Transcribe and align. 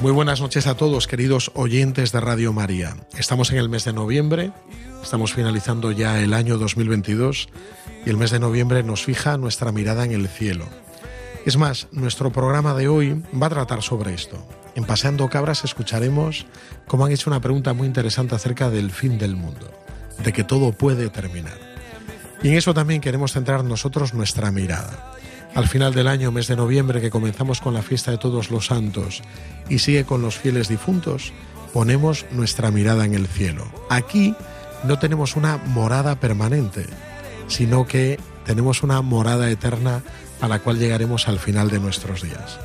Muy 0.00 0.12
buenas 0.12 0.40
noches 0.40 0.66
a 0.66 0.78
todos, 0.78 1.06
queridos 1.06 1.50
oyentes 1.52 2.10
de 2.10 2.20
Radio 2.20 2.54
María. 2.54 2.96
Estamos 3.18 3.52
en 3.52 3.58
el 3.58 3.68
mes 3.68 3.84
de 3.84 3.92
noviembre, 3.92 4.50
estamos 5.02 5.34
finalizando 5.34 5.92
ya 5.92 6.22
el 6.22 6.32
año 6.32 6.56
2022 6.56 7.50
y 8.06 8.08
el 8.08 8.16
mes 8.16 8.30
de 8.30 8.38
noviembre 8.38 8.82
nos 8.82 9.04
fija 9.04 9.36
nuestra 9.36 9.72
mirada 9.72 10.06
en 10.06 10.12
el 10.12 10.26
cielo. 10.26 10.64
Es 11.44 11.58
más, 11.58 11.88
nuestro 11.92 12.32
programa 12.32 12.72
de 12.72 12.88
hoy 12.88 13.22
va 13.40 13.48
a 13.48 13.50
tratar 13.50 13.82
sobre 13.82 14.14
esto. 14.14 14.42
En 14.74 14.84
Paseando 14.84 15.28
Cabras 15.28 15.64
escucharemos 15.64 16.46
cómo 16.86 17.04
han 17.04 17.12
hecho 17.12 17.28
una 17.28 17.42
pregunta 17.42 17.74
muy 17.74 17.86
interesante 17.86 18.34
acerca 18.34 18.70
del 18.70 18.92
fin 18.92 19.18
del 19.18 19.36
mundo, 19.36 19.70
de 20.24 20.32
que 20.32 20.44
todo 20.44 20.72
puede 20.72 21.10
terminar. 21.10 21.58
Y 22.42 22.48
en 22.48 22.54
eso 22.54 22.72
también 22.72 23.02
queremos 23.02 23.32
centrar 23.32 23.64
nosotros 23.64 24.14
nuestra 24.14 24.50
mirada. 24.50 25.12
Al 25.54 25.66
final 25.66 25.92
del 25.94 26.06
año, 26.06 26.30
mes 26.30 26.46
de 26.46 26.56
noviembre, 26.56 27.00
que 27.00 27.10
comenzamos 27.10 27.60
con 27.60 27.74
la 27.74 27.82
fiesta 27.82 28.10
de 28.12 28.18
todos 28.18 28.50
los 28.50 28.66
santos 28.66 29.22
y 29.68 29.80
sigue 29.80 30.04
con 30.04 30.22
los 30.22 30.38
fieles 30.38 30.68
difuntos, 30.68 31.32
ponemos 31.72 32.26
nuestra 32.30 32.70
mirada 32.70 33.04
en 33.04 33.14
el 33.14 33.26
cielo. 33.26 33.66
Aquí 33.88 34.34
no 34.84 34.98
tenemos 34.98 35.36
una 35.36 35.56
morada 35.56 36.20
permanente, 36.20 36.86
sino 37.48 37.86
que 37.86 38.18
tenemos 38.44 38.82
una 38.82 39.02
morada 39.02 39.50
eterna 39.50 40.02
a 40.40 40.48
la 40.48 40.60
cual 40.60 40.78
llegaremos 40.78 41.28
al 41.28 41.38
final 41.38 41.68
de 41.68 41.80
nuestros 41.80 42.22
días. 42.22 42.58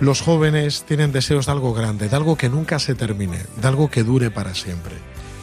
Los 0.00 0.20
jóvenes 0.20 0.84
tienen 0.84 1.12
deseos 1.12 1.46
de 1.46 1.52
algo 1.52 1.74
grande, 1.74 2.08
de 2.08 2.16
algo 2.16 2.36
que 2.36 2.48
nunca 2.48 2.78
se 2.78 2.94
termine, 2.94 3.38
de 3.60 3.68
algo 3.68 3.90
que 3.90 4.04
dure 4.04 4.30
para 4.30 4.54
siempre, 4.54 4.94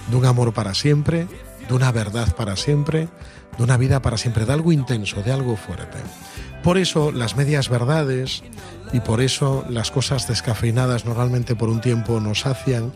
de 0.09 0.15
un 0.15 0.25
amor 0.25 0.53
para 0.53 0.73
siempre, 0.73 1.27
de 1.67 1.73
una 1.73 1.91
verdad 1.91 2.35
para 2.35 2.55
siempre, 2.55 3.09
de 3.57 3.63
una 3.63 3.77
vida 3.77 4.01
para 4.01 4.17
siempre, 4.17 4.45
de 4.45 4.53
algo 4.53 4.71
intenso, 4.71 5.21
de 5.23 5.31
algo 5.31 5.55
fuerte. 5.55 5.97
Por 6.63 6.77
eso 6.77 7.11
las 7.11 7.35
medias 7.35 7.67
verdades 7.67 8.41
y 8.93 9.01
por 9.01 9.19
eso 9.19 9.65
las 9.69 9.91
cosas 9.91 10.29
descafeinadas 10.29 11.03
normalmente 11.03 11.55
por 11.55 11.67
un 11.67 11.81
tiempo 11.81 12.21
nos 12.21 12.41
sacian, 12.41 12.93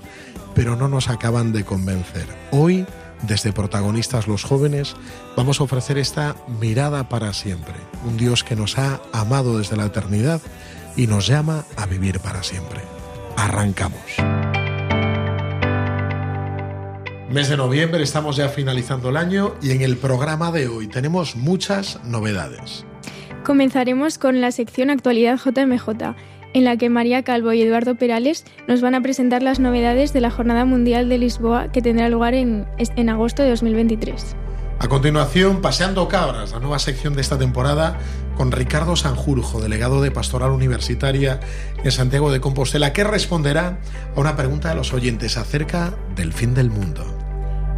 pero 0.56 0.78
no 0.78 0.88
nos 0.88 1.10
acaban 1.10 1.52
de 1.52 1.66
convencer. 1.66 2.28
Hoy, 2.52 2.86
desde 3.24 3.52
protagonistas 3.52 4.26
los 4.26 4.46
jóvenes, 4.46 4.96
vamos 5.36 5.60
a 5.60 5.66
ofrecer 5.66 5.98
esta 5.98 6.38
mirada 6.62 7.10
para 7.10 7.34
siempre, 7.34 7.74
un 8.06 8.16
Dios 8.16 8.46
que 8.46 8.56
nos 8.56 8.78
ha 8.78 9.02
amado 9.12 9.58
desde 9.58 9.76
la 9.76 9.88
eternidad 9.88 10.42
y 10.96 11.08
nos 11.08 11.28
llama 11.28 11.66
a 11.76 11.86
vivir 11.88 12.22
para 12.22 12.44
siempre. 12.44 12.80
Arrancamos. 13.36 14.00
Mes 17.30 17.50
de 17.50 17.58
noviembre, 17.58 18.02
estamos 18.02 18.38
ya 18.38 18.48
finalizando 18.48 19.10
el 19.10 19.18
año 19.18 19.56
y 19.62 19.72
en 19.72 19.82
el 19.82 19.98
programa 19.98 20.54
de 20.54 20.70
hoy 20.70 20.88
tenemos 20.88 21.36
muchas 21.36 22.02
novedades. 22.06 22.87
Comenzaremos 23.48 24.18
con 24.18 24.42
la 24.42 24.52
sección 24.52 24.90
Actualidad 24.90 25.40
JMJ, 25.40 25.88
en 26.54 26.66
la 26.66 26.76
que 26.76 26.90
María 26.90 27.24
Calvo 27.24 27.54
y 27.54 27.62
Eduardo 27.62 27.96
Perales 27.96 28.44
nos 28.68 28.82
van 28.82 28.94
a 28.94 29.00
presentar 29.00 29.42
las 29.42 29.58
novedades 29.62 30.12
de 30.12 30.20
la 30.20 30.30
Jornada 30.30 30.66
Mundial 30.66 31.08
de 31.08 31.18
Lisboa 31.18 31.72
que 31.72 31.82
tendrá 31.82 32.10
lugar 32.10 32.34
en, 32.34 32.68
en 32.78 33.10
agosto 33.10 33.44
de 33.44 33.52
2023. 33.52 34.36
A 34.80 34.90
continuación, 34.90 35.62
Paseando 35.62 36.10
Cabras, 36.10 36.52
la 36.52 36.60
nueva 36.60 36.78
sección 36.78 37.14
de 37.14 37.22
esta 37.22 37.38
temporada, 37.38 37.98
con 38.36 38.52
Ricardo 38.52 38.98
Sanjurjo, 38.98 39.62
delegado 39.62 40.02
de 40.02 40.12
Pastoral 40.12 40.52
Universitaria 40.52 41.40
en 41.82 41.92
Santiago 41.94 42.34
de 42.34 42.42
Compostela, 42.42 42.92
que 42.92 43.06
responderá 43.06 43.80
a 44.14 44.20
una 44.20 44.36
pregunta 44.36 44.68
de 44.68 44.76
los 44.76 44.92
oyentes 44.92 45.38
acerca 45.38 45.94
del 46.18 46.34
fin 46.34 46.54
del 46.54 46.70
mundo. 46.70 47.06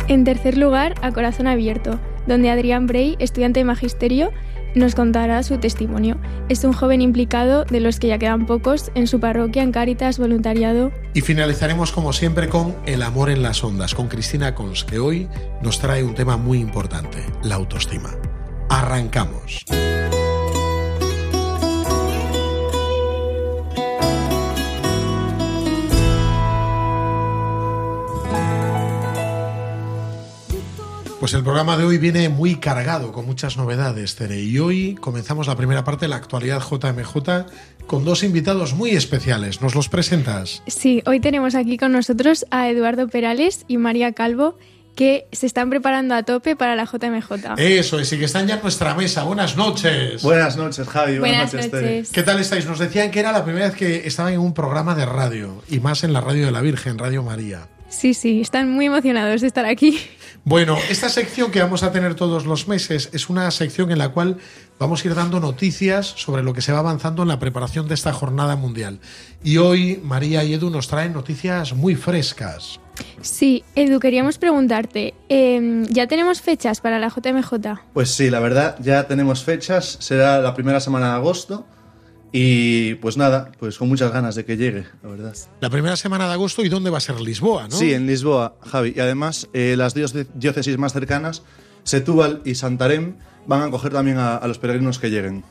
En 0.08 0.24
tercer 0.24 0.58
lugar, 0.58 0.96
a 1.04 1.12
Corazón 1.12 1.46
Abierto, 1.46 2.00
donde 2.26 2.50
Adrián 2.50 2.88
Brey, 2.88 3.16
estudiante 3.20 3.60
de 3.60 3.66
Magisterio, 3.66 4.32
nos 4.76 4.96
contará 4.96 5.42
su 5.44 5.58
testimonio. 5.58 6.18
Es 6.50 6.64
un 6.64 6.74
joven 6.74 7.02
implicado, 7.02 7.66
de 7.66 7.80
los 7.80 8.00
que 8.00 8.08
ya 8.08 8.18
quedan 8.18 8.46
pocos, 8.46 8.92
en 8.96 9.08
su 9.08 9.20
parroquia, 9.20 9.64
en 9.64 9.72
Cáritas, 9.72 10.20
voluntariado. 10.20 10.92
Y 11.14 11.22
finalizaremos 11.22 11.92
como 11.92 12.14
siempre 12.14 12.50
con 12.50 12.76
El 12.86 13.02
amor 13.02 13.30
en 13.30 13.42
las 13.42 13.64
ondas, 13.64 13.96
con 13.96 14.08
Cristina 14.08 14.56
Cons, 14.56 14.84
que 14.84 15.00
hoy 15.00 15.28
nos 15.62 15.80
trae 15.80 16.04
un 16.04 16.16
tema 16.16 16.38
muy 16.38 16.60
importante, 16.60 17.20
la 17.44 17.56
autoestima. 17.56 18.12
Arrancamos. 18.70 19.66
Pues 31.20 31.34
el 31.34 31.44
programa 31.44 31.76
de 31.76 31.84
hoy 31.84 31.98
viene 31.98 32.30
muy 32.30 32.56
cargado, 32.56 33.12
con 33.12 33.26
muchas 33.26 33.58
novedades, 33.58 34.16
Tere. 34.16 34.42
Y 34.42 34.58
hoy 34.60 34.96
comenzamos 34.96 35.48
la 35.48 35.58
primera 35.58 35.84
parte 35.84 36.06
de 36.06 36.10
la 36.10 36.16
actualidad 36.16 36.62
JMJ 36.62 37.46
con 37.88 38.06
dos 38.06 38.24
invitados 38.24 38.74
muy 38.74 38.92
especiales. 38.92 39.62
¿Nos 39.62 39.76
los 39.76 39.90
presentas? 39.90 40.64
Sí, 40.68 41.04
hoy 41.06 41.20
tenemos 41.20 41.56
aquí 41.56 41.78
con 41.78 41.92
nosotros 41.92 42.46
a 42.52 42.70
Eduardo 42.70 43.10
Perales 43.10 43.66
y 43.68 43.78
María 43.78 44.14
Calvo, 44.14 44.58
que 44.96 45.28
se 45.34 45.46
están 45.46 45.70
preparando 45.70 46.16
a 46.16 46.24
tope 46.24 46.56
para 46.56 46.78
la 46.78 46.86
JMJ. 46.86 47.58
Eso 47.58 48.00
es, 48.00 48.14
y 48.14 48.18
que 48.18 48.26
están 48.26 48.48
ya 48.48 48.56
en 48.56 48.62
nuestra 48.62 48.96
mesa. 48.96 49.24
Buenas 49.24 49.58
noches. 49.58 50.24
Buenas 50.24 50.56
noches, 50.56 50.88
Javi. 50.88 51.20
Buenas 51.20 51.52
Buenas, 51.52 51.54
noches, 51.54 51.72
Tere. 51.72 51.98
noches. 51.98 52.12
¿Qué 52.14 52.24
tal 52.24 52.40
estáis? 52.40 52.66
Nos 52.66 52.80
decían 52.80 53.12
que 53.12 53.20
era 53.20 53.34
la 53.34 53.44
primera 53.44 53.66
vez 53.68 53.76
que 53.76 54.08
estaban 54.08 54.32
en 54.32 54.40
un 54.40 54.54
programa 54.54 54.96
de 54.96 55.06
radio, 55.06 55.62
y 55.70 55.82
más 55.82 56.06
en 56.06 56.14
la 56.14 56.22
radio 56.22 56.46
de 56.46 56.52
la 56.54 56.62
Virgen, 56.62 56.98
Radio 56.98 57.24
María. 57.24 57.68
Sí, 57.90 58.14
sí, 58.14 58.42
están 58.42 58.70
muy 58.72 58.86
emocionados 58.86 59.42
de 59.42 59.48
estar 59.48 59.66
aquí. 59.66 60.00
Bueno, 60.46 60.78
esta 60.90 61.10
sección 61.10 61.52
que 61.52 61.62
vamos 61.62 61.84
a 61.84 61.92
tener 61.92 62.16
todos 62.16 62.46
los 62.46 62.68
meses 62.68 63.10
es 63.14 63.30
una 63.30 63.52
sección 63.52 63.92
en 63.92 63.98
la 63.98 64.10
cual 64.10 64.38
vamos 64.80 65.04
a 65.04 65.08
ir 65.08 65.16
dando 65.16 65.40
noticias 65.40 66.08
sobre 66.08 66.44
lo 66.44 66.54
que 66.54 66.62
se 66.62 66.72
va 66.72 66.80
avanzando 66.80 67.24
en 67.24 67.28
la 67.28 67.40
preparación 67.40 67.88
de 67.88 67.96
esta 67.96 68.14
jornada 68.14 68.56
mundial. 68.56 69.00
Y 69.44 69.58
hoy 69.58 70.00
María 70.04 70.44
y 70.44 70.54
Edu 70.54 70.70
nos 70.70 70.88
traen 70.88 71.14
noticias 71.14 71.74
muy 71.74 71.96
frescas. 71.96 72.80
Sí, 73.22 73.64
Edu, 73.76 74.00
queríamos 74.00 74.38
preguntarte, 74.38 75.14
eh, 75.28 75.84
¿ya 75.90 76.08
tenemos 76.08 76.42
fechas 76.42 76.82
para 76.82 77.00
la 77.00 77.10
JMJ? 77.10 77.54
Pues 77.94 78.12
sí, 78.12 78.30
la 78.30 78.40
verdad, 78.40 78.78
ya 78.80 79.08
tenemos 79.08 79.44
fechas. 79.44 79.98
Será 80.00 80.40
la 80.40 80.54
primera 80.54 80.80
semana 80.80 81.10
de 81.10 81.14
agosto. 81.16 81.66
Y 82.32 82.94
pues 82.96 83.18
nada, 83.18 83.52
pues 83.60 83.78
con 83.78 83.88
muchas 83.90 84.12
ganas 84.12 84.36
de 84.36 84.46
que 84.46 84.56
llegue, 84.56 84.86
la 85.02 85.10
verdad. 85.10 85.36
La 85.62 85.70
primera 85.70 85.96
semana 85.96 86.28
de 86.28 86.34
agosto, 86.34 86.64
¿y 86.64 86.70
dónde 86.70 86.90
va 86.92 87.00
a 87.00 87.02
ser 87.02 87.20
Lisboa? 87.20 87.68
¿no? 87.68 87.76
Sí, 87.76 87.94
en 87.94 88.06
Lisboa, 88.06 88.56
Javi. 88.62 88.94
Y 88.96 89.00
además, 89.00 89.48
eh, 89.54 89.76
las 89.78 89.96
dióce- 89.96 90.28
diócesis 90.36 90.78
más 90.78 90.94
cercanas, 90.94 91.42
Setúbal 91.84 92.42
y 92.46 92.52
Santarém, 92.52 93.16
van 93.48 93.62
a 93.62 93.66
acoger 93.66 93.92
también 93.92 94.18
a, 94.18 94.36
a 94.36 94.48
los 94.48 94.60
peregrinos 94.60 95.00
que 95.00 95.10
lleguen. 95.10 95.44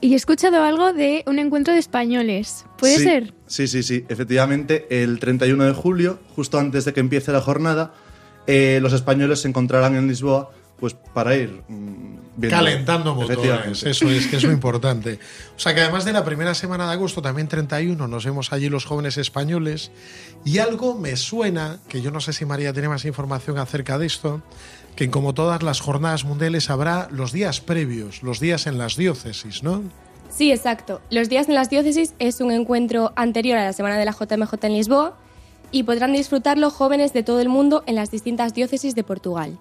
Y 0.00 0.12
he 0.12 0.16
escuchado 0.16 0.62
algo 0.62 0.92
de 0.92 1.22
un 1.26 1.38
encuentro 1.38 1.72
de 1.72 1.80
españoles. 1.80 2.66
¿Puede 2.78 2.98
Sí, 2.98 3.04
ser? 3.04 3.34
Sí, 3.46 3.66
sí, 3.68 3.82
sí. 3.82 4.04
Efectivamente, 4.08 4.86
el 5.02 5.18
31 5.18 5.64
de 5.64 5.72
julio, 5.72 6.18
justo 6.34 6.58
antes 6.58 6.84
de 6.84 6.92
que 6.92 7.00
empiece 7.00 7.32
la 7.32 7.40
jornada, 7.40 7.94
eh, 8.46 8.78
los 8.82 8.92
españoles 8.92 9.40
se 9.40 9.48
encontrarán 9.48 9.94
en 9.96 10.06
Lisboa 10.08 10.50
pues 10.78 10.94
para 11.14 11.34
ir 11.36 11.62
mm, 11.68 12.18
viendo- 12.36 12.56
Calentando 12.56 13.14
motores, 13.14 13.82
eso 13.82 14.10
es, 14.10 14.26
que 14.26 14.36
es 14.36 14.44
lo 14.44 14.52
importante. 14.60 15.18
O 15.56 15.58
sea 15.58 15.74
que 15.74 15.80
además 15.80 16.04
de 16.04 16.12
la 16.12 16.24
primera 16.24 16.54
semana 16.54 16.86
de 16.86 16.92
agosto, 16.92 17.22
también 17.22 17.48
31, 17.48 18.06
nos 18.08 18.24
vemos 18.24 18.52
allí 18.52 18.68
los 18.68 18.84
jóvenes 18.84 19.16
españoles. 19.16 19.90
Y 20.44 20.58
algo 20.58 20.94
me 20.94 21.16
suena, 21.16 21.78
que 21.88 22.02
yo 22.02 22.10
no 22.10 22.20
sé 22.20 22.32
si 22.32 22.44
María 22.44 22.72
tiene 22.72 22.88
más 22.88 23.04
información 23.04 23.58
acerca 23.58 23.98
de 23.98 24.06
esto, 24.06 24.42
que 24.94 25.10
como 25.10 25.34
todas 25.34 25.62
las 25.62 25.80
jornadas 25.80 26.24
mundiales 26.24 26.70
habrá 26.70 27.08
los 27.10 27.32
días 27.32 27.60
previos, 27.60 28.22
los 28.22 28.40
días 28.40 28.66
en 28.66 28.78
las 28.78 28.96
diócesis, 28.96 29.62
¿no? 29.62 29.82
Sí, 30.28 30.50
exacto. 30.52 31.00
Los 31.10 31.28
días 31.28 31.48
en 31.48 31.54
las 31.54 31.70
diócesis 31.70 32.14
es 32.18 32.40
un 32.40 32.50
encuentro 32.50 33.12
anterior 33.16 33.56
a 33.58 33.64
la 33.64 33.72
semana 33.72 33.96
de 33.96 34.04
la 34.04 34.12
JMJ 34.12 34.52
en 34.62 34.72
Lisboa 34.74 35.16
y 35.70 35.84
podrán 35.84 36.12
disfrutarlo 36.12 36.70
jóvenes 36.70 37.12
de 37.12 37.22
todo 37.22 37.40
el 37.40 37.48
mundo 37.48 37.82
en 37.86 37.94
las 37.94 38.10
distintas 38.10 38.52
diócesis 38.52 38.94
de 38.94 39.04
Portugal. 39.04 39.58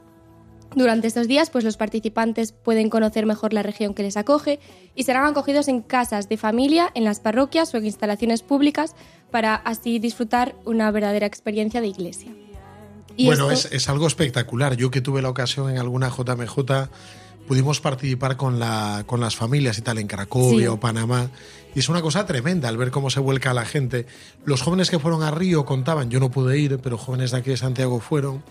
Durante 0.75 1.07
estos 1.07 1.27
días, 1.27 1.49
pues 1.49 1.63
los 1.63 1.77
participantes 1.77 2.51
pueden 2.51 2.89
conocer 2.89 3.25
mejor 3.25 3.53
la 3.53 3.63
región 3.63 3.93
que 3.93 4.03
les 4.03 4.17
acoge 4.17 4.59
y 4.93 5.03
serán 5.03 5.25
acogidos 5.25 5.67
en 5.69 5.81
casas 5.81 6.27
de 6.27 6.35
familia, 6.37 6.91
en 6.95 7.05
las 7.05 7.19
parroquias 7.21 7.73
o 7.73 7.77
en 7.77 7.85
instalaciones 7.85 8.43
públicas 8.43 8.93
para 9.31 9.55
así 9.55 9.99
disfrutar 9.99 10.55
una 10.65 10.91
verdadera 10.91 11.25
experiencia 11.25 11.79
de 11.81 11.87
iglesia. 11.87 12.31
Y 13.15 13.27
bueno, 13.27 13.49
esto- 13.51 13.69
es, 13.69 13.73
es 13.73 13.89
algo 13.89 14.05
espectacular. 14.07 14.75
Yo 14.75 14.91
que 14.91 14.99
tuve 14.99 15.21
la 15.21 15.29
ocasión 15.29 15.69
en 15.69 15.77
alguna 15.77 16.09
JMJ, 16.09 16.89
pudimos 17.47 17.79
participar 17.79 18.35
con, 18.35 18.59
la, 18.59 19.03
con 19.05 19.21
las 19.21 19.35
familias 19.37 19.77
y 19.77 19.81
tal 19.81 19.99
en 19.99 20.07
Cracovia 20.07 20.59
Sí. 20.59 20.67
o 20.67 20.79
Panamá. 20.79 21.29
Y 21.73 21.79
es 21.79 21.87
una 21.89 22.01
cosa 22.01 22.25
tremenda 22.25 22.67
al 22.67 22.75
ver 22.77 22.91
cómo 22.91 23.09
se 23.09 23.19
vuelca 23.21 23.53
la 23.53 23.63
gente. 23.65 24.07
Los 24.45 24.61
jóvenes 24.61 24.89
que 24.89 24.99
fueron 24.99 25.23
a 25.23 25.31
Río 25.31 25.63
contaban, 25.65 26.09
yo 26.09 26.19
no 26.19 26.31
pude 26.31 26.57
ir, 26.59 26.79
pero 26.79 26.97
jóvenes 26.97 27.31
de 27.31 27.37
aquí 27.37 27.51
de 27.51 27.57
Santiago 27.57 27.99
fueron, 28.01 28.43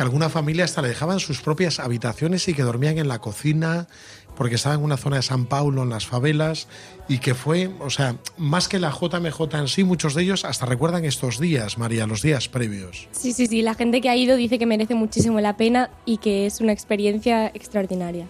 que 0.00 0.04
alguna 0.04 0.30
familia 0.30 0.64
hasta 0.64 0.80
le 0.80 0.88
dejaban 0.88 1.20
sus 1.20 1.42
propias 1.42 1.78
habitaciones 1.78 2.48
y 2.48 2.54
que 2.54 2.62
dormían 2.62 2.96
en 2.96 3.06
la 3.06 3.18
cocina 3.18 3.86
porque 4.34 4.54
estaba 4.54 4.74
en 4.74 4.82
una 4.82 4.96
zona 4.96 5.16
de 5.16 5.22
San 5.22 5.44
Paulo, 5.44 5.82
en 5.82 5.90
las 5.90 6.06
favelas, 6.06 6.68
y 7.06 7.18
que 7.18 7.34
fue, 7.34 7.68
o 7.80 7.90
sea, 7.90 8.16
más 8.38 8.66
que 8.66 8.78
la 8.78 8.90
JMJ 8.90 9.54
en 9.58 9.68
sí, 9.68 9.84
muchos 9.84 10.14
de 10.14 10.22
ellos 10.22 10.46
hasta 10.46 10.64
recuerdan 10.64 11.04
estos 11.04 11.38
días, 11.38 11.76
María, 11.76 12.06
los 12.06 12.22
días 12.22 12.48
previos. 12.48 13.08
Sí, 13.12 13.34
sí, 13.34 13.46
sí. 13.46 13.60
La 13.60 13.74
gente 13.74 14.00
que 14.00 14.08
ha 14.08 14.16
ido 14.16 14.36
dice 14.36 14.58
que 14.58 14.64
merece 14.64 14.94
muchísimo 14.94 15.38
la 15.42 15.58
pena 15.58 15.90
y 16.06 16.16
que 16.16 16.46
es 16.46 16.62
una 16.62 16.72
experiencia 16.72 17.48
extraordinaria. 17.48 18.26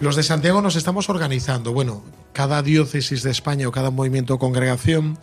Los 0.00 0.14
de 0.14 0.24
Santiago 0.24 0.60
nos 0.60 0.76
estamos 0.76 1.08
organizando. 1.08 1.72
Bueno, 1.72 2.02
cada 2.34 2.60
diócesis 2.62 3.22
de 3.22 3.30
España 3.30 3.66
o 3.66 3.72
cada 3.72 3.90
movimiento 3.90 4.34
o 4.34 4.38
congregación 4.38 5.18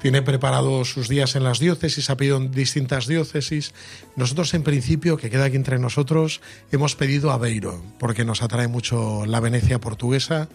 tiene 0.00 0.22
preparados 0.22 0.90
sus 0.90 1.08
días 1.08 1.36
en 1.36 1.44
las 1.44 1.58
diócesis, 1.58 2.08
ha 2.10 2.16
pedido 2.16 2.36
en 2.38 2.50
distintas 2.52 3.06
diócesis. 3.06 3.74
Nosotros, 4.16 4.54
en 4.54 4.62
principio, 4.62 5.16
que 5.16 5.30
queda 5.30 5.44
aquí 5.46 5.56
entre 5.56 5.78
nosotros, 5.78 6.40
hemos 6.72 6.96
pedido 6.96 7.30
Aveiro, 7.30 7.82
porque 7.98 8.24
nos 8.24 8.42
atrae 8.42 8.68
mucho 8.68 9.26
la 9.26 9.40
Venecia 9.40 9.78
portuguesa 9.80 10.48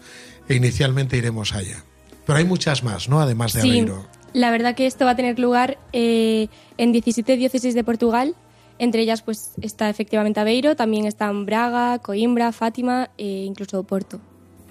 e 0.48 0.54
inicialmente 0.54 1.16
iremos 1.16 1.54
allá. 1.54 1.84
Pero 2.26 2.38
hay 2.38 2.44
muchas 2.44 2.82
más, 2.82 3.08
¿no? 3.08 3.20
Además 3.20 3.52
de 3.52 3.60
Sí, 3.62 3.68
Aveiro. 3.70 4.06
la 4.32 4.50
verdad 4.50 4.74
que 4.74 4.86
esto 4.86 5.04
va 5.04 5.12
a 5.12 5.16
tener 5.16 5.38
lugar 5.38 5.78
eh, 5.92 6.48
en 6.76 6.90
17 6.92 7.36
diócesis 7.36 7.74
de 7.74 7.84
Portugal. 7.84 8.34
Entre 8.78 9.00
ellas 9.00 9.22
pues 9.22 9.52
está 9.62 9.88
efectivamente 9.88 10.38
Aveiro, 10.40 10.76
también 10.76 11.06
están 11.06 11.46
Braga, 11.46 11.98
Coimbra, 12.00 12.52
Fátima 12.52 13.10
e 13.16 13.44
incluso 13.44 13.82
Porto. 13.84 14.20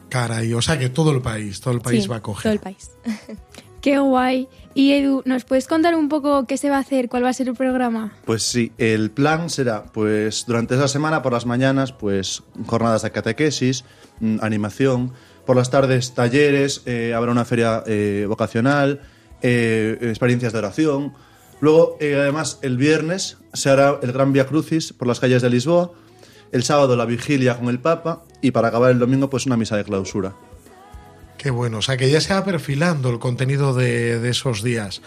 Caray, 0.09 0.53
o 0.53 0.61
sea 0.61 0.77
que 0.77 0.89
todo 0.89 1.11
el 1.11 1.21
país, 1.21 1.59
todo 1.59 1.73
el 1.73 1.81
país 1.81 2.03
Sí, 2.03 2.09
va 2.09 2.17
a 2.17 2.21
coger. 2.21 2.43
Todo 2.43 2.53
el 2.53 2.59
país. 2.59 2.91
Qué 3.85 3.99
guay. 3.99 4.47
Y 4.73 4.93
Edu, 4.93 5.21
¿nos 5.25 5.45
puedes 5.45 5.67
contar 5.67 5.93
un 5.93 6.09
poco 6.09 6.47
qué 6.47 6.57
se 6.57 6.71
va 6.71 6.77
a 6.77 6.79
hacer? 6.79 7.07
¿Cuál 7.07 7.23
va 7.23 7.29
a 7.29 7.33
ser 7.33 7.49
el 7.49 7.53
programa? 7.53 8.13
Pues 8.25 8.41
sí, 8.41 8.71
el 8.79 9.11
plan 9.11 9.47
será, 9.51 9.83
pues 9.93 10.45
durante 10.47 10.73
esa 10.73 10.87
semana 10.87 11.21
por 11.21 11.31
las 11.31 11.45
mañanas, 11.45 11.91
pues 11.91 12.41
jornadas 12.65 13.03
de 13.03 13.11
catequesis, 13.11 13.85
mm, 14.21 14.37
animación, 14.41 15.13
por 15.45 15.55
las 15.55 15.69
tardes 15.69 16.15
talleres, 16.15 16.81
eh, 16.87 17.13
habrá 17.15 17.31
una 17.31 17.45
feria 17.45 17.83
eh, 17.85 18.25
vocacional, 18.27 19.01
eh, 19.43 19.99
experiencias 20.01 20.51
de 20.51 20.57
oración. 20.57 21.13
Luego, 21.61 21.99
además, 22.01 22.57
el 22.63 22.77
viernes 22.77 23.37
se 23.53 23.69
hará 23.69 23.99
el 24.01 24.11
Gran 24.13 24.33
Via 24.33 24.47
Crucis 24.47 24.93
por 24.93 25.07
las 25.07 25.19
calles 25.19 25.43
de 25.43 25.51
Lisboa, 25.51 25.91
el 26.51 26.63
sábado 26.63 26.95
la 26.95 27.05
vigilia 27.05 27.59
con 27.59 27.67
el 27.67 27.77
Papa 27.77 28.23
y 28.41 28.49
para 28.49 28.69
acabar 28.69 28.89
el 28.89 28.97
domingo, 28.97 29.29
pues 29.29 29.45
una 29.45 29.57
misa 29.57 29.77
de 29.77 29.83
clausura. 29.83 30.33
Qué 31.45 31.51
bueno, 31.51 31.77
o 31.77 31.81
sea 31.83 31.95
que 31.95 32.09
ya 32.09 32.21
se 32.21 32.33
va 32.33 32.43
perfilando 32.43 33.11
el 33.11 33.19
contenido 33.19 33.75
de, 33.75 34.17
de 34.19 34.29
esos 34.31 34.63
días. 34.63 35.03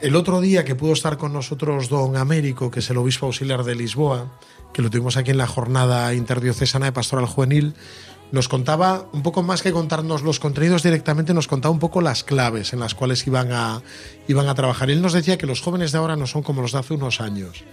El 0.00 0.16
otro 0.16 0.40
día 0.40 0.64
que 0.64 0.74
pudo 0.74 0.94
estar 0.94 1.18
con 1.18 1.34
nosotros 1.34 1.90
don 1.90 2.16
Américo, 2.16 2.70
que 2.70 2.80
es 2.80 2.88
el 2.88 2.96
obispo 2.96 3.26
auxiliar 3.26 3.62
de 3.62 3.74
Lisboa, 3.74 4.32
que 4.72 4.80
lo 4.80 4.88
tuvimos 4.88 5.18
aquí 5.18 5.32
en 5.32 5.36
la 5.36 5.46
jornada 5.46 6.14
interdiocesana 6.14 6.86
de 6.86 6.92
pastoral 6.92 7.26
juvenil, 7.26 7.74
nos 8.30 8.48
contaba 8.48 9.06
un 9.12 9.22
poco 9.22 9.42
más 9.42 9.60
que 9.60 9.70
contarnos 9.70 10.22
los 10.22 10.40
contenidos 10.40 10.82
directamente, 10.82 11.34
nos 11.34 11.46
contaba 11.46 11.70
un 11.70 11.78
poco 11.78 12.00
las 12.00 12.24
claves 12.24 12.72
en 12.72 12.80
las 12.80 12.94
cuales 12.94 13.26
iban 13.26 13.52
a, 13.52 13.82
iban 14.26 14.48
a 14.48 14.54
trabajar. 14.54 14.90
Él 14.90 15.02
nos 15.02 15.12
decía 15.12 15.36
que 15.36 15.46
los 15.46 15.60
jóvenes 15.60 15.92
de 15.92 15.98
ahora 15.98 16.16
no 16.16 16.26
son 16.26 16.42
como 16.42 16.62
los 16.62 16.72
de 16.72 16.78
hace 16.78 16.94
unos 16.94 17.20
años, 17.20 17.64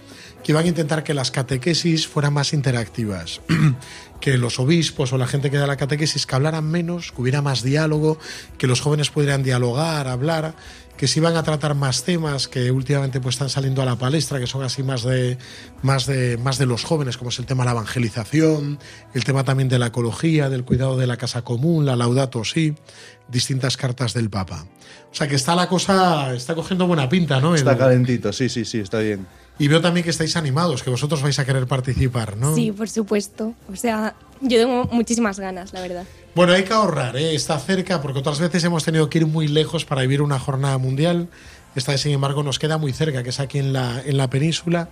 que 0.44 0.52
iban 0.52 0.64
a 0.64 0.68
intentar 0.68 1.04
que 1.04 1.14
las 1.14 1.30
catequesis 1.30 2.06
fueran 2.06 2.32
más 2.32 2.52
interactivas, 2.52 3.40
que 4.20 4.38
los 4.38 4.58
obispos 4.58 5.12
o 5.12 5.18
la 5.18 5.26
gente 5.26 5.50
que 5.50 5.58
da 5.58 5.66
la 5.66 5.76
catequesis 5.76 6.26
que 6.26 6.34
hablaran 6.34 6.64
menos, 6.64 7.12
que 7.12 7.20
hubiera 7.22 7.42
más 7.42 7.62
diálogo, 7.62 8.18
que 8.58 8.66
los 8.66 8.80
jóvenes 8.80 9.10
pudieran 9.10 9.42
dialogar, 9.42 10.08
hablar, 10.08 10.54
que 10.96 11.08
se 11.08 11.18
iban 11.18 11.34
a 11.36 11.42
tratar 11.42 11.74
más 11.74 12.04
temas 12.04 12.46
que 12.46 12.70
últimamente 12.70 13.20
pues 13.20 13.36
están 13.36 13.48
saliendo 13.48 13.80
a 13.80 13.86
la 13.86 13.96
palestra, 13.96 14.38
que 14.38 14.46
son 14.46 14.62
así 14.62 14.82
más 14.82 15.02
de 15.02 15.38
más 15.82 16.04
de 16.04 16.36
más 16.36 16.58
de 16.58 16.66
los 16.66 16.84
jóvenes, 16.84 17.16
como 17.16 17.30
es 17.30 17.38
el 17.38 17.46
tema 17.46 17.62
de 17.62 17.68
la 17.68 17.72
evangelización, 17.72 18.78
el 19.14 19.24
tema 19.24 19.42
también 19.44 19.70
de 19.70 19.78
la 19.78 19.86
ecología, 19.86 20.50
del 20.50 20.64
cuidado 20.64 20.98
de 20.98 21.06
la 21.06 21.16
casa 21.16 21.40
común, 21.42 21.86
la 21.86 21.96
laudato 21.96 22.44
si, 22.44 22.74
distintas 23.28 23.78
cartas 23.78 24.12
del 24.12 24.28
Papa. 24.28 24.66
O 25.10 25.14
sea 25.14 25.26
que 25.26 25.36
está 25.36 25.54
la 25.54 25.68
cosa, 25.68 26.34
está 26.34 26.54
cogiendo 26.54 26.86
buena 26.86 27.08
pinta, 27.08 27.40
¿no? 27.40 27.54
Está 27.54 27.72
El- 27.72 27.78
calentito, 27.78 28.30
sí, 28.32 28.50
sí, 28.50 28.66
sí, 28.66 28.80
está 28.80 28.98
bien. 28.98 29.26
Y 29.60 29.68
veo 29.68 29.80
también 29.80 30.02
que 30.02 30.10
estáis 30.10 30.34
animados, 30.36 30.82
que 30.82 30.90
vosotros 30.90 31.22
vais 31.22 31.38
a 31.38 31.44
querer 31.44 31.66
participar, 31.68 32.36
¿no? 32.36 32.54
Sí, 32.56 32.72
por 32.72 32.88
supuesto. 32.88 33.54
O 33.72 33.76
sea, 33.76 34.16
yo 34.40 34.58
tengo 34.58 34.84
muchísimas 34.90 35.38
ganas, 35.38 35.72
la 35.72 35.80
verdad. 35.82 36.04
Bueno, 36.34 36.52
hay 36.54 36.64
que 36.64 36.72
ahorrar, 36.72 37.16
¿eh? 37.16 37.34
está 37.34 37.58
cerca, 37.58 38.00
porque 38.02 38.18
otras 38.20 38.40
veces 38.40 38.64
hemos 38.64 38.84
tenido 38.84 39.08
que 39.10 39.18
ir 39.18 39.26
muy 39.26 39.46
lejos 39.46 39.84
para 39.84 40.00
vivir 40.02 40.22
una 40.22 40.38
jornada 40.40 40.78
mundial. 40.78 41.28
Esta 41.76 41.96
sin 41.98 42.10
embargo, 42.12 42.42
nos 42.42 42.58
queda 42.58 42.78
muy 42.78 42.92
cerca, 42.92 43.22
que 43.22 43.28
es 43.30 43.38
aquí 43.38 43.58
en 43.58 43.72
la, 43.72 44.02
en 44.04 44.16
la 44.16 44.28
península. 44.30 44.88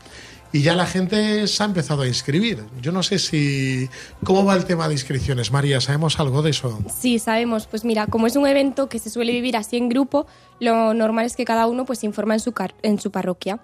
Y 0.53 0.63
ya 0.63 0.75
la 0.75 0.87
gente 0.87 1.47
se 1.47 1.63
ha 1.63 1.67
empezado 1.67 2.03
a 2.03 2.07
inscribir. 2.07 2.65
Yo 2.81 2.91
no 2.93 3.03
sé 3.03 3.19
si. 3.19 3.89
¿Cómo 4.25 4.45
va 4.47 4.55
el 4.57 4.65
tema 4.65 4.87
de 4.89 4.95
inscripciones, 4.95 5.51
María? 5.53 5.79
¿Sabemos 5.81 6.19
algo 6.21 6.41
de 6.41 6.51
eso? 6.51 6.79
Sí, 6.99 7.19
sabemos. 7.19 7.67
Pues 7.67 7.85
mira, 7.85 8.07
como 8.07 8.27
es 8.27 8.35
un 8.37 8.47
evento 8.47 8.89
que 8.89 8.99
se 8.99 9.11
suele 9.11 9.33
vivir 9.33 9.57
así 9.59 9.77
en 9.77 9.89
grupo, 9.91 10.27
lo 10.61 10.95
normal 10.95 11.27
es 11.27 11.37
que 11.37 11.45
cada 11.45 11.67
uno 11.67 11.85
pues 11.85 12.03
informa 12.05 12.35
en 12.35 12.41
su, 12.41 12.53
car- 12.53 12.75
en 12.83 12.99
su 12.99 13.11
parroquia. 13.11 13.59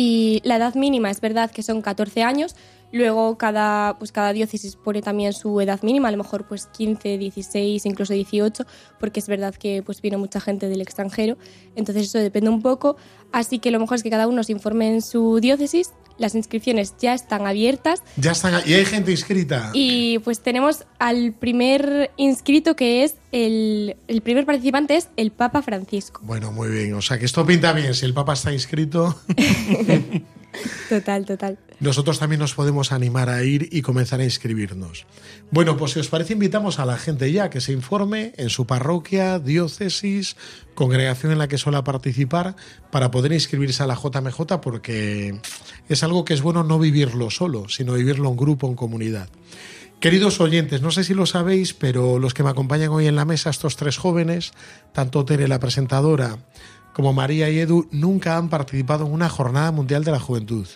Y 0.00 0.40
la 0.44 0.54
edad 0.54 0.76
mínima 0.76 1.10
es 1.10 1.20
verdad 1.20 1.50
que 1.50 1.64
son 1.64 1.82
14 1.82 2.22
años, 2.22 2.54
luego 2.92 3.36
cada, 3.36 3.98
pues 3.98 4.12
cada 4.12 4.32
diócesis 4.32 4.76
pone 4.76 5.02
también 5.02 5.32
su 5.32 5.60
edad 5.60 5.82
mínima, 5.82 6.06
a 6.06 6.12
lo 6.12 6.18
mejor 6.18 6.46
pues 6.46 6.68
15, 6.68 7.18
16, 7.18 7.84
incluso 7.84 8.14
18, 8.14 8.64
porque 9.00 9.18
es 9.18 9.26
verdad 9.26 9.56
que 9.56 9.82
pues 9.82 10.00
viene 10.00 10.16
mucha 10.16 10.40
gente 10.40 10.68
del 10.68 10.82
extranjero, 10.82 11.36
entonces 11.74 12.04
eso 12.04 12.18
depende 12.18 12.48
un 12.48 12.62
poco, 12.62 12.96
así 13.32 13.58
que 13.58 13.72
lo 13.72 13.80
mejor 13.80 13.96
es 13.96 14.04
que 14.04 14.10
cada 14.10 14.28
uno 14.28 14.44
se 14.44 14.52
informe 14.52 14.86
en 14.86 15.02
su 15.02 15.40
diócesis, 15.40 15.90
las 16.18 16.34
inscripciones 16.34 16.94
ya 17.00 17.14
están 17.14 17.46
abiertas 17.46 18.02
Ya 18.16 18.32
están. 18.32 18.60
Y 18.66 18.74
hay 18.74 18.84
gente 18.84 19.10
inscrita. 19.12 19.70
y 19.72 20.18
pues 20.20 20.40
tenemos 20.40 20.84
al 20.98 21.32
primer 21.32 22.10
inscrito 22.16 22.76
que 22.76 23.04
es 23.04 23.14
el, 23.32 23.96
el 24.08 24.20
primer 24.22 24.44
participante 24.46 24.96
es 24.96 25.08
el 25.16 25.30
Papa 25.30 25.62
Francisco. 25.62 26.20
Bueno, 26.24 26.50
muy 26.52 26.68
bien. 26.68 26.94
O 26.94 27.02
sea 27.02 27.18
que 27.18 27.24
esto 27.24 27.44
pinta 27.46 27.72
bien. 27.72 27.94
Si 27.94 28.04
el 28.06 28.14
Papa 28.14 28.32
está 28.34 28.52
inscrito, 28.52 29.18
Total, 30.88 31.24
total. 31.24 31.58
nosotros 31.80 32.18
también 32.18 32.40
nos 32.40 32.54
podemos 32.54 32.92
animar 32.92 33.28
a 33.28 33.42
ir 33.42 33.68
y 33.70 33.82
comenzar 33.82 34.20
a 34.20 34.24
inscribirnos. 34.24 35.06
Bueno, 35.50 35.76
pues 35.76 35.92
si 35.92 36.00
os 36.00 36.08
parece, 36.08 36.32
invitamos 36.32 36.78
a 36.78 36.86
la 36.86 36.96
gente 36.96 37.30
ya 37.30 37.50
que 37.50 37.60
se 37.60 37.72
informe 37.72 38.32
en 38.36 38.50
su 38.50 38.66
parroquia, 38.66 39.38
diócesis, 39.38 40.36
congregación 40.74 41.32
en 41.32 41.38
la 41.38 41.48
que 41.48 41.58
suele 41.58 41.82
participar, 41.82 42.56
para 42.90 43.10
poder 43.10 43.32
inscribirse 43.32 43.82
a 43.82 43.86
la 43.86 43.94
JMJ, 43.94 44.60
porque 44.62 45.40
es 45.88 46.02
algo 46.02 46.24
que 46.24 46.34
es 46.34 46.42
bueno 46.42 46.64
no 46.64 46.78
vivirlo 46.78 47.30
solo, 47.30 47.68
sino 47.68 47.94
vivirlo 47.94 48.28
en 48.28 48.36
grupo, 48.36 48.66
en 48.66 48.74
comunidad. 48.74 49.28
Queridos 50.00 50.40
oyentes, 50.40 50.80
no 50.80 50.92
sé 50.92 51.02
si 51.02 51.12
lo 51.12 51.26
sabéis, 51.26 51.74
pero 51.74 52.20
los 52.20 52.32
que 52.32 52.44
me 52.44 52.50
acompañan 52.50 52.90
hoy 52.90 53.08
en 53.08 53.16
la 53.16 53.24
mesa, 53.24 53.50
estos 53.50 53.74
tres 53.74 53.96
jóvenes, 53.96 54.52
tanto 54.92 55.24
Tere, 55.24 55.48
la 55.48 55.58
presentadora, 55.58 56.38
como 56.98 57.12
María 57.12 57.48
y 57.48 57.60
Edu, 57.60 57.86
nunca 57.92 58.36
han 58.36 58.48
participado 58.48 59.06
en 59.06 59.12
una 59.12 59.28
jornada 59.28 59.70
mundial 59.70 60.02
de 60.02 60.10
la 60.10 60.18
juventud, 60.18 60.66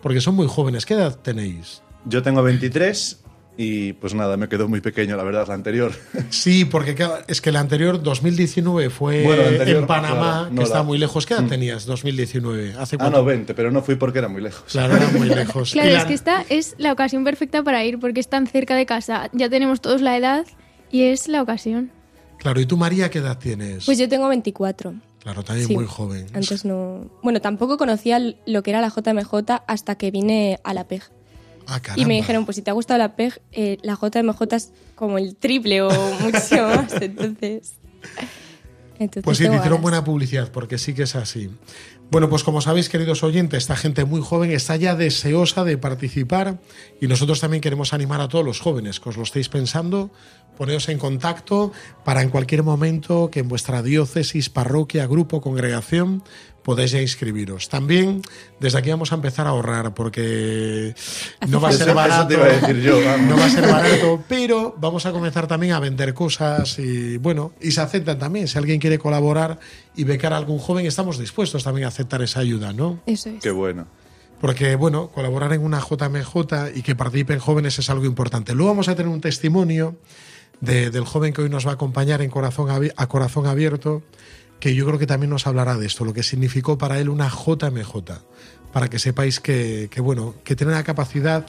porque 0.00 0.20
son 0.20 0.36
muy 0.36 0.46
jóvenes. 0.46 0.86
¿Qué 0.86 0.94
edad 0.94 1.18
tenéis? 1.20 1.82
Yo 2.04 2.22
tengo 2.22 2.40
23 2.40 3.18
y 3.56 3.92
pues 3.94 4.14
nada, 4.14 4.36
me 4.36 4.48
quedó 4.48 4.68
muy 4.68 4.80
pequeño, 4.80 5.16
la 5.16 5.24
verdad, 5.24 5.48
la 5.48 5.54
anterior. 5.54 5.90
Sí, 6.30 6.64
porque 6.64 6.94
es 7.26 7.40
que 7.40 7.50
la 7.50 7.58
anterior, 7.58 8.00
2019, 8.00 8.90
fue 8.90 9.24
Bueno, 9.24 9.42
anterior, 9.42 9.80
en 9.80 9.86
Panamá, 9.88 10.20
claro, 10.20 10.50
no 10.50 10.56
que 10.58 10.62
está 10.62 10.84
muy 10.84 10.98
lejos. 10.98 11.26
¿Qué 11.26 11.34
edad 11.34 11.42
Mm. 11.42 11.48
tenías, 11.48 11.84
2019? 11.84 12.74
¿Hace 12.78 12.96
ah, 13.00 13.10
no, 13.10 13.24
20, 13.24 13.52
pero 13.54 13.72
no 13.72 13.82
fui 13.82 13.96
porque 13.96 14.20
era 14.20 14.28
muy 14.28 14.40
lejos. 14.40 14.70
Claro, 14.70 14.96
era 14.96 15.08
muy 15.08 15.28
lejos. 15.34 15.72
Claro, 15.72 15.90
es 15.96 16.04
que 16.04 16.14
esta 16.14 16.44
es 16.48 16.76
la 16.78 16.92
ocasión 16.92 17.24
perfecta 17.24 17.64
para 17.64 17.84
ir 17.84 17.98
porque 17.98 18.20
es 18.20 18.28
tan 18.28 18.46
cerca 18.46 18.76
de 18.76 18.86
casa. 18.86 19.30
Ya 19.32 19.50
tenemos 19.50 19.80
todos 19.80 20.00
la 20.00 20.16
edad 20.16 20.46
y 20.92 21.02
es 21.06 21.26
la 21.26 21.42
ocasión. 21.42 21.90
Claro, 22.38 22.60
¿y 22.60 22.66
tú, 22.66 22.76
María, 22.76 23.10
qué 23.10 23.18
edad 23.18 23.36
tienes? 23.36 23.84
Pues 23.84 23.98
yo 23.98 24.08
tengo 24.08 24.28
24. 24.28 24.94
Claro, 25.22 25.42
también 25.42 25.68
sí. 25.68 25.74
muy 25.74 25.86
joven. 25.86 26.26
Antes 26.34 26.64
no... 26.64 27.10
Bueno, 27.22 27.40
tampoco 27.40 27.78
conocía 27.78 28.18
lo 28.46 28.62
que 28.62 28.70
era 28.70 28.80
la 28.80 28.88
JMJ 28.88 29.62
hasta 29.66 29.94
que 29.94 30.10
vine 30.10 30.58
a 30.64 30.74
la 30.74 30.86
PEG. 30.86 31.02
Ah, 31.66 31.80
Y 31.96 32.04
me 32.06 32.14
dijeron, 32.14 32.44
pues 32.44 32.56
si 32.56 32.62
te 32.62 32.70
ha 32.70 32.74
gustado 32.74 32.98
la 32.98 33.14
PEG, 33.14 33.40
eh, 33.52 33.78
la 33.82 33.94
JMJ 33.94 34.42
es 34.54 34.72
como 34.94 35.18
el 35.18 35.36
triple 35.36 35.82
o 35.82 35.90
muchísimo 36.20 36.68
más. 36.68 36.92
Entonces... 37.00 37.74
entonces 38.98 39.22
Pues 39.24 39.38
sí, 39.38 39.48
te 39.48 39.56
hicieron 39.56 39.80
buena 39.80 40.04
publicidad, 40.04 40.50
porque 40.50 40.78
sí 40.78 40.94
que 40.94 41.04
es 41.04 41.14
así. 41.14 41.50
Bueno, 42.12 42.28
pues 42.28 42.44
como 42.44 42.60
sabéis, 42.60 42.90
queridos 42.90 43.22
oyentes, 43.22 43.62
esta 43.62 43.74
gente 43.74 44.04
muy 44.04 44.20
joven 44.20 44.50
está 44.50 44.76
ya 44.76 44.94
deseosa 44.94 45.64
de 45.64 45.78
participar 45.78 46.58
y 47.00 47.06
nosotros 47.06 47.40
también 47.40 47.62
queremos 47.62 47.94
animar 47.94 48.20
a 48.20 48.28
todos 48.28 48.44
los 48.44 48.60
jóvenes 48.60 49.00
que 49.00 49.08
os 49.08 49.16
lo 49.16 49.22
estéis 49.22 49.48
pensando, 49.48 50.10
poneos 50.58 50.90
en 50.90 50.98
contacto 50.98 51.72
para 52.04 52.20
en 52.20 52.28
cualquier 52.28 52.64
momento 52.64 53.30
que 53.30 53.40
en 53.40 53.48
vuestra 53.48 53.82
diócesis, 53.82 54.50
parroquia, 54.50 55.06
grupo, 55.06 55.40
congregación 55.40 56.22
podéis 56.62 56.90
ya 56.92 57.00
inscribiros. 57.00 57.68
También 57.68 58.22
desde 58.60 58.78
aquí 58.78 58.90
vamos 58.90 59.12
a 59.12 59.16
empezar 59.16 59.46
a 59.46 59.50
ahorrar 59.50 59.94
porque 59.94 60.94
no 61.48 61.60
va 61.60 61.70
a 61.70 61.72
ser 61.72 61.92
barato, 61.94 62.28
te 62.28 62.34
iba 62.34 62.44
a 62.44 62.48
decir 62.48 62.80
yo, 62.80 63.00
vamos. 63.04 63.26
no 63.28 63.36
va 63.36 63.46
a 63.46 63.50
ser 63.50 63.66
barato, 63.70 64.22
pero 64.28 64.74
vamos 64.78 65.04
a 65.06 65.12
comenzar 65.12 65.46
también 65.46 65.72
a 65.72 65.80
vender 65.80 66.14
cosas 66.14 66.78
y 66.78 67.16
bueno, 67.18 67.52
y 67.60 67.72
se 67.72 67.80
aceptan 67.80 68.18
también. 68.18 68.48
Si 68.48 68.58
alguien 68.58 68.78
quiere 68.80 68.98
colaborar 68.98 69.58
y 69.96 70.04
becar 70.04 70.32
a 70.32 70.36
algún 70.36 70.58
joven, 70.58 70.86
estamos 70.86 71.18
dispuestos 71.18 71.64
también 71.64 71.84
a 71.86 71.88
aceptar 71.88 72.22
esa 72.22 72.40
ayuda, 72.40 72.72
¿no? 72.72 73.00
Eso 73.06 73.28
es. 73.30 73.42
Qué 73.42 73.50
bueno. 73.50 73.86
Porque, 74.40 74.74
bueno, 74.74 75.08
colaborar 75.08 75.52
en 75.52 75.62
una 75.62 75.78
JMJ 75.80 76.74
y 76.74 76.82
que 76.82 76.96
participen 76.96 77.38
jóvenes 77.38 77.78
es 77.78 77.88
algo 77.90 78.06
importante. 78.06 78.54
Luego 78.54 78.70
vamos 78.72 78.88
a 78.88 78.96
tener 78.96 79.10
un 79.12 79.20
testimonio 79.20 79.96
de- 80.60 80.90
del 80.90 81.04
joven 81.04 81.32
que 81.32 81.42
hoy 81.42 81.48
nos 81.48 81.64
va 81.64 81.70
a 81.70 81.74
acompañar 81.74 82.22
en 82.22 82.30
corazón 82.30 82.68
a 82.96 83.06
Corazón 83.06 83.46
Abierto, 83.46 84.02
que 84.62 84.76
yo 84.76 84.86
creo 84.86 84.96
que 84.96 85.08
también 85.08 85.28
nos 85.28 85.48
hablará 85.48 85.76
de 85.76 85.86
esto, 85.86 86.04
lo 86.04 86.12
que 86.12 86.22
significó 86.22 86.78
para 86.78 87.00
él 87.00 87.08
una 87.08 87.28
JMJ, 87.28 87.96
para 88.72 88.88
que 88.88 89.00
sepáis 89.00 89.40
que, 89.40 89.88
que, 89.90 90.00
bueno, 90.00 90.36
que 90.44 90.54
tienen 90.54 90.76
la 90.76 90.84
capacidad 90.84 91.44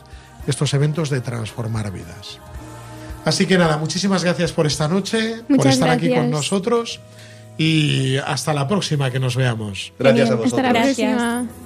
estos 0.48 0.74
eventos 0.74 1.12
de 1.12 1.22
transformar 1.22 1.92
vidas. 1.92 2.40
Así 3.24 3.46
que 3.46 3.60
nada, 3.60 3.78
muchísimas 3.78 4.24
gracias 4.24 4.52
por 4.52 4.66
esta 4.66 4.88
noche, 4.88 5.44
por 5.48 5.68
estar 5.68 5.92
aquí 5.92 6.12
con 6.12 6.32
nosotros 6.32 7.02
y 7.56 8.18
hasta 8.18 8.52
la 8.52 8.68
próxima 8.68 9.12
que 9.12 9.20
nos 9.20 9.36
veamos. 9.36 9.94
Gracias 10.00 10.32
a 10.32 10.34
vosotros. 10.34 10.54
Hasta 10.54 10.74
la 10.74 10.74
Gracias. 10.74 11.16
próxima. 11.16 11.63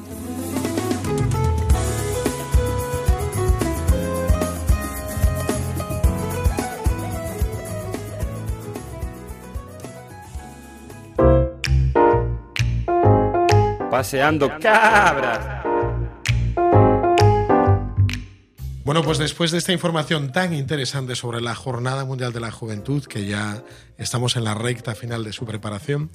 Paseando 13.98 14.48
cabras. 14.60 15.66
Bueno, 18.84 19.02
pues 19.02 19.18
después 19.18 19.50
de 19.50 19.58
esta 19.58 19.74
información 19.74 20.32
tan 20.32 20.54
interesante 20.54 21.16
sobre 21.16 21.42
la 21.42 21.56
Jornada 21.56 22.06
Mundial 22.06 22.32
de 22.32 22.40
la 22.40 22.52
Juventud, 22.52 23.04
que 23.06 23.26
ya 23.26 23.64
estamos 23.98 24.36
en 24.36 24.44
la 24.44 24.54
recta 24.54 24.94
final 24.94 25.24
de 25.24 25.34
su 25.34 25.48
preparación, 25.48 26.12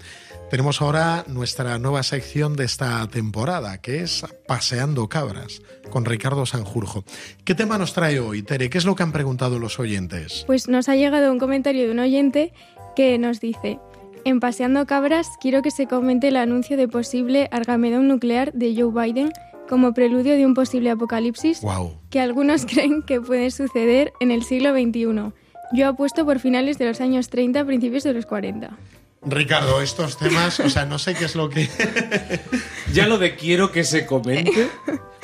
tenemos 0.49 0.81
ahora 0.81 1.25
nuestra 1.27 1.77
nueva 1.81 2.05
sección 2.05 2.55
de 2.55 2.67
esta 2.67 3.05
temporada, 3.09 3.79
que 3.79 4.05
es 4.05 4.25
Paseando 4.47 5.09
Cabras, 5.09 5.61
con 5.91 6.05
Ricardo 6.05 6.47
Sanjurjo. 6.47 7.03
¿Qué 7.45 7.57
tema 7.57 7.79
nos 7.79 7.95
trae 7.95 8.21
hoy, 8.21 8.45
Tere? 8.45 8.71
¿Qué 8.71 8.79
es 8.79 8.85
lo 8.85 8.95
que 8.95 9.03
han 9.03 9.11
preguntado 9.11 9.59
los 9.59 9.81
oyentes? 9.81 10.45
Pues 10.47 10.69
nos 10.69 10.89
ha 10.89 10.95
llegado 10.95 11.33
un 11.33 11.41
comentario 11.41 11.87
de 11.87 11.91
un 11.91 11.99
oyente 11.99 12.53
que 12.95 13.19
nos 13.19 13.41
dice, 13.41 13.81
en 14.25 14.41
Paseando 14.41 14.87
Cabras 14.87 15.26
quiero 15.41 15.62
que 15.62 15.71
se 15.71 15.87
comente 15.87 16.29
el 16.29 16.37
anuncio 16.37 16.76
de 16.76 16.88
posible 16.88 17.49
argamedón 17.52 18.09
nuclear 18.09 18.52
de 18.52 18.75
Joe 18.76 18.93
Biden 18.93 19.33
como 19.69 19.95
preludio 19.95 20.35
de 20.35 20.45
un 20.47 20.55
posible 20.55 20.91
apocalipsis 20.91 21.61
¡Wow! 21.62 21.99
que 22.11 22.21
algunos 22.21 22.67
creen 22.67 23.02
que 23.02 23.21
puede 23.21 23.50
suceder 23.50 24.12
en 24.21 24.31
el 24.31 24.43
siglo 24.45 24.73
XXI. 24.73 25.33
Yo 25.75 25.88
apuesto 25.88 26.25
por 26.26 26.38
finales 26.38 26.79
de 26.79 26.87
los 26.87 27.00
años 27.00 27.29
30, 27.31 27.64
principios 27.64 28.02
de 28.05 28.12
los 28.12 28.26
40. 28.26 28.76
Ricardo, 29.25 29.81
estos 29.81 30.19
temas, 30.19 30.59
o 30.61 30.69
sea, 30.69 30.85
no 30.85 30.99
sé 30.99 31.14
qué 31.14 31.25
es 31.26 31.37
lo 31.37 31.49
que... 31.49 31.69
Ya 32.93 33.07
lo 33.07 33.17
de 33.19 33.37
quiero 33.37 33.73
que 33.73 33.85
se 33.85 34.05
comente. 34.05 34.69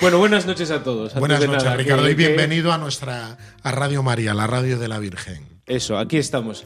Bueno, 0.00 0.18
buenas 0.18 0.46
noches 0.46 0.70
a 0.70 0.82
todos. 0.82 1.08
Antes 1.10 1.20
Buenas 1.20 1.40
noches, 1.44 1.64
nada, 1.64 1.76
Ricardo, 1.76 2.04
que- 2.04 2.12
y 2.12 2.16
que- 2.16 2.26
bienvenido 2.28 2.72
a 2.72 2.78
nuestra 2.78 3.36
a 3.62 3.72
Radio 3.72 4.02
María, 4.02 4.32
la 4.32 4.46
radio 4.46 4.78
de 4.78 4.88
la 4.88 4.98
Virgen. 5.00 5.44
Eso, 5.66 5.98
aquí 5.98 6.16
estamos. 6.16 6.64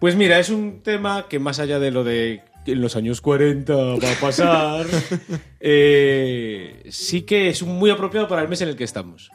Pues 0.00 0.14
mira, 0.14 0.38
es 0.38 0.48
un 0.50 0.80
tema 0.82 1.26
que 1.28 1.38
más 1.38 1.58
allá 1.58 1.80
de 1.80 1.90
lo 1.90 2.04
de 2.04 2.42
que 2.64 2.72
en 2.72 2.80
los 2.80 2.94
años 2.94 3.20
40 3.20 3.74
va 3.74 4.12
a 4.12 4.20
pasar, 4.20 4.86
eh, 5.60 6.84
sí 6.90 7.22
que 7.22 7.48
es 7.48 7.62
muy 7.62 7.90
apropiado 7.90 8.28
para 8.28 8.42
el 8.42 8.48
mes 8.48 8.60
en 8.60 8.68
el 8.68 8.76
que 8.76 8.84
estamos. 8.84 9.30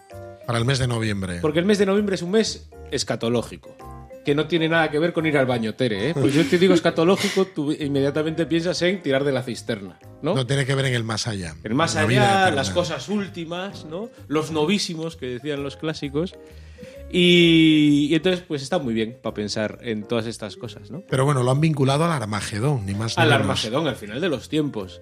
Para 0.46 0.60
el 0.60 0.66
mes 0.66 0.80
de 0.80 0.88
noviembre. 0.88 1.40
Porque 1.42 1.60
el 1.60 1.66
mes 1.66 1.80
de 1.80 1.86
noviembre 1.86 2.16
es 2.16 2.22
un 2.22 2.32
mes 2.32 2.70
escatológico. 2.92 3.76
Que 4.24 4.36
no 4.36 4.48
tiene 4.48 4.70
nada 4.70 4.90
que 4.90 5.00
ver 5.00 5.12
con 5.12 5.26
ir 5.26 5.38
al 5.38 5.46
baño, 5.46 5.74
Tere. 5.76 6.10
¿eh? 6.10 6.14
Pues 6.14 6.34
yo 6.34 6.46
te 6.46 6.58
digo 6.58 6.74
escatológico, 6.74 7.46
tú 7.46 7.74
inmediatamente 7.74 8.46
piensas 8.46 8.82
en 8.84 9.02
tirar 9.02 9.26
de 9.26 9.34
la 9.34 9.44
cisterna, 9.44 10.00
¿no? 10.22 10.34
No 10.34 10.48
tiene 10.48 10.66
que 10.66 10.76
ver 10.76 10.86
en 10.86 10.94
el 10.94 11.04
más 11.04 11.28
allá. 11.28 11.56
El 11.66 11.74
más 11.74 11.96
la 11.96 12.02
allá, 12.04 12.52
las 12.52 12.70
cosas 12.70 13.10
últimas, 13.10 13.84
¿no? 13.84 14.10
Los 14.30 14.52
novísimos 14.52 15.18
que 15.18 15.26
decían 15.26 15.62
los 15.62 15.76
clásicos. 15.76 16.36
Y, 17.16 18.08
y 18.10 18.16
entonces, 18.16 18.44
pues 18.48 18.64
está 18.64 18.80
muy 18.80 18.94
bien 18.96 19.18
para 19.22 19.36
pensar 19.36 19.78
en 19.82 20.04
todas 20.08 20.26
estas 20.26 20.58
cosas, 20.58 20.90
¿no? 20.90 21.04
Pero 21.08 21.26
bueno, 21.26 21.44
lo 21.44 21.52
han 21.52 21.62
vinculado 21.62 22.04
al 22.06 22.12
Armagedón, 22.12 22.86
ni 22.88 22.96
más 22.96 23.16
ni 23.16 23.22
Al 23.22 23.30
menos. 23.30 23.42
Armagedón, 23.42 23.88
al 23.88 23.96
final 23.96 24.20
de 24.20 24.30
los 24.30 24.50
tiempos. 24.50 25.00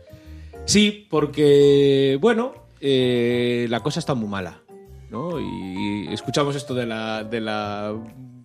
Sí, 0.65 1.07
porque, 1.09 2.17
bueno, 2.19 2.53
eh, 2.81 3.65
la 3.69 3.79
cosa 3.79 3.99
está 3.99 4.13
muy 4.13 4.27
mala, 4.27 4.61
¿no? 5.09 5.39
Y 5.39 6.07
escuchamos 6.11 6.55
esto 6.57 6.73
de 6.73 6.85
la, 6.85 7.23
de 7.23 7.39
la 7.39 7.95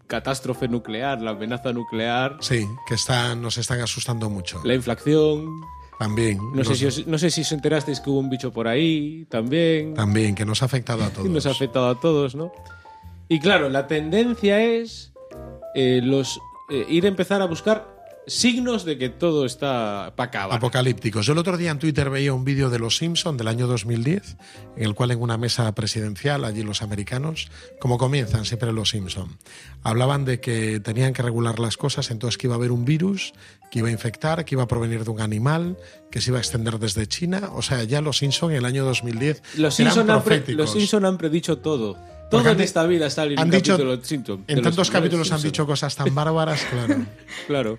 catástrofe 0.07 0.69
nuclear, 0.69 1.21
la 1.21 1.33
amenaza 1.33 1.73
nuclear, 1.73 2.37
Sí, 2.41 2.65
que 2.87 2.95
están, 2.95 3.43
nos 3.43 3.59
están 3.59 3.81
asustando 3.81 4.31
mucho. 4.31 4.61
la 4.65 4.75
inflación. 4.75 5.45
También. 5.99 6.39
No 6.55 6.63
sé, 6.63 6.75
si 6.77 6.87
os, 6.87 7.07
no 7.07 7.17
sé 7.19 7.31
si 7.31 7.41
os 7.41 7.51
enterasteis 7.53 8.01
que 8.01 8.11
hubo 8.11 8.21
un 8.21 8.29
bicho 8.31 8.53
por 8.53 8.69
ahí 8.69 9.27
también. 9.31 9.95
También, 9.95 10.35
que 10.35 10.45
nos 10.45 10.63
ha 10.63 10.67
afectado 10.67 11.03
a 11.03 11.09
todos. 11.11 11.27
Y 11.27 11.31
nos 11.31 11.47
ha 11.47 11.51
afectado 11.51 11.89
a 11.89 11.99
todos, 11.99 12.35
¿no? 12.37 12.53
Y 13.29 13.41
claro, 13.41 13.69
la 13.69 13.87
tendencia 13.87 14.63
es 14.63 15.13
eh, 15.75 16.01
los 16.03 16.41
eh, 16.71 16.87
ir 16.89 17.05
a 17.05 17.09
empezar 17.09 17.43
a 17.43 17.47
buscar 17.47 17.96
signos 18.27 18.85
de 18.85 18.99
que 18.99 19.09
todo 19.09 19.47
está 19.47 20.13
para 20.17 20.29
acabar. 20.29 20.57
Apocalípticos. 20.57 21.27
Yo 21.27 21.33
el 21.33 21.39
otro 21.39 21.57
día 21.57 21.71
en 21.71 21.79
Twitter 21.79 22.11
veía 22.11 22.33
un 22.33 22.45
vídeo 22.45 22.71
de 22.71 22.79
Los 22.79 22.97
Simpson 22.97 23.37
del 23.37 23.49
año 23.49 23.67
2010, 23.67 24.37
en 24.77 24.83
el 24.85 24.95
cual 24.95 25.13
en 25.13 25.21
una 25.23 25.39
mesa 25.39 25.73
presidencial, 25.75 26.45
allí 26.45 26.63
los 26.63 26.83
americanos, 26.83 27.49
como 27.81 27.99
comienzan 27.99 28.45
siempre 28.45 28.73
Los 28.73 28.91
Simpson, 28.91 29.37
hablaban 29.83 30.25
de 30.25 30.41
que 30.41 30.81
tenían 30.81 31.13
que 31.13 31.23
regular 31.23 31.59
las 31.61 31.77
cosas, 31.77 32.11
entonces 32.11 32.37
que 32.39 32.49
iba 32.49 32.55
a 32.55 32.59
haber 32.59 32.73
un 32.73 32.85
virus, 32.85 33.33
que 33.71 33.79
iba 33.79 33.89
a 33.89 33.93
infectar, 33.93 34.45
que 34.45 34.55
iba 34.57 34.65
a 34.65 34.69
provenir 34.69 35.05
de 35.05 35.11
un 35.11 35.21
animal, 35.21 35.77
que 36.11 36.21
se 36.21 36.31
iba 36.31 36.39
a 36.39 36.41
extender 36.41 36.79
desde 36.79 37.07
China. 37.07 37.51
O 37.55 37.63
sea, 37.63 37.85
ya 37.85 38.01
Los 38.01 38.19
Simpson 38.19 38.51
en 38.51 38.57
el 38.59 38.65
año 38.65 38.85
2010 38.85 39.43
Los 39.57 39.79
eran 39.81 39.93
Simpson, 39.95 40.11
han 40.11 40.23
proféticos. 40.23 40.57
los 40.57 40.73
Simpson 40.73 41.05
han 41.05 41.17
predicho 41.19 41.59
todo. 41.59 41.95
Todo 41.95 42.41
Porque 42.41 42.49
han 42.49 42.57
en 42.57 42.63
esta 42.63 42.85
vida 42.87 43.07
está 43.07 43.23
en 43.25 43.39
han 43.39 43.45
un 43.45 43.51
dicho- 43.53 43.75
capítulo 43.75 43.91
de 43.93 43.97
los 43.99 44.07
Simpson. 44.09 44.45
de 44.49 44.53
En 44.55 44.63
tantos 44.63 44.91
capítulos 44.91 45.31
han 45.31 45.43
dicho 45.43 45.65
cosas 45.65 45.95
tan 45.95 46.13
bárbaras, 46.13 46.65
claro. 46.65 47.07
Claro. 47.47 47.79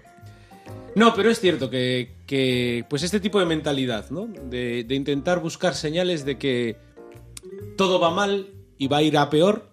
No, 0.98 1.14
pero 1.14 1.30
es 1.30 1.40
cierto 1.40 1.70
que, 1.70 2.16
que, 2.26 2.84
pues 2.90 3.04
este 3.04 3.20
tipo 3.20 3.40
de 3.40 3.46
mentalidad, 3.46 4.10
¿no? 4.10 4.26
De, 4.26 4.84
intentar 4.90 5.40
buscar 5.40 5.76
señales 5.76 6.26
de 6.26 6.40
que 6.40 6.78
todo 7.76 8.00
va 8.00 8.10
mal 8.10 8.48
y 8.80 8.88
va 8.88 8.98
a 8.98 9.04
ir 9.04 9.16
a 9.16 9.30
peor, 9.30 9.70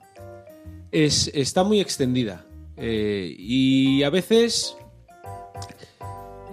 es, 0.92 1.30
está 1.32 1.64
muy 1.64 1.80
extendida. 1.80 2.44
Eh, 2.76 3.34
y 3.38 4.02
a 4.02 4.10
veces 4.10 4.76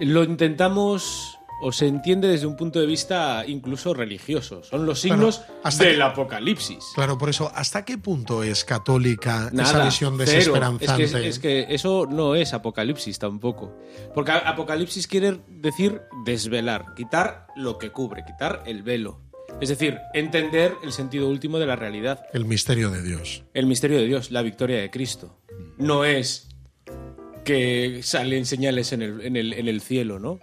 lo 0.00 0.24
intentamos 0.24 1.36
o 1.62 1.72
se 1.72 1.86
entiende 1.86 2.28
desde 2.28 2.46
un 2.46 2.56
punto 2.56 2.80
de 2.80 2.86
vista 2.86 3.44
incluso 3.46 3.94
religioso. 3.94 4.62
Son 4.62 4.84
los 4.84 5.00
signos 5.00 5.42
hasta 5.62 5.84
del 5.84 5.96
que- 5.96 6.02
apocalipsis. 6.02 6.84
Claro, 6.94 7.16
por 7.16 7.28
eso, 7.30 7.50
¿hasta 7.54 7.84
qué 7.84 7.96
punto 7.98 8.42
es 8.42 8.64
católica 8.64 9.50
esa 9.52 9.84
visión 9.84 10.18
desesperanzante? 10.18 11.04
Es 11.04 11.12
que, 11.12 11.28
es 11.28 11.38
que 11.38 11.66
eso 11.70 12.06
no 12.10 12.34
es 12.34 12.52
apocalipsis 12.52 13.18
tampoco. 13.18 13.74
Porque 14.14 14.32
apocalipsis 14.32 15.06
quiere 15.06 15.40
decir 15.48 16.02
desvelar, 16.24 16.94
quitar 16.96 17.46
lo 17.56 17.78
que 17.78 17.90
cubre, 17.90 18.24
quitar 18.26 18.62
el 18.66 18.82
velo. 18.82 19.20
Es 19.60 19.68
decir, 19.68 19.98
entender 20.14 20.74
el 20.82 20.92
sentido 20.92 21.28
último 21.28 21.58
de 21.58 21.66
la 21.66 21.76
realidad. 21.76 22.24
El 22.32 22.44
misterio 22.44 22.90
de 22.90 23.02
Dios. 23.02 23.44
El 23.54 23.66
misterio 23.66 23.98
de 23.98 24.06
Dios, 24.06 24.30
la 24.30 24.42
victoria 24.42 24.78
de 24.80 24.90
Cristo. 24.90 25.38
No 25.78 26.04
es 26.04 26.48
que 27.44 28.00
salen 28.02 28.46
señales 28.46 28.92
en 28.92 29.02
el, 29.02 29.20
en 29.20 29.36
el- 29.36 29.52
en 29.52 29.68
el 29.68 29.80
cielo, 29.80 30.18
¿no? 30.18 30.38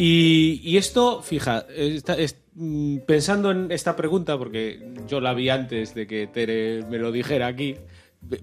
Y, 0.00 0.60
y 0.62 0.76
esto, 0.76 1.22
fija, 1.22 1.66
está- 1.76 2.14
es- 2.16 2.36
mm, 2.54 2.98
pensando 2.98 3.50
en 3.50 3.72
esta 3.72 3.96
pregunta, 3.96 4.38
porque 4.38 4.92
yo 5.08 5.20
la 5.20 5.34
vi 5.34 5.48
antes 5.48 5.94
de 5.94 6.06
que 6.06 6.26
Tere 6.28 6.84
me 6.88 6.98
lo 6.98 7.10
dijera 7.10 7.48
aquí, 7.48 7.74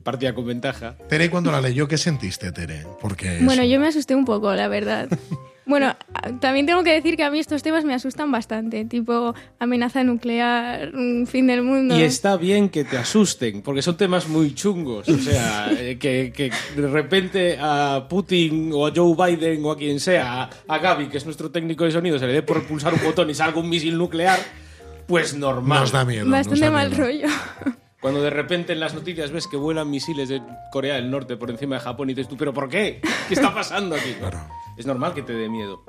partía 0.03 0.35
con 0.35 0.45
ventaja. 0.47 0.97
Tere, 1.07 1.29
cuando 1.29 1.51
la 1.51 1.61
leyó, 1.61 1.87
¿qué 1.87 1.97
sentiste, 1.97 2.51
Tere? 2.51 2.83
Porque 2.99 3.39
Bueno, 3.41 3.63
yo 3.63 3.79
me 3.79 3.87
asusté 3.87 4.15
un 4.15 4.25
poco, 4.25 4.53
la 4.53 4.67
verdad. 4.67 5.07
Bueno, 5.65 5.95
también 6.41 6.65
tengo 6.67 6.83
que 6.83 6.91
decir 6.91 7.17
que 7.17 7.23
a 7.23 7.31
mí 7.31 7.39
estos 7.39 7.63
temas 7.63 7.83
me 7.85 7.93
asustan 7.95 8.31
bastante, 8.31 8.85
tipo 8.85 9.33
amenaza 9.57 10.03
nuclear, 10.03 10.91
mm, 10.93 11.25
fin 11.25 11.47
del 11.47 11.63
mundo. 11.63 11.97
Y 11.97 12.03
está 12.03 12.37
bien 12.37 12.69
que 12.69 12.83
te 12.83 12.97
asusten, 12.97 13.63
porque 13.63 13.81
son 13.81 13.97
temas 13.97 14.27
muy 14.27 14.53
chungos. 14.53 15.09
O 15.09 15.17
sea, 15.17 15.71
eh, 15.79 15.97
que, 15.97 16.31
que 16.35 16.51
de 16.79 16.87
repente 16.87 17.57
a 17.59 18.05
Putin 18.07 18.71
o 18.73 18.85
a 18.85 18.91
Joe 18.95 19.15
Biden 19.15 19.65
o 19.65 19.71
a 19.71 19.77
quien 19.77 19.99
sea, 19.99 20.49
a, 20.67 20.77
Gaby, 20.77 21.07
que 21.07 21.17
es 21.17 21.25
nuestro 21.25 21.49
técnico 21.49 21.83
de 21.83 21.91
sonido, 21.91 22.19
se 22.19 22.27
le 22.27 22.33
dé 22.33 22.43
por 22.43 22.63
pulsar 22.67 22.93
un 22.93 23.03
botón 23.03 23.29
y 23.29 23.33
salga 23.33 23.59
un 23.59 23.69
misil 23.69 23.97
nuclear, 23.97 24.39
pues 25.07 25.35
normal. 25.35 25.81
Nos 25.81 25.91
da 25.91 26.05
miedo. 26.05 26.25
nos 26.25 26.31
Bastante 26.31 26.59
da 26.59 26.71
mal 26.71 26.89
miedo. 26.89 27.03
rollo. 27.03 27.27
Cuando 28.01 28.21
de 28.21 28.29
repente 28.29 28.73
en 28.73 28.79
las 28.79 28.93
noticias 28.93 29.31
ves 29.31 29.47
que 29.47 29.57
vuelan 29.57 29.89
misiles 29.89 30.29
de 30.29 30.41
Corea 30.71 30.95
del 30.95 31.09
Norte 31.09 31.37
por 31.37 31.49
encima 31.49 31.75
de 31.75 31.81
Japón 31.81 32.09
y 32.09 32.13
dices 32.13 32.27
tú, 32.29 32.37
¿pero 32.37 32.53
por 32.53 32.69
qué? 32.69 33.01
¿Qué 33.27 33.33
está 33.33 33.53
pasando 33.53 33.95
aquí? 33.95 34.13
Claro. 34.19 34.39
Es 34.77 34.85
normal 34.85 35.13
que 35.13 35.21
te 35.21 35.33
dé 35.33 35.49
miedo. 35.49 35.83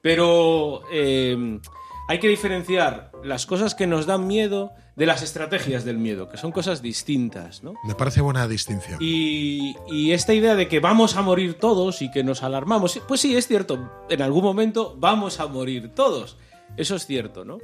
Pero 0.00 0.82
eh, 0.90 1.60
hay 2.08 2.18
que 2.18 2.28
diferenciar 2.28 3.12
las 3.22 3.46
cosas 3.46 3.74
que 3.74 3.86
nos 3.86 4.06
dan 4.06 4.26
miedo 4.26 4.72
de 4.96 5.06
las 5.06 5.22
estrategias 5.22 5.84
del 5.84 5.98
miedo, 5.98 6.28
que 6.28 6.36
son 6.36 6.52
cosas 6.52 6.82
distintas, 6.82 7.62
¿no? 7.62 7.74
Me 7.84 7.94
parece 7.94 8.20
buena 8.20 8.46
distinción. 8.48 8.98
Y, 9.00 9.76
y 9.88 10.12
esta 10.12 10.34
idea 10.34 10.54
de 10.54 10.68
que 10.68 10.80
vamos 10.80 11.16
a 11.16 11.22
morir 11.22 11.54
todos 11.54 12.02
y 12.02 12.10
que 12.10 12.24
nos 12.24 12.42
alarmamos, 12.42 13.00
pues 13.06 13.20
sí, 13.20 13.36
es 13.36 13.46
cierto, 13.46 13.90
en 14.10 14.22
algún 14.22 14.44
momento 14.44 14.96
vamos 14.98 15.40
a 15.40 15.46
morir 15.46 15.94
todos. 15.94 16.36
Eso 16.76 16.96
es 16.96 17.06
cierto, 17.06 17.44
¿no? 17.44 17.58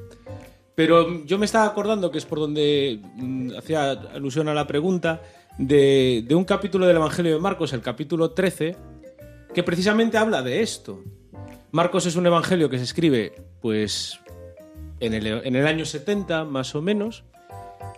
Pero 0.78 1.24
yo 1.24 1.38
me 1.38 1.46
estaba 1.46 1.64
acordando, 1.64 2.12
que 2.12 2.18
es 2.18 2.24
por 2.24 2.38
donde 2.38 3.00
mm, 3.16 3.56
hacía 3.58 3.90
alusión 3.90 4.46
a 4.46 4.54
la 4.54 4.68
pregunta, 4.68 5.20
de, 5.58 6.24
un 6.30 6.44
capítulo 6.44 6.86
del 6.86 6.94
Evangelio 6.94 7.34
de 7.34 7.40
Marcos, 7.40 7.72
el 7.72 7.80
capítulo 7.80 8.30
13, 8.30 8.76
que 9.52 9.64
precisamente 9.64 10.18
habla 10.18 10.40
de 10.40 10.62
esto. 10.62 11.02
Marcos 11.72 12.06
es 12.06 12.14
un 12.14 12.26
evangelio 12.26 12.70
que 12.70 12.78
se 12.78 12.84
escribe, 12.84 13.32
pues, 13.60 14.20
en 15.00 15.14
el 15.14 15.66
año 15.66 15.84
70, 15.84 16.44
más 16.44 16.76
o 16.76 16.80
menos, 16.80 17.24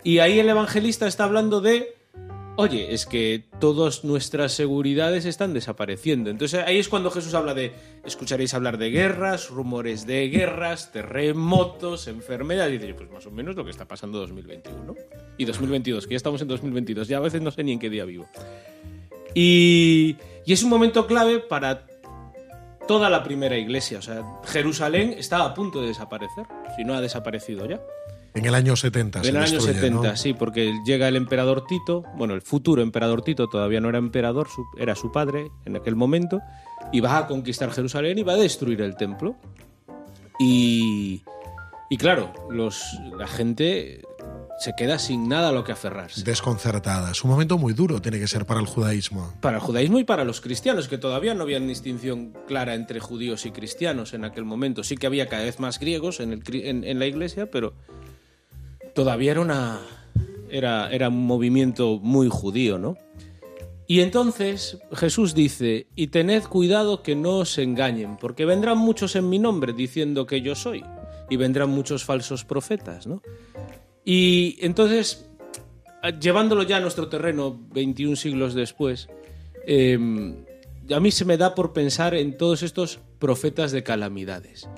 y 0.02 0.20
ahí 0.20 0.38
el 0.38 0.48
evangelista 0.48 1.06
está 1.06 1.24
hablando 1.24 1.60
de, 1.60 1.98
oye, 2.56 2.92
es 2.92 3.06
que 3.06 3.44
todas 3.58 4.04
nuestras 4.04 4.52
seguridades 4.52 5.24
están 5.24 5.54
desapareciendo. 5.54 6.30
Entonces 6.30 6.62
ahí 6.66 6.78
es 6.78 6.88
cuando 6.88 7.10
Jesús 7.10 7.34
habla 7.34 7.54
de, 7.54 7.72
escucharéis 8.04 8.54
hablar 8.54 8.78
de 8.78 8.90
guerras, 8.90 9.48
rumores 9.50 10.06
de 10.06 10.28
guerras, 10.28 10.92
terremotos, 10.92 12.06
enfermedades, 12.06 12.74
y 12.74 12.78
dice, 12.78 12.94
pues 12.94 13.10
más 13.10 13.26
o 13.26 13.30
menos 13.30 13.56
lo 13.56 13.64
que 13.64 13.70
está 13.70 13.86
pasando 13.86 14.18
2021 14.18 14.94
y 15.38 15.44
2022, 15.44 16.06
que 16.06 16.12
ya 16.12 16.16
estamos 16.16 16.40
en 16.42 16.48
2022, 16.48 17.08
ya 17.08 17.16
a 17.18 17.20
veces 17.20 17.40
no 17.40 17.50
sé 17.50 17.64
ni 17.64 17.72
en 17.72 17.78
qué 17.78 17.90
día 17.90 18.04
vivo. 18.04 18.26
Y, 19.34 20.16
es 20.46 20.62
un 20.64 20.70
momento 20.70 21.06
clave 21.06 21.38
para 21.38 21.86
toda 22.88 23.08
la 23.08 23.22
primera 23.22 23.56
iglesia. 23.56 23.98
O 23.98 24.02
sea, 24.02 24.24
Jerusalén 24.46 25.14
está 25.16 25.44
a 25.44 25.54
punto 25.54 25.80
de 25.80 25.88
desaparecer, 25.88 26.46
si 26.76 26.84
no 26.84 26.94
ha 26.94 27.00
desaparecido 27.00 27.66
ya. 27.66 27.80
En 28.34 28.46
el 28.46 28.54
año 28.54 28.76
70 28.76 29.22
se 29.22 29.28
En 29.28 29.36
el 29.36 29.42
año 29.42 29.52
destruye, 29.52 29.80
70, 29.80 30.08
¿no? 30.10 30.16
sí, 30.16 30.34
porque 30.34 30.72
llega 30.86 31.08
el 31.08 31.16
emperador 31.16 31.64
Tito, 31.66 32.04
bueno, 32.16 32.34
el 32.34 32.42
futuro 32.42 32.80
emperador 32.82 33.22
Tito 33.22 33.48
todavía 33.48 33.80
no 33.80 33.88
era 33.88 33.98
emperador, 33.98 34.46
era 34.78 34.94
su 34.94 35.10
padre 35.10 35.50
en 35.64 35.76
aquel 35.76 35.96
momento, 35.96 36.40
y 36.92 37.00
va 37.00 37.18
a 37.18 37.26
conquistar 37.26 37.70
Jerusalén 37.72 38.18
y 38.18 38.22
va 38.22 38.34
a 38.34 38.36
destruir 38.36 38.80
el 38.82 38.96
templo. 38.96 39.36
Y, 40.38 41.22
y 41.90 41.96
claro, 41.96 42.32
los, 42.50 42.82
la 43.18 43.26
gente 43.26 44.02
se 44.60 44.74
queda 44.76 44.98
sin 44.98 45.28
nada 45.28 45.48
a 45.48 45.52
lo 45.52 45.64
que 45.64 45.72
aferrarse. 45.72 46.22
Desconcertada. 46.22 47.10
Es 47.10 47.24
un 47.24 47.30
momento 47.30 47.58
muy 47.58 47.72
duro, 47.72 48.00
tiene 48.00 48.18
que 48.18 48.28
ser 48.28 48.44
para 48.46 48.60
el 48.60 48.66
judaísmo. 48.66 49.32
Para 49.40 49.56
el 49.56 49.62
judaísmo 49.62 49.98
y 49.98 50.04
para 50.04 50.24
los 50.24 50.40
cristianos, 50.40 50.86
que 50.88 50.98
todavía 50.98 51.34
no 51.34 51.42
había 51.44 51.58
distinción 51.60 52.32
clara 52.46 52.74
entre 52.74 53.00
judíos 53.00 53.46
y 53.46 53.50
cristianos 53.52 54.12
en 54.14 54.24
aquel 54.24 54.44
momento. 54.44 54.84
Sí 54.84 54.96
que 54.96 55.06
había 55.06 55.26
cada 55.28 55.44
vez 55.44 55.60
más 55.60 55.78
griegos 55.78 56.20
en, 56.20 56.32
el 56.32 56.42
en- 56.54 56.84
en 56.84 56.98
la 56.98 57.06
iglesia, 57.06 57.50
pero 57.50 57.72
todavía 58.94 59.32
era, 59.32 59.40
una, 59.40 59.80
un 61.08 61.26
movimiento 61.26 61.98
muy 62.02 62.28
judío, 62.28 62.78
¿no? 62.78 62.96
Y 63.86 64.00
entonces 64.02 64.78
Jesús 64.92 65.34
dice, 65.34 65.88
y 65.96 66.08
tened 66.08 66.44
cuidado 66.44 67.02
que 67.02 67.16
no 67.16 67.38
os 67.38 67.58
engañen, 67.58 68.16
porque 68.18 68.44
vendrán 68.44 68.78
muchos 68.78 69.16
en 69.16 69.28
mi 69.28 69.40
nombre 69.40 69.72
diciendo 69.72 70.26
que 70.26 70.42
yo 70.42 70.54
soy, 70.54 70.84
y 71.28 71.36
vendrán 71.36 71.70
muchos 71.70 72.04
falsos 72.04 72.44
profetas, 72.44 73.06
¿no? 73.08 73.20
Y 74.04 74.56
entonces, 74.60 75.28
llevándolo 76.20 76.62
ya 76.62 76.76
a 76.76 76.80
nuestro 76.80 77.08
terreno 77.08 77.60
21 77.72 78.14
siglos 78.14 78.54
después, 78.54 79.08
eh, 79.66 79.98
a 80.94 81.00
mí 81.00 81.10
se 81.10 81.24
me 81.24 81.36
da 81.36 81.54
por 81.54 81.72
pensar 81.72 82.14
en 82.14 82.36
todos 82.36 82.62
estos 82.62 83.00
profetas 83.18 83.72
de 83.72 83.82
calamidades. 83.82 84.68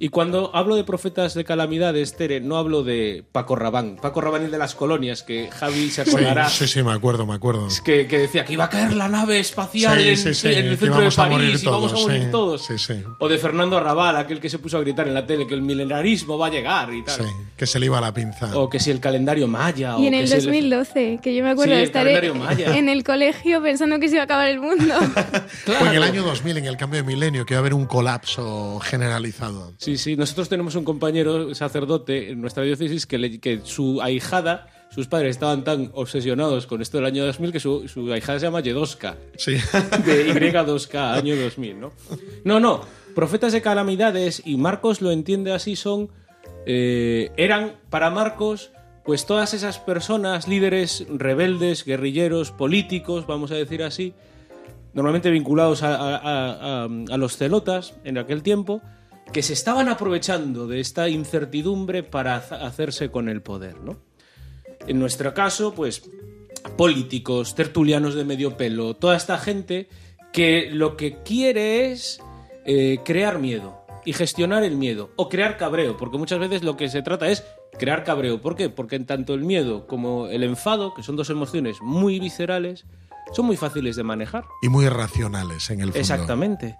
Y 0.00 0.10
cuando 0.10 0.50
hablo 0.54 0.76
de 0.76 0.84
profetas 0.84 1.34
de 1.34 1.44
calamidades, 1.44 2.16
Tere, 2.16 2.40
no 2.40 2.56
hablo 2.56 2.84
de 2.84 3.24
Paco 3.32 3.56
Rabán. 3.56 3.96
Paco 4.00 4.20
Rabán 4.20 4.44
el 4.44 4.50
de 4.50 4.58
las 4.58 4.74
colonias, 4.74 5.22
que 5.22 5.50
Javi 5.50 5.90
se 5.90 6.02
acordará. 6.02 6.48
sí, 6.48 6.68
sí, 6.68 6.82
me 6.82 6.92
acuerdo, 6.92 7.26
me 7.26 7.34
acuerdo. 7.34 7.66
Que, 7.84 8.06
que 8.06 8.18
decía 8.18 8.44
que 8.44 8.52
iba 8.52 8.64
a 8.64 8.70
caer 8.70 8.94
la 8.94 9.08
nave 9.08 9.38
espacial 9.40 9.98
Sí, 9.98 10.08
en, 10.08 10.16
sí, 10.16 10.34
sí, 10.34 10.48
en 10.48 10.66
el 10.66 10.78
centro 10.78 11.00
de 11.00 11.10
París 11.10 11.62
y 11.62 11.66
vamos 11.66 11.92
a 11.92 11.96
morir 11.96 12.24
sí. 12.24 12.28
todos. 12.30 12.64
Sí, 12.64 12.78
sí. 12.78 13.02
O 13.18 13.28
de 13.28 13.38
Fernando 13.38 13.76
Arrabal, 13.76 14.16
aquel 14.16 14.40
que 14.40 14.48
se 14.48 14.58
puso 14.58 14.76
a 14.78 14.80
gritar 14.80 15.08
en 15.08 15.14
la 15.14 15.26
tele 15.26 15.46
que 15.46 15.54
el 15.54 15.62
milenarismo 15.62 16.38
va 16.38 16.46
a 16.46 16.50
llegar 16.50 16.92
y 16.94 17.02
tal. 17.04 17.16
Sí, 17.16 17.32
que 17.56 17.66
se 17.66 17.78
le 17.80 17.86
iba 17.86 18.00
la 18.00 18.14
pinza. 18.14 18.56
O 18.56 18.68
que 18.70 18.78
si 18.78 18.90
el 18.90 19.00
calendario 19.00 19.48
maya. 19.48 19.96
Y 19.98 20.04
o 20.04 20.06
en 20.06 20.12
que 20.12 20.20
el 20.20 20.28
si 20.28 20.34
2012, 20.36 21.18
que 21.22 21.34
yo 21.34 21.42
me 21.42 21.50
acuerdo 21.50 21.72
Sí, 21.72 21.76
de 21.76 21.82
el 21.82 21.86
estar 21.86 22.06
en 22.06 22.88
el 22.88 23.02
colegio 23.04 23.60
pensando 23.62 23.98
que 23.98 24.08
se 24.08 24.14
iba 24.14 24.22
a 24.22 24.24
acabar 24.24 24.48
el 24.48 24.60
mundo. 24.60 24.94
Claro. 25.64 25.84
O 25.84 25.88
en 25.88 25.94
el 25.94 26.02
año 26.02 26.22
2000, 26.22 26.58
en 26.58 26.64
el 26.66 26.76
cambio 26.76 27.02
de 27.02 27.06
milenio, 27.06 27.44
que 27.44 27.54
va 27.54 27.58
a 27.58 27.60
haber 27.60 27.74
un 27.74 27.86
colapso 27.86 28.80
generalizado. 28.80 29.72
Sí, 29.88 29.96
sí. 29.98 30.16
Nosotros 30.16 30.48
tenemos 30.48 30.74
un 30.74 30.84
compañero 30.84 31.54
sacerdote 31.54 32.30
en 32.30 32.40
nuestra 32.40 32.62
diócesis 32.62 33.06
que, 33.06 33.18
le- 33.18 33.40
que 33.40 33.60
su 33.64 34.00
ahijada, 34.02 34.68
sus 34.90 35.06
padres 35.06 35.30
estaban 35.30 35.64
tan 35.64 35.90
obsesionados 35.94 36.66
con 36.66 36.82
esto 36.82 36.98
del 36.98 37.06
año 37.06 37.24
2000 37.26 37.52
que 37.52 37.60
su, 37.60 37.88
su 37.88 38.12
ahijada 38.12 38.38
se 38.38 38.46
llama 38.46 38.60
Yedoska. 38.60 39.16
Sí. 39.36 39.52
de 39.52 40.32
Y2K, 40.34 40.94
año 41.16 41.36
2000, 41.36 41.80
¿no? 41.80 41.92
No, 42.44 42.60
no, 42.60 42.80
profetas 43.14 43.52
de 43.52 43.62
calamidades, 43.62 44.42
y 44.44 44.56
Marcos 44.56 45.00
lo 45.00 45.10
entiende 45.10 45.52
así, 45.52 45.76
son, 45.76 46.08
eh, 46.66 47.30
eran 47.36 47.72
para 47.90 48.10
Marcos, 48.10 48.70
pues 49.04 49.24
todas 49.26 49.54
esas 49.54 49.78
personas, 49.78 50.48
líderes 50.48 51.06
rebeldes, 51.08 51.84
guerrilleros, 51.84 52.50
políticos, 52.52 53.26
vamos 53.26 53.50
a 53.50 53.54
decir 53.54 53.82
así, 53.82 54.12
normalmente 54.94 55.30
vinculados 55.30 55.82
a- 55.82 55.94
a- 55.96 56.16
a- 56.18 56.84
a 56.84 57.16
los 57.16 57.36
celotas 57.36 57.94
en 58.04 58.18
aquel 58.18 58.42
tiempo, 58.42 58.82
que 59.32 59.42
se 59.42 59.52
estaban 59.52 59.88
aprovechando 59.88 60.66
de 60.66 60.80
esta 60.80 61.08
incertidumbre 61.08 62.02
para 62.02 62.36
hacerse 62.36 63.10
con 63.10 63.28
el 63.28 63.42
poder, 63.42 63.80
¿no? 63.80 63.98
En 64.86 64.98
nuestro 64.98 65.34
caso, 65.34 65.74
pues 65.74 66.08
políticos, 66.76 67.54
tertulianos 67.54 68.14
de 68.14 68.24
medio 68.24 68.56
pelo, 68.56 68.94
toda 68.94 69.16
esta 69.16 69.38
gente 69.38 69.88
que 70.32 70.70
lo 70.70 70.96
que 70.96 71.22
quiere 71.22 71.92
es 71.92 72.20
eh, 72.64 72.98
crear 73.04 73.38
miedo 73.38 73.84
y 74.04 74.12
gestionar 74.12 74.62
el 74.62 74.76
miedo 74.76 75.10
o 75.16 75.28
crear 75.28 75.56
cabreo, 75.56 75.96
porque 75.96 76.18
muchas 76.18 76.38
veces 76.38 76.62
lo 76.62 76.76
que 76.76 76.88
se 76.88 77.02
trata 77.02 77.28
es 77.28 77.44
crear 77.78 78.04
cabreo. 78.04 78.40
¿Por 78.40 78.56
qué? 78.56 78.70
Porque 78.70 78.96
en 78.96 79.06
tanto 79.06 79.34
el 79.34 79.42
miedo 79.42 79.86
como 79.86 80.26
el 80.28 80.42
enfado, 80.42 80.94
que 80.94 81.02
son 81.02 81.16
dos 81.16 81.30
emociones 81.30 81.78
muy 81.80 82.18
viscerales, 82.18 82.86
son 83.32 83.46
muy 83.46 83.56
fáciles 83.56 83.96
de 83.96 84.04
manejar. 84.04 84.44
Y 84.62 84.68
muy 84.68 84.88
racionales 84.88 85.68
en 85.70 85.80
el 85.80 85.88
fondo. 85.88 85.98
Exactamente. 85.98 86.76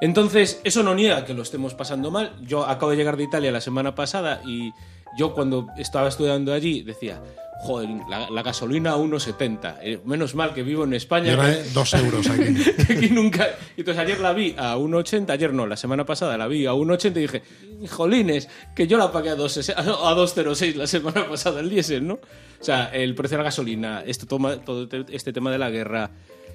Entonces, 0.00 0.60
eso 0.64 0.82
no 0.82 0.94
niega 0.94 1.24
que 1.24 1.34
lo 1.34 1.42
estemos 1.42 1.74
pasando 1.74 2.10
mal. 2.10 2.32
Yo 2.42 2.64
acabo 2.66 2.90
de 2.90 2.96
llegar 2.96 3.16
de 3.16 3.24
Italia 3.24 3.52
la 3.52 3.60
semana 3.60 3.94
pasada 3.94 4.40
y 4.46 4.72
yo 5.18 5.34
cuando 5.34 5.66
estaba 5.76 6.08
estudiando 6.08 6.52
allí 6.54 6.82
decía, 6.82 7.20
joder, 7.62 7.90
la, 8.08 8.30
la 8.30 8.42
gasolina 8.42 8.92
a 8.92 8.96
1,70. 8.96 9.76
Eh, 9.82 10.00
menos 10.06 10.34
mal 10.34 10.54
que 10.54 10.62
vivo 10.62 10.84
en 10.84 10.94
España. 10.94 11.36
que- 11.36 11.64
dos 11.74 11.92
euros 11.94 12.26
aquí. 12.30 12.54
que 12.86 12.92
aquí 12.94 13.10
nunca. 13.10 13.48
Entonces 13.76 14.00
ayer 14.02 14.20
la 14.20 14.32
vi 14.32 14.54
a 14.56 14.76
1,80, 14.76 15.30
ayer 15.30 15.52
no, 15.52 15.66
la 15.66 15.76
semana 15.76 16.06
pasada 16.06 16.38
la 16.38 16.48
vi 16.48 16.64
a 16.66 16.72
1,80 16.72 17.06
y 17.16 17.20
dije, 17.20 17.42
jolines, 17.90 18.48
que 18.74 18.86
yo 18.86 18.96
la 18.96 19.12
pagué 19.12 19.30
a 19.30 19.36
2,6 19.36 19.74
a 19.76 20.14
2,06 20.14 20.74
la 20.76 20.86
semana 20.86 21.28
pasada 21.28 21.60
el 21.60 21.68
diésel, 21.68 22.06
¿no? 22.06 22.14
O 22.14 22.64
sea, 22.64 22.86
el 22.94 23.14
precio 23.14 23.36
de 23.36 23.42
la 23.42 23.44
gasolina, 23.48 24.02
esto 24.06 24.26
toma, 24.26 24.56
todo 24.56 24.88
te- 24.88 25.04
este 25.14 25.32
tema 25.32 25.50
de 25.50 25.58
la 25.58 25.68
guerra, 25.70 26.10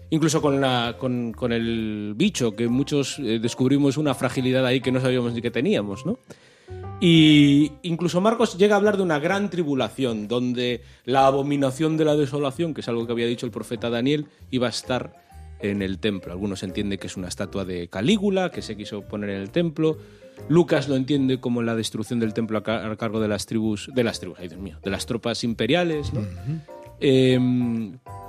incluso 0.10 0.42
con, 0.42 0.62
la, 0.62 0.96
con, 1.00 1.32
con 1.34 1.52
el 1.52 2.14
bicho, 2.16 2.56
que 2.56 2.68
muchos 2.68 3.20
eh, 3.20 3.40
descubrimos 3.40 3.98
una 3.98 4.14
fragilidad 4.14 4.66
ahí 4.66 4.82
que 4.82 4.92
no 4.92 5.02
sabíamos 5.02 5.34
ni 5.34 5.42
que 5.42 5.52
teníamos, 5.52 6.06
¿no? 6.06 6.18
Y 7.02 7.74
incluso 7.84 8.22
Marcos 8.22 8.58
llega 8.58 8.76
a 8.76 8.78
hablar 8.78 8.98
de 8.98 9.04
una 9.04 9.20
gran 9.20 9.50
tribulación, 9.50 10.28
donde 10.28 10.82
la 11.04 11.28
abominación 11.28 11.98
de 11.98 12.06
la 12.06 12.16
desolación, 12.16 12.74
que 12.74 12.82
es 12.82 12.88
algo 12.88 13.06
que 13.06 13.12
había 13.12 13.28
dicho 13.28 13.46
el 13.46 13.52
profeta 13.52 13.90
Daniel, 13.90 14.28
iba 14.50 14.68
a 14.68 14.70
estar 14.70 15.14
en 15.60 15.82
el 15.82 16.00
templo. 16.00 16.32
Algunos 16.32 16.64
entienden 16.64 16.98
que 16.98 17.08
es 17.08 17.18
una 17.18 17.28
estatua 17.28 17.66
de 17.66 17.88
Calígula, 17.90 18.50
que 18.50 18.62
se 18.62 18.78
quiso 18.78 19.02
poner 19.02 19.32
en 19.32 19.42
el 19.42 19.52
templo. 19.52 19.98
Lucas 20.50 20.88
lo 20.88 20.96
entiende 20.96 21.40
como 21.40 21.62
la 21.62 21.76
destrucción 21.76 22.20
del 22.20 22.34
templo 22.34 22.58
a 22.58 22.64
ca- 22.64 22.90
a 22.92 22.96
cargo 22.96 23.20
de 23.20 23.28
las 23.28 23.46
tribus, 23.46 23.90
de 23.94 24.04
las 24.04 24.20
tribus, 24.20 24.40
ay 24.40 24.48
Dios 24.48 24.60
mío, 24.60 24.78
de 24.84 24.90
las 24.90 25.06
tropas 25.06 25.44
imperiales, 25.44 26.14
¿no? 26.14 26.22
Eh, 27.00 27.40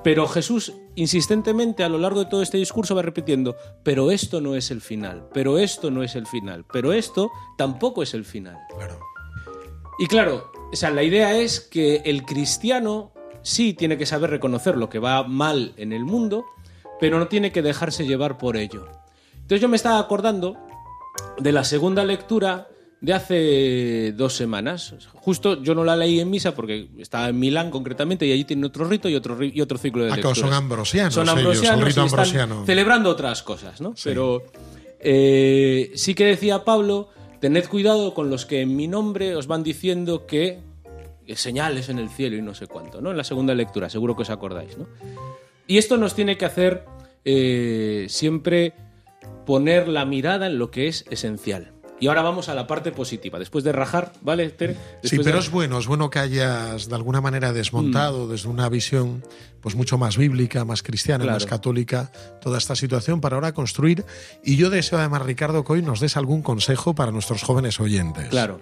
pero 0.03 0.27
Jesús 0.27 0.73
insistentemente 0.97 1.85
a 1.85 1.89
lo 1.89 1.99
largo 1.99 2.21
de 2.21 2.31
todo 2.31 2.43
este 2.43 2.59
discurso 2.59 2.95
va 2.95 3.03
repitiendo, 3.03 3.57
pero 3.83 4.11
esto 4.11 4.41
no 4.41 4.57
es 4.57 4.71
el 4.71 4.81
final, 4.81 5.29
pero 5.33 5.59
esto 5.59 5.91
no 5.91 6.03
es 6.03 6.17
el 6.17 6.27
final, 6.27 6.65
pero 6.73 6.93
esto 6.93 7.31
tampoco 7.57 8.03
es 8.03 8.15
el 8.15 8.25
final. 8.25 8.59
Claro. 8.77 8.99
Y 9.99 10.07
claro, 10.09 10.51
o 10.73 10.77
sea, 10.77 10.91
la 10.91 11.03
idea 11.03 11.37
es 11.37 11.61
que 11.61 12.03
el 12.05 12.25
cristiano 12.25 13.13
sí 13.43 13.75
tiene 13.75 13.97
que 13.97 14.07
saber 14.07 14.31
reconocer 14.31 14.77
lo 14.77 14.89
que 14.89 14.99
va 14.99 15.23
mal 15.23 15.73
en 15.77 15.93
el 15.93 16.05
mundo, 16.05 16.45
pero 16.99 17.19
no 17.19 17.29
tiene 17.29 17.53
que 17.53 17.63
dejarse 17.63 18.07
llevar 18.07 18.39
por 18.39 18.57
ello. 18.57 18.89
Entonces 19.35 19.61
yo 19.61 19.69
me 19.69 19.77
estaba 19.77 19.99
acordando 19.99 20.57
de 21.39 21.53
la 21.53 21.65
segunda 21.65 22.05
lectura 22.05 22.69
de 23.01 23.13
hace 23.13 24.13
dos 24.17 24.35
semanas. 24.35 24.95
Justo 25.13 25.63
yo 25.63 25.75
no 25.75 25.85
la 25.85 25.97
leí 25.97 26.19
en 26.21 26.31
misa 26.31 26.55
porque 26.55 26.89
estaba 26.99 27.29
en 27.29 27.39
Milán 27.39 27.71
concretamente 27.71 28.27
y 28.27 28.33
allí 28.33 28.45
tiene 28.45 28.67
otro 28.67 28.87
rito 28.87 29.09
y 29.09 29.15
otro, 29.15 29.43
y 29.43 29.61
otro 29.61 29.79
ciclo 29.79 30.05
de 30.05 30.13
Ah, 30.13 30.17
lecturas. 30.17 30.39
son 30.39 30.53
ambrosianos 30.53 31.15
Son 31.15 31.25
ellos, 31.25 31.35
el 31.35 31.39
ambrosianos 31.45 31.85
rito 31.85 32.01
y 32.03 32.05
están 32.07 32.21
ambrosiano. 32.21 32.65
celebrando 32.67 33.11
otras 33.11 33.43
cosas, 33.43 33.81
¿no? 33.81 33.95
Pero 34.03 34.43
eh, 35.01 35.93
sí 35.95 36.15
que 36.15 36.25
decía 36.25 36.65
Pablo, 36.65 37.11
tened 37.41 37.67
cuidado 37.69 38.15
con 38.15 38.31
los 38.31 38.47
que 38.47 38.63
en 38.63 38.75
mi 38.77 38.89
nombre 38.89 39.37
os 39.37 39.47
van 39.47 39.63
diciendo 39.63 40.27
que, 40.27 40.61
que 41.27 41.37
señales 41.37 41.89
en 41.91 41.99
el 41.99 42.09
cielo 42.09 42.37
y 42.37 42.43
no 42.43 42.55
sé 42.55 42.67
cuánto, 42.67 43.01
¿no? 43.01 43.11
En 43.11 43.17
la 43.17 43.25
segunda 43.25 43.55
lectura, 43.55 43.91
seguro 43.91 44.17
que 44.17 44.23
os 44.23 44.31
acordáis, 44.31 44.79
¿no? 44.79 44.87
Y 45.67 45.79
esto 45.79 45.97
nos 45.97 46.15
tiene 46.15 46.39
que 46.39 46.45
hacer 46.45 46.85
eh, 47.25 48.07
siempre 48.09 48.73
poner 49.45 49.87
la 49.89 50.05
mirada 50.05 50.47
en 50.47 50.59
lo 50.59 50.71
que 50.71 50.89
es 50.89 51.05
esencial. 51.11 51.73
Y 51.99 52.09
ahora 52.09 52.21
vamos 52.23 52.49
a 52.51 52.55
la 52.55 52.67
parte 52.67 52.93
positiva. 52.93 53.39
Después 53.39 53.65
de 53.65 53.73
rajar, 53.73 54.13
¿vale, 54.21 54.51
Tere? 54.51 54.77
Sí, 55.03 55.17
pero 55.19 55.37
de- 55.39 55.39
es 55.39 55.51
bueno, 55.51 55.79
es 55.79 55.87
bueno 55.87 56.11
que 56.11 56.19
hayas 56.19 56.89
de 56.89 56.95
alguna 56.95 57.21
manera 57.23 57.53
Mm. 57.53 57.55
desmontado 57.55 58.29
desde 58.29 58.49
una 58.49 58.69
visión 58.69 59.23
pues 59.63 59.75
mucho 59.75 59.97
más 59.99 60.17
bíblica, 60.17 60.65
más 60.65 60.83
cristiana, 60.83 61.25
Claro. 61.25 61.37
más 61.37 61.47
católica, 61.47 62.13
toda 62.41 62.59
esta 62.59 62.77
situación 62.77 63.21
para 63.21 63.37
ahora 63.37 63.53
construir. 63.53 64.05
Y 64.45 64.57
yo 64.57 64.69
deseo 64.71 64.99
además, 64.99 65.23
Ricardo, 65.23 65.65
que 65.65 65.73
hoy 65.73 65.83
nos 65.83 65.99
des 66.01 66.17
algún 66.17 66.43
consejo 66.43 66.95
para 66.95 67.11
nuestros 67.13 67.43
jóvenes 67.43 67.81
oyentes. 67.81 68.29
Claro. 68.29 68.61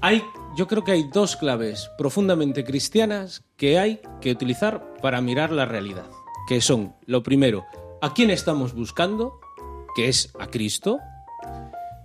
Hay, 0.00 0.22
yo 0.56 0.66
creo 0.68 0.84
que 0.84 0.92
hay 0.92 1.04
dos 1.12 1.34
claves 1.36 1.90
profundamente 1.98 2.64
cristianas 2.64 3.42
que 3.56 3.78
hay 3.80 4.00
que 4.20 4.30
utilizar 4.30 4.94
para 5.02 5.20
mirar 5.20 5.50
la 5.50 5.66
realidad. 5.66 6.06
Que 6.48 6.60
son, 6.60 6.94
lo 7.06 7.22
primero, 7.24 7.64
¿a 8.00 8.14
quién 8.14 8.30
estamos 8.30 8.72
buscando? 8.72 9.40
Que 9.96 10.08
es 10.08 10.32
a 10.38 10.46
Cristo. 10.46 10.98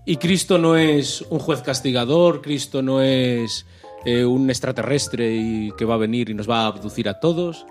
Y 0.05 0.17
Cristo 0.17 0.57
no 0.57 0.75
es 0.75 1.21
un 1.29 1.39
juez 1.39 1.61
castigador, 1.61 2.41
Cristo 2.41 2.81
no 2.81 3.01
es 3.01 3.65
eh, 4.05 4.25
un 4.25 4.49
extraterrestre 4.49 5.33
y 5.33 5.71
que 5.77 5.85
va 5.85 5.95
a 5.95 5.97
venir 5.97 6.29
y 6.29 6.33
nos 6.33 6.49
va 6.49 6.63
a 6.63 6.67
abducir 6.67 7.07
a 7.07 7.19
todos, 7.21 7.65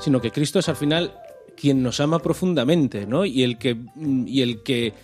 sino 0.00 0.20
que 0.20 0.30
Cristo 0.30 0.58
es 0.58 0.68
al 0.70 0.76
final 0.76 1.14
quien 1.54 1.82
nos 1.82 2.00
ama 2.00 2.18
profundamente, 2.18 3.06
¿no? 3.06 3.26
Y 3.26 3.42
el 3.42 3.58
que, 3.58 3.74
mm, 3.74 4.26
y 4.26 4.42
el 4.42 4.62
que 4.62 4.94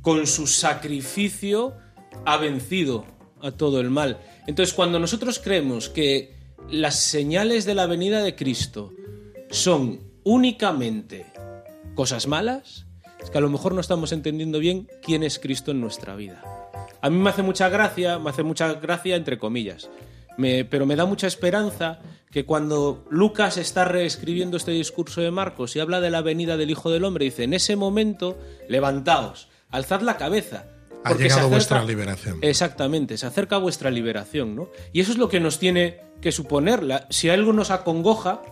con 0.00 0.26
su 0.26 0.46
sacrificio 0.46 1.74
ha 2.24 2.38
vencido 2.38 3.04
a 3.42 3.50
todo 3.50 3.80
el 3.80 3.90
mal. 3.90 4.18
Entonces, 4.46 4.74
cuando 4.74 4.98
nosotros 4.98 5.38
creemos 5.38 5.90
que 5.90 6.34
las 6.70 6.96
señales 6.96 7.64
de 7.66 7.74
la 7.74 7.86
venida 7.86 8.22
de 8.22 8.34
Cristo 8.34 8.92
son 9.50 10.00
únicamente 10.24 11.26
cosas 11.94 12.26
malas, 12.26 12.85
es 13.26 13.30
que 13.32 13.38
a 13.38 13.40
lo 13.40 13.50
mejor 13.50 13.74
no 13.74 13.80
estamos 13.80 14.12
entendiendo 14.12 14.60
bien 14.60 14.88
quién 15.02 15.24
es 15.24 15.40
Cristo 15.40 15.72
en 15.72 15.80
nuestra 15.80 16.14
vida. 16.14 16.40
A 17.00 17.10
mí 17.10 17.18
me 17.18 17.30
hace 17.30 17.42
mucha 17.42 17.68
gracia, 17.68 18.20
me 18.20 18.30
hace 18.30 18.44
mucha 18.44 18.74
gracia 18.74 19.16
entre 19.16 19.36
comillas, 19.36 19.90
me- 20.38 20.64
pero 20.64 20.86
me 20.86 20.94
da 20.94 21.06
mucha 21.06 21.26
esperanza 21.26 21.98
que 22.30 22.44
cuando 22.44 23.04
Lucas 23.10 23.56
está 23.56 23.84
reescribiendo 23.84 24.56
este 24.56 24.70
discurso 24.70 25.20
de 25.22 25.30
Marcos 25.32 25.74
y 25.74 25.80
habla 25.80 26.00
de 26.00 26.10
la 26.10 26.22
venida 26.22 26.56
del 26.56 26.70
Hijo 26.70 26.90
del 26.90 27.02
Hombre, 27.04 27.24
dice, 27.24 27.42
en 27.42 27.52
ese 27.54 27.74
momento, 27.74 28.38
levantaos, 28.68 29.48
alzad 29.70 30.02
la 30.02 30.16
cabeza. 30.16 30.66
Ha 31.04 31.12
llegado 31.14 31.40
acerca- 31.40 31.46
vuestra 31.48 31.84
liberación. 31.84 32.38
Exactamente, 32.42 33.16
se 33.18 33.26
acerca 33.26 33.58
vuestra 33.58 33.90
liberación, 33.90 34.54
¿no? 34.54 34.68
Y 34.92 35.00
eso 35.00 35.12
es 35.12 35.18
lo 35.18 35.28
que 35.28 35.40
nos 35.40 35.58
tiene 35.58 36.00
que 36.20 36.30
suponer. 36.32 36.82
La- 36.82 37.06
si 37.10 37.28
algo 37.30 37.52
nos 37.52 37.70
acongoja, 37.70 38.42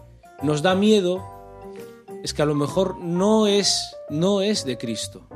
nos 0.43 0.63
da 0.63 0.75
miedo, 0.75 1.23
es 2.25 2.35
que 2.35 2.43
a 2.43 2.47
lo 2.47 2.57
mejor 2.57 2.99
no 2.99 3.47
es, 3.47 3.95
no 4.11 4.41
es 4.41 4.65
de 4.65 4.77
Cristo. 4.79 5.29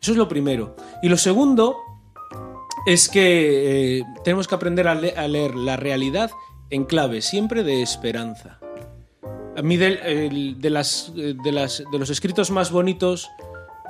Eso 0.00 0.10
es 0.10 0.16
lo 0.16 0.26
primero. 0.28 0.74
Y 1.02 1.08
lo 1.08 1.16
segundo 1.16 1.76
es 2.86 3.08
que 3.08 3.98
eh, 4.00 4.04
tenemos 4.24 4.48
que 4.48 4.54
aprender 4.56 4.88
a, 4.88 4.96
le- 4.96 5.16
a 5.16 5.28
leer 5.28 5.54
la 5.54 5.76
realidad 5.76 6.30
en 6.70 6.84
clave, 6.86 7.22
siempre 7.22 7.62
de 7.62 7.82
esperanza. 7.82 8.58
A 9.56 9.62
mí 9.62 9.76
de, 9.76 10.56
de 10.58 10.70
las, 10.70 11.12
eh, 11.16 11.34
de, 11.44 11.52
las, 11.52 11.84
de 11.92 11.98
los 11.98 12.10
escritos 12.10 12.50
más 12.50 12.72
bonitos 12.72 13.28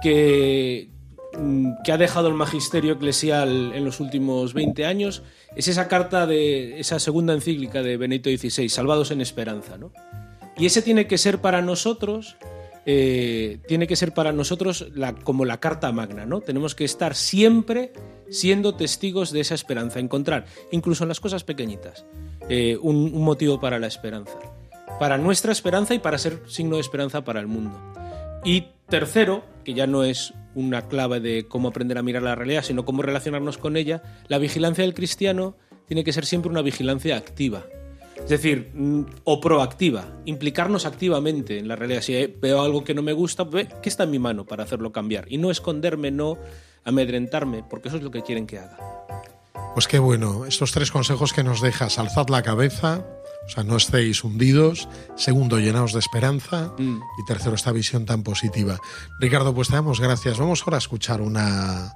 que, 0.02 0.90
mm, 1.38 1.74
que 1.84 1.92
ha 1.92 1.96
dejado 1.96 2.26
el 2.28 2.34
magisterio 2.34 2.94
eclesial 2.94 3.72
en 3.74 3.84
los 3.84 4.00
últimos 4.00 4.52
20 4.52 4.84
años 4.84 5.22
es 5.54 5.68
esa 5.68 5.86
carta 5.86 6.26
de 6.26 6.80
esa 6.80 6.98
segunda 6.98 7.32
encíclica 7.34 7.82
de 7.82 7.96
Benedicto 7.96 8.30
XVI, 8.30 8.68
Salvados 8.68 9.12
en 9.12 9.20
Esperanza, 9.20 9.78
¿no? 9.78 9.92
Y 10.56 10.66
ese 10.66 10.82
tiene 10.82 11.06
que 11.06 11.18
ser 11.18 11.40
para 11.40 11.62
nosotros, 11.62 12.36
eh, 12.84 13.58
tiene 13.66 13.86
que 13.86 13.96
ser 13.96 14.12
para 14.12 14.32
nosotros 14.32 14.86
como 15.24 15.44
la 15.44 15.60
carta 15.60 15.92
magna, 15.92 16.26
¿no? 16.26 16.40
Tenemos 16.40 16.74
que 16.74 16.84
estar 16.84 17.14
siempre 17.14 17.92
siendo 18.30 18.74
testigos 18.74 19.30
de 19.30 19.40
esa 19.40 19.54
esperanza, 19.54 20.00
encontrar, 20.00 20.46
incluso 20.70 21.04
en 21.04 21.08
las 21.08 21.20
cosas 21.20 21.44
pequeñitas, 21.44 22.04
eh, 22.48 22.76
un 22.80 23.12
motivo 23.22 23.60
para 23.60 23.78
la 23.78 23.86
esperanza, 23.86 24.38
para 24.98 25.18
nuestra 25.18 25.52
esperanza 25.52 25.94
y 25.94 25.98
para 25.98 26.18
ser 26.18 26.42
signo 26.48 26.76
de 26.76 26.82
esperanza 26.82 27.24
para 27.24 27.40
el 27.40 27.46
mundo. 27.46 27.78
Y 28.44 28.66
tercero, 28.88 29.44
que 29.64 29.74
ya 29.74 29.86
no 29.86 30.04
es 30.04 30.34
una 30.54 30.88
clave 30.88 31.20
de 31.20 31.46
cómo 31.46 31.68
aprender 31.68 31.98
a 31.98 32.02
mirar 32.02 32.22
la 32.22 32.34
realidad, 32.34 32.62
sino 32.62 32.84
cómo 32.84 33.02
relacionarnos 33.02 33.58
con 33.58 33.76
ella, 33.76 34.02
la 34.28 34.38
vigilancia 34.38 34.84
del 34.84 34.94
cristiano 34.94 35.56
tiene 35.86 36.04
que 36.04 36.12
ser 36.12 36.26
siempre 36.26 36.50
una 36.50 36.62
vigilancia 36.62 37.16
activa. 37.16 37.64
Es 38.22 38.28
decir, 38.28 38.70
mm, 38.74 39.02
o 39.24 39.40
proactiva, 39.40 40.06
implicarnos 40.24 40.86
activamente 40.86 41.58
en 41.58 41.68
la 41.68 41.76
realidad. 41.76 42.02
Si 42.02 42.14
eh, 42.14 42.34
veo 42.40 42.62
algo 42.62 42.84
que 42.84 42.94
no 42.94 43.02
me 43.02 43.12
gusta, 43.12 43.44
ve, 43.44 43.68
¿qué 43.82 43.88
está 43.88 44.04
en 44.04 44.10
mi 44.10 44.18
mano 44.18 44.44
para 44.46 44.64
hacerlo 44.64 44.92
cambiar? 44.92 45.26
Y 45.30 45.38
no 45.38 45.50
esconderme, 45.50 46.10
no 46.10 46.38
amedrentarme, 46.84 47.64
porque 47.68 47.88
eso 47.88 47.96
es 47.98 48.02
lo 48.02 48.10
que 48.10 48.22
quieren 48.22 48.46
que 48.46 48.58
haga. 48.58 48.78
Pues 49.74 49.88
qué 49.88 49.98
bueno, 49.98 50.44
estos 50.46 50.72
tres 50.72 50.90
consejos 50.90 51.32
que 51.32 51.42
nos 51.42 51.60
dejas, 51.62 51.98
alzad 51.98 52.28
la 52.28 52.42
cabeza, 52.42 53.06
o 53.46 53.48
sea, 53.48 53.64
no 53.64 53.76
estéis 53.76 54.22
hundidos, 54.22 54.88
segundo, 55.16 55.58
llenaos 55.58 55.92
de 55.94 55.98
esperanza 55.98 56.72
Mm. 56.78 57.00
y 57.20 57.24
tercero, 57.26 57.54
esta 57.54 57.72
visión 57.72 58.04
tan 58.04 58.22
positiva. 58.22 58.78
Ricardo, 59.18 59.54
pues 59.54 59.68
te 59.68 59.74
damos 59.74 60.00
gracias. 60.00 60.38
Vamos 60.38 60.62
ahora 60.62 60.76
a 60.76 60.78
escuchar 60.78 61.20
una, 61.22 61.94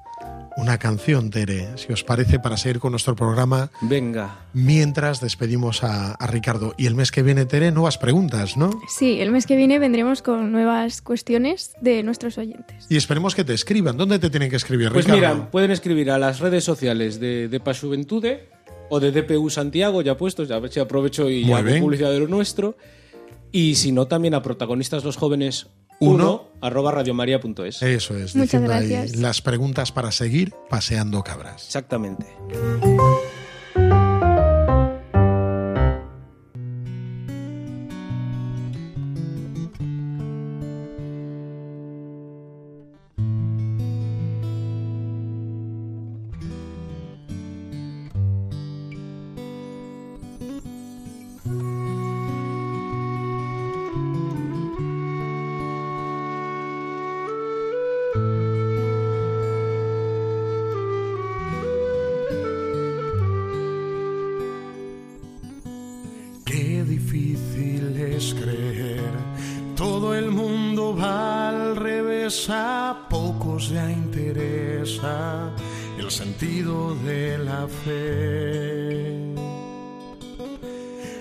una 0.57 0.79
canción, 0.79 1.31
Tere, 1.31 1.69
si 1.77 1.93
os 1.93 2.03
parece, 2.03 2.39
para 2.39 2.57
seguir 2.57 2.79
con 2.81 2.91
nuestro 2.93 3.15
programa, 3.15 3.71
Venga. 3.83 4.47
mientras 4.55 5.21
despedimos 5.21 5.85
a, 5.85 6.13
a 6.13 6.27
Ricardo. 6.27 6.75
Y 6.79 6.87
el 6.87 6.95
mes 6.95 7.11
que 7.11 7.23
viene, 7.23 7.45
Tere, 7.45 7.71
nuevas 7.73 7.99
preguntas, 7.99 8.57
¿no? 8.57 8.71
Sí, 8.89 9.21
el 9.21 9.31
mes 9.33 9.47
que 9.47 9.57
viene 9.57 9.79
vendremos 9.79 10.23
con 10.23 10.53
nuevas 10.53 11.03
cuestiones 11.03 11.73
de 11.81 12.03
nuestros 12.03 12.39
oyentes. 12.39 12.87
Y 12.89 12.97
esperemos 12.97 13.35
que 13.35 13.45
te 13.45 13.53
escriban. 13.55 13.97
¿Dónde 13.97 14.19
te 14.19 14.31
tienen 14.31 14.49
que 14.51 14.57
escribir, 14.57 14.91
Pues 14.93 15.05
Ricardo? 15.05 15.35
mira, 15.37 15.51
pueden 15.51 15.71
escribir 15.71 16.11
a 16.11 16.19
las 16.19 16.41
redes 16.41 16.65
sociales 16.65 17.21
de, 17.21 17.49
de 17.49 17.61
Paz 17.61 17.81
Juventude 17.81 18.49
o 18.89 18.99
de 19.01 19.13
DPU 19.13 19.51
Santiago, 19.51 20.01
ya 20.01 20.17
puestos, 20.17 20.49
ya 20.49 20.55
a 20.57 20.61
ver 20.61 20.73
si 20.73 20.81
aprovecho 20.81 21.29
y 21.29 21.45
Muy 21.45 21.55
hago 21.55 21.65
bien. 21.67 21.83
publicidad 21.83 22.11
de 22.13 22.21
lo 22.21 22.29
nuestro. 22.29 22.77
Y 23.53 23.77
si 23.77 23.93
no, 23.93 24.07
también 24.07 24.35
a 24.35 24.43
protagonistas 24.43 25.05
los 25.05 25.17
jóvenes 25.17 25.69
Uno. 26.01 26.51
1 26.53 26.57
arroba 26.61 26.91
radiomaria.es. 26.91 27.83
Eso 27.83 28.17
es, 28.17 28.35
Muchas 28.35 28.43
diciendo 28.43 28.73
ahí 28.73 28.89
gracias. 28.89 29.17
las 29.17 29.43
preguntas 29.43 29.93
para 29.93 30.11
seguir 30.13 30.53
paseando 30.69 31.23
cabras. 31.23 31.65
Exactamente. 31.67 32.27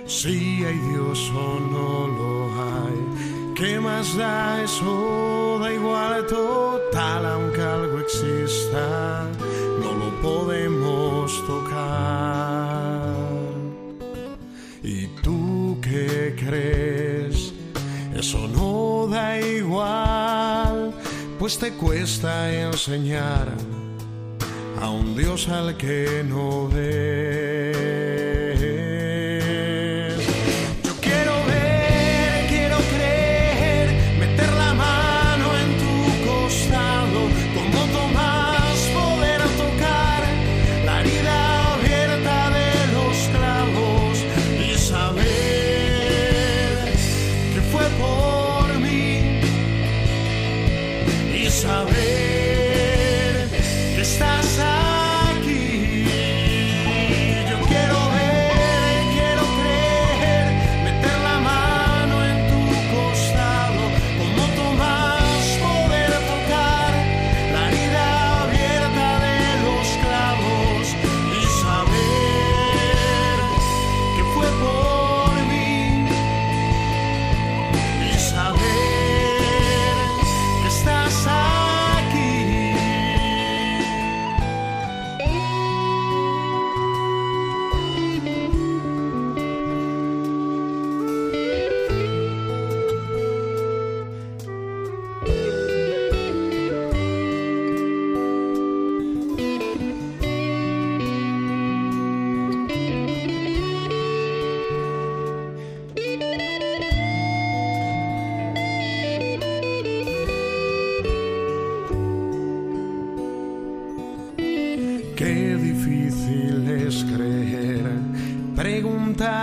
Si 0.07 0.63
hay 0.63 0.77
Dios 0.89 1.31
o 1.35 1.59
no 1.59 2.07
lo 2.07 2.45
hay, 2.63 3.35
¿Qué 3.55 3.79
más 3.79 4.17
da 4.17 4.61
eso? 4.63 5.59
Da 5.61 5.71
igual 5.73 6.27
total, 6.27 7.25
aunque 7.25 7.61
algo 7.61 7.99
exista, 8.01 9.29
no 9.81 9.93
lo 9.93 10.21
podemos 10.21 11.31
tocar. 11.47 13.15
¿Y 14.83 15.07
tú 15.23 15.77
qué 15.81 16.35
crees? 16.37 17.53
Eso 18.13 18.45
no 18.49 19.07
da 19.07 19.39
igual, 19.39 20.93
pues 21.39 21.57
te 21.57 21.71
cuesta 21.71 22.53
enseñar 22.53 23.47
a 24.81 24.89
un 24.89 25.15
Dios 25.15 25.47
al 25.49 25.77
que 25.77 26.23
no 26.27 26.67
ves. 26.67 27.44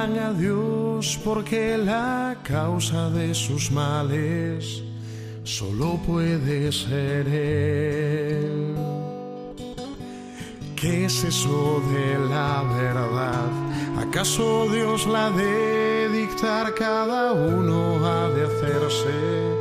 A 0.03 0.33
Dios 0.33 1.17
por 1.25 1.45
qué 1.45 1.79
la 1.79 2.37
causa 2.43 3.09
de 3.11 3.33
sus 3.33 3.71
males 3.71 4.83
solo 5.45 5.97
puede 6.05 6.73
ser 6.73 7.29
Él. 7.29 8.75
¿Qué 10.75 11.05
es 11.05 11.23
eso 11.23 11.81
de 11.95 12.19
la 12.29 12.65
verdad? 12.65 13.49
¿Acaso 13.97 14.67
Dios 14.73 15.07
la 15.07 15.31
de 15.31 16.09
dictar? 16.09 16.75
Cada 16.75 17.33
uno 17.33 18.05
ha 18.05 18.29
de 18.31 18.43
hacerse. 18.43 19.55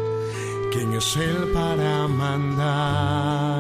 ¿Quién 0.72 0.94
es 0.94 1.18
Él 1.18 1.52
para 1.54 2.08
mandar? 2.08 3.51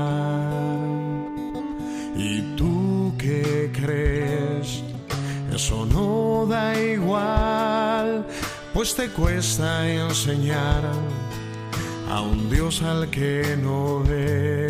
Eso 5.63 5.86
no 5.86 6.47
da 6.47 6.74
igual, 6.76 8.26
pues 8.74 8.95
te 8.95 9.10
cuesta 9.10 9.88
enseñar 9.88 10.82
a 12.10 12.21
un 12.21 12.50
Dios 12.50 12.82
al 12.82 13.12
que 13.12 13.56
no 13.62 14.04
ves. 14.04 14.61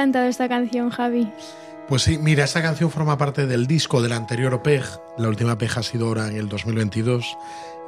Encantado 0.00 0.26
esta 0.28 0.48
canción, 0.48 0.88
Javi. 0.88 1.30
Pues 1.86 2.02
sí, 2.02 2.18
mira, 2.18 2.44
esta 2.44 2.62
canción 2.62 2.90
forma 2.90 3.18
parte 3.18 3.46
del 3.46 3.66
disco 3.66 4.00
del 4.00 4.12
anterior 4.12 4.62
PEG. 4.62 4.84
La 5.18 5.28
última 5.28 5.58
PEG 5.58 5.78
ha 5.78 5.82
sido 5.82 6.06
ahora 6.06 6.28
en 6.28 6.36
el 6.36 6.48
2022, 6.48 7.36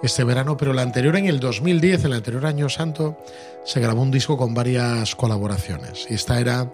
este 0.03 0.25
verano, 0.25 0.57
pero 0.57 0.73
la 0.73 0.83
anterior 0.83 1.17
en 1.17 1.27
el 1.27 1.39
2010, 1.39 2.05
el 2.05 2.13
anterior 2.13 2.47
año 2.47 2.69
santo, 2.69 3.17
se 3.65 3.81
grabó 3.81 4.03
un 4.03 4.11
disco 4.11 4.37
con 4.37 4.53
varias 4.53 5.15
colaboraciones. 5.15 6.07
Y 6.11 6.15
esta 6.15 6.41
era 6.41 6.69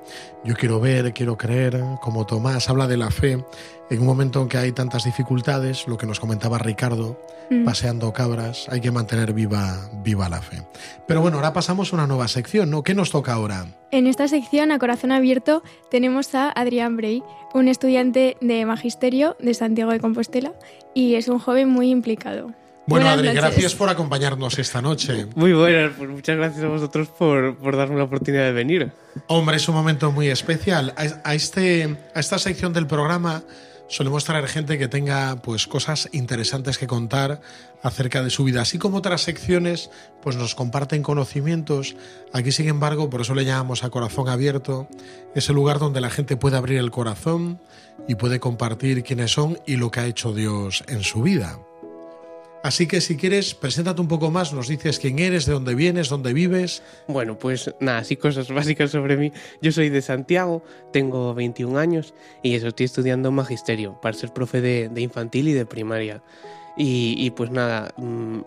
Yo 0.45 0.55
quiero 0.55 0.81
ver, 0.81 1.13
quiero 1.13 1.37
creer, 1.37 1.83
como 2.01 2.25
Tomás 2.25 2.71
habla 2.71 2.87
de 2.87 2.97
la 2.97 3.11
fe, 3.11 3.45
en 3.91 4.01
un 4.01 4.07
momento 4.07 4.41
en 4.41 4.49
que 4.49 4.57
hay 4.57 4.73
tantas 4.73 5.05
dificultades, 5.05 5.87
lo 5.87 5.99
que 5.99 6.07
nos 6.07 6.21
comentaba 6.21 6.59
Ricardo, 6.59 7.21
paseando 7.65 8.13
cabras, 8.13 8.67
hay 8.71 8.81
que 8.81 8.91
mantener 8.91 9.33
viva, 9.33 9.91
viva 10.03 10.29
la 10.29 10.41
fe. 10.41 10.63
Pero 11.07 11.21
bueno, 11.21 11.39
ahora 11.39 11.53
pasamos 11.53 11.93
a 11.93 11.97
una 11.97 12.07
nueva 12.07 12.29
sección, 12.29 12.71
¿no? 12.71 12.83
¿Qué 12.83 12.95
nos 12.95 13.11
toca 13.11 13.33
ahora? 13.33 13.67
En 13.91 14.07
esta 14.07 14.29
sección, 14.29 14.71
a 14.71 14.79
corazón 14.79 15.13
abierto, 15.13 15.63
tenemos 15.91 16.35
a 16.35 16.51
Adrián 16.51 16.97
Brey, 16.97 17.23
un 17.55 17.69
estudiante 17.69 18.37
de 18.41 18.65
Magisterio 18.65 19.37
de 19.41 19.55
Santiago 19.55 19.91
de 19.91 20.01
Compostela 20.01 20.53
y 20.95 21.15
es 21.15 21.29
un 21.29 21.39
joven 21.39 21.69
muy 21.69 21.91
implicado. 21.91 22.53
Bueno, 22.89 23.09
Adri, 23.11 23.33
gracias 23.33 23.75
por 23.75 23.91
acompañarnos 23.91 24.59
esta 24.59 24.81
noche. 24.81 25.27
Muy 25.35 25.53
buenas, 25.53 25.93
pues 25.99 26.09
muchas 26.09 26.39
gracias 26.39 26.65
a 26.65 26.69
vosotros 26.69 27.09
por, 27.09 27.57
por 27.59 27.77
darme 27.77 27.99
la 27.99 28.05
oportunidad 28.05 28.45
de 28.45 28.53
venir. 28.53 28.93
Hombre, 29.27 29.59
es 29.59 29.69
un 29.69 29.75
momento 29.75 30.11
muy 30.11 30.29
especial. 30.29 30.95
A, 30.97 31.31
a 31.31 31.35
este, 31.35 31.99
a 32.15 32.21
esta 32.21 32.39
sección 32.39 32.73
del 32.73 32.87
programa 32.87 33.43
solemos 33.89 34.25
traer 34.25 34.49
gente 34.49 34.79
que 34.79 34.89
tenga 34.89 35.37
pues 35.43 35.67
cosas 35.67 36.09
interesantes 36.13 36.79
que 36.79 36.87
contar 36.87 37.43
acerca 37.83 38.23
de 38.23 38.31
su 38.31 38.45
vida, 38.45 38.63
así 38.63 38.79
como 38.79 38.99
otras 38.99 39.23
secciones 39.23 39.91
pues 40.23 40.37
nos 40.37 40.55
comparten 40.55 41.03
conocimientos. 41.03 41.95
Aquí, 42.33 42.53
sin 42.53 42.69
embargo, 42.69 43.11
por 43.11 43.21
eso 43.21 43.35
le 43.35 43.45
llamamos 43.45 43.85
a 43.85 43.91
corazón 43.91 44.31
abierto, 44.31 44.89
es 45.35 45.49
el 45.51 45.57
lugar 45.57 45.79
donde 45.79 46.01
la 46.01 46.11
gente 46.11 46.39
puede 46.39 46.57
abrir 46.57 46.79
el 46.79 46.91
corazón 46.91 47.61
y 48.07 48.15
puede 48.15 48.41
compartir 48.41 49.03
quiénes 49.03 49.33
son 49.33 49.59
y 49.67 49.77
lo 49.77 49.91
que 49.91 50.01
ha 50.01 50.07
hecho 50.07 50.33
Dios 50.33 50.85
en 50.89 51.03
su 51.03 51.23
vida. 51.23 51.59
Así 52.63 52.87
que 52.87 53.01
si 53.01 53.17
quieres, 53.17 53.55
preséntate 53.55 54.01
un 54.01 54.09
poco 54.09 54.31
más, 54.31 54.53
nos 54.53 54.69
dices 54.69 54.99
quién 54.99 55.19
eres, 55.19 55.47
de 55.47 55.53
dónde 55.53 55.75
vienes, 55.75 56.09
dónde 56.09 56.33
vives. 56.33 56.83
Bueno, 57.07 57.39
pues 57.39 57.75
nada, 57.81 57.99
así 57.99 58.17
cosas 58.17 58.49
básicas 58.53 58.91
sobre 58.91 59.17
mí. 59.17 59.33
Yo 59.63 59.73
soy 59.73 59.91
de 59.91 60.03
Santiago, 60.03 60.63
tengo 60.93 61.35
21 61.35 61.79
años 61.79 62.15
y 62.43 62.55
eso, 62.55 62.69
estoy 62.69 62.87
estudiando 62.87 63.31
magisterio 63.31 64.01
para 64.01 64.17
ser 64.17 64.33
profe 64.33 64.61
de, 64.61 64.89
de 64.89 65.01
infantil 65.01 65.49
y 65.49 65.53
de 65.53 65.67
primaria. 65.67 66.23
Y, 66.79 67.15
y 67.19 67.31
pues 67.31 67.51
nada, 67.51 67.93
mm, 67.97 68.39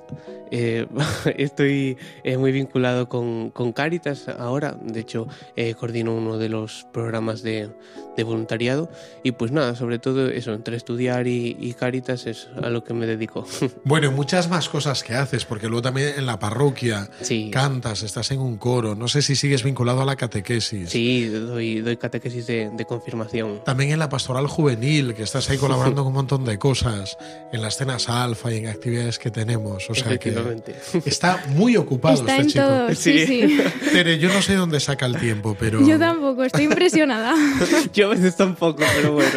eh, 0.51 0.87
estoy 1.37 1.97
eh, 2.23 2.37
muy 2.37 2.51
vinculado 2.51 3.09
con, 3.09 3.51
con 3.51 3.73
Cáritas 3.73 4.27
ahora. 4.29 4.77
De 4.81 5.01
hecho, 5.01 5.27
eh, 5.55 5.73
coordino 5.75 6.15
uno 6.15 6.37
de 6.37 6.49
los 6.49 6.87
programas 6.93 7.43
de, 7.43 7.69
de 8.15 8.23
voluntariado. 8.23 8.89
Y 9.23 9.33
pues 9.33 9.51
nada, 9.51 9.75
sobre 9.75 9.99
todo 9.99 10.29
eso, 10.29 10.53
entre 10.53 10.77
estudiar 10.77 11.27
y, 11.27 11.57
y 11.59 11.73
Cáritas 11.73 12.25
es 12.25 12.47
a 12.61 12.69
lo 12.69 12.83
que 12.83 12.93
me 12.93 13.05
dedico. 13.05 13.45
Bueno, 13.83 14.07
y 14.07 14.11
muchas 14.11 14.49
más 14.49 14.69
cosas 14.69 15.03
que 15.03 15.13
haces, 15.15 15.43
porque 15.45 15.67
luego 15.67 15.81
también 15.81 16.13
en 16.17 16.25
la 16.25 16.39
parroquia 16.39 17.09
Sí. 17.21 17.49
cantas, 17.51 18.03
estás 18.03 18.31
en 18.31 18.39
un 18.39 18.57
coro, 18.57 18.95
no 18.95 19.07
sé 19.07 19.21
si 19.21 19.35
sigues 19.35 19.63
vinculado 19.63 20.01
a 20.01 20.05
la 20.05 20.15
catequesis. 20.15 20.89
Sí, 20.89 21.25
doy, 21.27 21.81
doy 21.81 21.97
catequesis 21.97 22.47
de, 22.47 22.69
de 22.69 22.85
confirmación. 22.85 23.61
También 23.65 23.91
en 23.91 23.99
la 23.99 24.07
pastoral 24.09 24.47
juvenil, 24.47 25.13
que 25.15 25.23
estás 25.23 25.49
ahí 25.49 25.57
colaborando 25.59 26.03
con 26.03 26.07
un 26.07 26.13
montón 26.13 26.45
de 26.45 26.57
cosas, 26.57 27.17
en 27.51 27.61
las 27.61 27.75
cenas 27.77 28.07
alfa 28.23 28.51
y 28.53 28.57
en 28.57 28.67
actividades 28.67 29.17
que 29.19 29.31
tenemos. 29.31 29.89
O 29.89 29.95
sea 29.95 30.17
que 30.17 30.29
Efectivamente. 30.29 30.75
está 31.05 31.43
muy 31.49 31.77
ocupado 31.77 32.15
Está 32.15 32.38
este 32.38 32.41
en 32.43 32.47
chico. 32.49 32.63
todo, 32.65 32.95
sí, 32.95 33.25
sí. 33.27 33.60
Tere, 33.91 34.17
yo 34.19 34.31
no 34.34 34.41
sé 34.41 34.55
dónde 34.55 34.79
saca 34.79 35.05
el 35.05 35.17
tiempo, 35.17 35.55
pero. 35.60 35.86
Yo 35.86 35.97
tampoco, 35.99 36.43
estoy 36.43 36.65
impresionada. 36.65 37.34
Yo 37.93 38.07
a 38.07 38.10
veces 38.15 38.36
tampoco, 38.38 38.84
pero 38.95 39.13
bueno. 39.13 39.29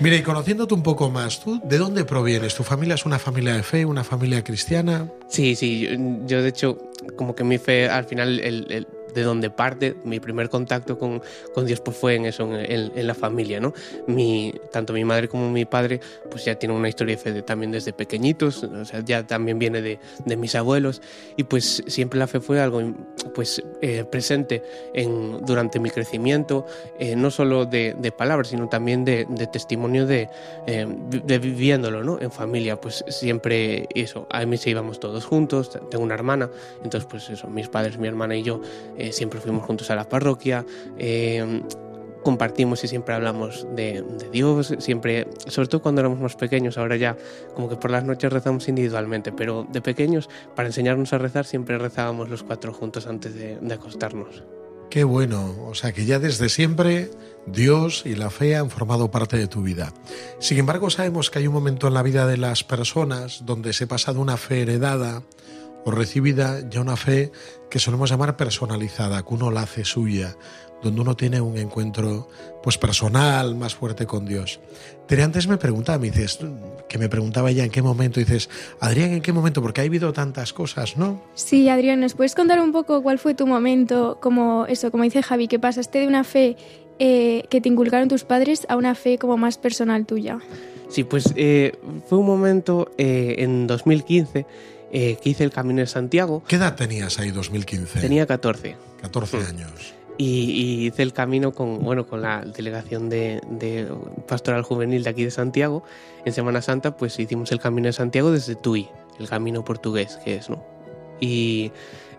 Mira, 0.00 0.16
y 0.16 0.22
conociéndote 0.22 0.74
un 0.74 0.82
poco 0.82 1.10
más, 1.10 1.40
¿tú 1.44 1.60
de 1.62 1.78
dónde 1.78 2.04
provienes? 2.04 2.54
¿Tu 2.54 2.64
familia 2.64 2.94
es 2.96 3.04
una 3.06 3.18
familia 3.18 3.54
de 3.54 3.62
fe, 3.62 3.84
una 3.84 4.02
familia 4.02 4.42
cristiana? 4.42 5.06
Sí, 5.28 5.54
sí, 5.54 5.80
yo, 5.80 6.26
yo, 6.26 6.42
de 6.42 6.48
hecho, 6.48 6.78
como 7.16 7.36
que 7.36 7.44
mi 7.44 7.58
fe 7.58 7.88
al 7.88 8.04
final, 8.06 8.40
el, 8.40 8.66
el- 8.70 8.86
de 9.14 9.22
donde 9.22 9.50
parte, 9.50 9.94
mi 10.04 10.20
primer 10.20 10.48
contacto 10.48 10.98
con, 10.98 11.22
con 11.54 11.66
Dios 11.66 11.80
pues 11.80 11.96
fue 11.96 12.14
en 12.16 12.26
eso, 12.26 12.44
en, 12.44 12.54
en- 12.70 12.92
en 12.94 13.06
la 13.06 13.14
familia, 13.14 13.60
¿no? 13.60 13.72
Mi, 14.06 14.52
tanto 14.72 14.92
mi 14.92 15.04
madre 15.04 15.28
como 15.28 15.50
mi 15.50 15.64
padre 15.64 16.00
pues 16.30 16.44
ya 16.44 16.54
tienen 16.56 16.76
una 16.76 16.88
historia 16.88 17.16
de 17.16 17.22
fe 17.22 17.32
de- 17.32 17.42
también 17.42 17.70
desde 17.72 17.92
pequeñitos, 17.92 18.62
o 18.64 18.84
sea, 18.84 19.00
ya 19.04 19.26
también 19.26 19.58
viene 19.58 19.82
de, 19.82 19.98
de 20.24 20.36
mis 20.36 20.54
abuelos 20.54 21.00
y 21.36 21.44
pues 21.44 21.82
siempre 21.86 22.18
la 22.18 22.26
fe 22.26 22.40
fue 22.40 22.60
algo 22.60 22.80
pues 23.34 23.62
eh, 23.80 24.04
presente 24.10 24.62
en, 24.94 25.44
durante 25.44 25.78
mi 25.78 25.90
crecimiento, 25.90 26.66
eh, 26.98 27.16
no 27.16 27.30
solo 27.30 27.66
de, 27.66 27.94
de 27.98 28.12
palabras, 28.12 28.48
sino 28.48 28.68
también 28.68 29.04
de, 29.04 29.26
testimonio 29.52 30.06
de, 30.06 30.28
eh, 30.66 30.86
de 31.24 31.38
viviéndolo, 31.38 32.02
¿no? 32.04 32.20
En 32.20 32.30
familia, 32.30 32.80
pues 32.80 33.04
siempre 33.08 33.86
eso, 33.94 34.26
a 34.30 34.44
mí 34.46 34.56
se 34.56 34.70
íbamos 34.70 35.00
todos 35.00 35.24
juntos, 35.24 35.70
tengo 35.90 36.02
una 36.04 36.14
hermana, 36.14 36.50
entonces 36.82 37.08
pues 37.10 37.28
eso, 37.30 37.48
mis 37.48 37.68
padres, 37.68 37.98
mi 37.98 38.08
hermana 38.08 38.36
y 38.36 38.42
yo 38.42 38.60
eh, 39.02 39.12
siempre 39.12 39.40
fuimos 39.40 39.66
juntos 39.66 39.90
a 39.90 39.96
la 39.96 40.08
parroquia, 40.08 40.64
eh, 40.96 41.60
compartimos 42.22 42.84
y 42.84 42.88
siempre 42.88 43.16
hablamos 43.16 43.66
de, 43.74 44.04
Dios, 44.30 44.76
siempre, 44.78 45.26
sobre 45.48 45.66
todo 45.66 45.82
cuando 45.82 46.02
éramos 46.02 46.20
más 46.20 46.36
pequeños, 46.36 46.78
ahora 46.78 46.94
ya 46.94 47.16
como 47.56 47.68
que 47.68 47.74
por 47.74 47.90
las 47.90 48.04
noches 48.04 48.32
rezamos 48.32 48.68
individualmente, 48.68 49.32
pero 49.32 49.66
de 49.68 49.80
pequeños, 49.82 50.30
para 50.54 50.68
enseñarnos 50.68 51.12
a 51.12 51.18
rezar, 51.18 51.46
siempre 51.46 51.78
rezábamos 51.78 52.28
los 52.28 52.44
cuatro 52.44 52.72
juntos 52.72 53.08
antes 53.08 53.34
de, 53.34 53.58
de 53.60 53.74
acostarnos. 53.74 54.44
Qué 54.88 55.02
bueno, 55.02 55.56
o 55.66 55.74
sea 55.74 55.90
que 55.90 56.04
ya 56.04 56.20
desde 56.20 56.48
siempre 56.48 57.10
Dios 57.46 58.02
y 58.04 58.14
la 58.14 58.30
fe 58.30 58.54
han 58.54 58.70
formado 58.70 59.10
parte 59.10 59.36
de 59.36 59.48
tu 59.48 59.62
vida. 59.62 59.92
Sin 60.38 60.58
embargo, 60.58 60.90
sabemos 60.90 61.28
que 61.28 61.40
hay 61.40 61.48
un 61.48 61.54
momento 61.54 61.88
en 61.88 61.94
la 61.94 62.02
vida 62.02 62.24
de 62.26 62.36
las 62.36 62.62
personas 62.62 63.44
donde 63.46 63.72
se 63.72 63.88
pasa 63.88 64.12
de 64.12 64.20
una 64.20 64.36
fe 64.36 64.62
heredada 64.62 65.22
o 65.84 65.90
recibida 65.90 66.60
ya 66.68 66.80
una 66.80 66.96
fe 66.96 67.32
que 67.70 67.78
solemos 67.78 68.10
llamar 68.10 68.36
personalizada, 68.36 69.22
que 69.22 69.34
uno 69.34 69.50
la 69.50 69.62
hace 69.62 69.84
suya, 69.84 70.36
donde 70.82 71.00
uno 71.00 71.14
tiene 71.14 71.40
un 71.40 71.56
encuentro 71.56 72.28
pues 72.62 72.76
personal 72.76 73.54
más 73.54 73.74
fuerte 73.74 74.06
con 74.06 74.26
Dios. 74.26 74.60
Tere, 75.06 75.22
antes 75.22 75.46
me 75.46 75.56
preguntaba, 75.56 75.98
me 75.98 76.10
dices, 76.10 76.40
que 76.88 76.98
me 76.98 77.08
preguntaba 77.08 77.50
ya 77.50 77.64
en 77.64 77.70
qué 77.70 77.82
momento, 77.82 78.20
dices, 78.20 78.50
Adrián, 78.80 79.12
¿en 79.12 79.22
qué 79.22 79.32
momento? 79.32 79.62
Porque 79.62 79.80
ha 79.80 79.84
habido 79.84 80.12
tantas 80.12 80.52
cosas, 80.52 80.96
¿no? 80.96 81.22
Sí, 81.34 81.68
Adrián, 81.68 82.00
¿nos 82.00 82.14
puedes 82.14 82.34
contar 82.34 82.60
un 82.60 82.72
poco 82.72 83.02
cuál 83.02 83.18
fue 83.18 83.34
tu 83.34 83.46
momento, 83.46 84.18
como 84.20 84.66
eso, 84.66 84.90
como 84.90 85.04
dice 85.04 85.22
Javi, 85.22 85.48
que 85.48 85.58
pasaste 85.58 86.00
de 86.00 86.06
una 86.06 86.24
fe 86.24 86.56
eh, 86.98 87.44
que 87.48 87.60
te 87.60 87.68
inculcaron 87.68 88.08
tus 88.08 88.24
padres 88.24 88.66
a 88.68 88.76
una 88.76 88.94
fe 88.94 89.18
como 89.18 89.36
más 89.36 89.58
personal 89.58 90.04
tuya? 90.06 90.38
Sí, 90.88 91.04
pues 91.04 91.32
eh, 91.36 91.72
fue 92.06 92.18
un 92.18 92.26
momento 92.26 92.90
eh, 92.98 93.36
en 93.38 93.66
2015 93.66 94.44
eh, 94.92 95.16
que 95.22 95.30
hice 95.30 95.42
el 95.44 95.50
Camino 95.50 95.80
de 95.80 95.86
Santiago. 95.86 96.42
¿Qué 96.46 96.56
edad 96.56 96.76
tenías 96.76 97.18
ahí 97.18 97.30
2015? 97.30 98.00
Tenía 98.00 98.26
14. 98.26 98.76
14 99.00 99.38
Mm. 99.38 99.40
años. 99.46 99.94
Y, 100.18 100.50
y 100.50 100.86
hice 100.88 101.02
el 101.02 101.12
camino 101.14 101.52
con, 101.52 101.82
bueno, 101.82 102.06
con 102.06 102.20
la 102.20 102.42
delegación 102.44 103.08
de, 103.08 103.40
de 103.50 103.88
Pastoral 104.28 104.62
Juvenil 104.62 105.02
de 105.02 105.10
aquí 105.10 105.24
de 105.24 105.30
Santiago. 105.30 105.82
En 106.26 106.32
Semana 106.34 106.60
Santa, 106.62 106.96
pues 106.96 107.18
hicimos 107.18 107.50
el 107.50 107.58
camino 107.58 107.86
de 107.86 107.94
Santiago 107.94 108.30
desde 108.30 108.54
Tui, 108.54 108.88
el 109.18 109.28
camino 109.28 109.64
portugués 109.64 110.18
que 110.22 110.34
es, 110.36 110.50
¿no? 110.50 110.62
Y 111.18 111.72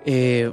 eh, 0.05 0.51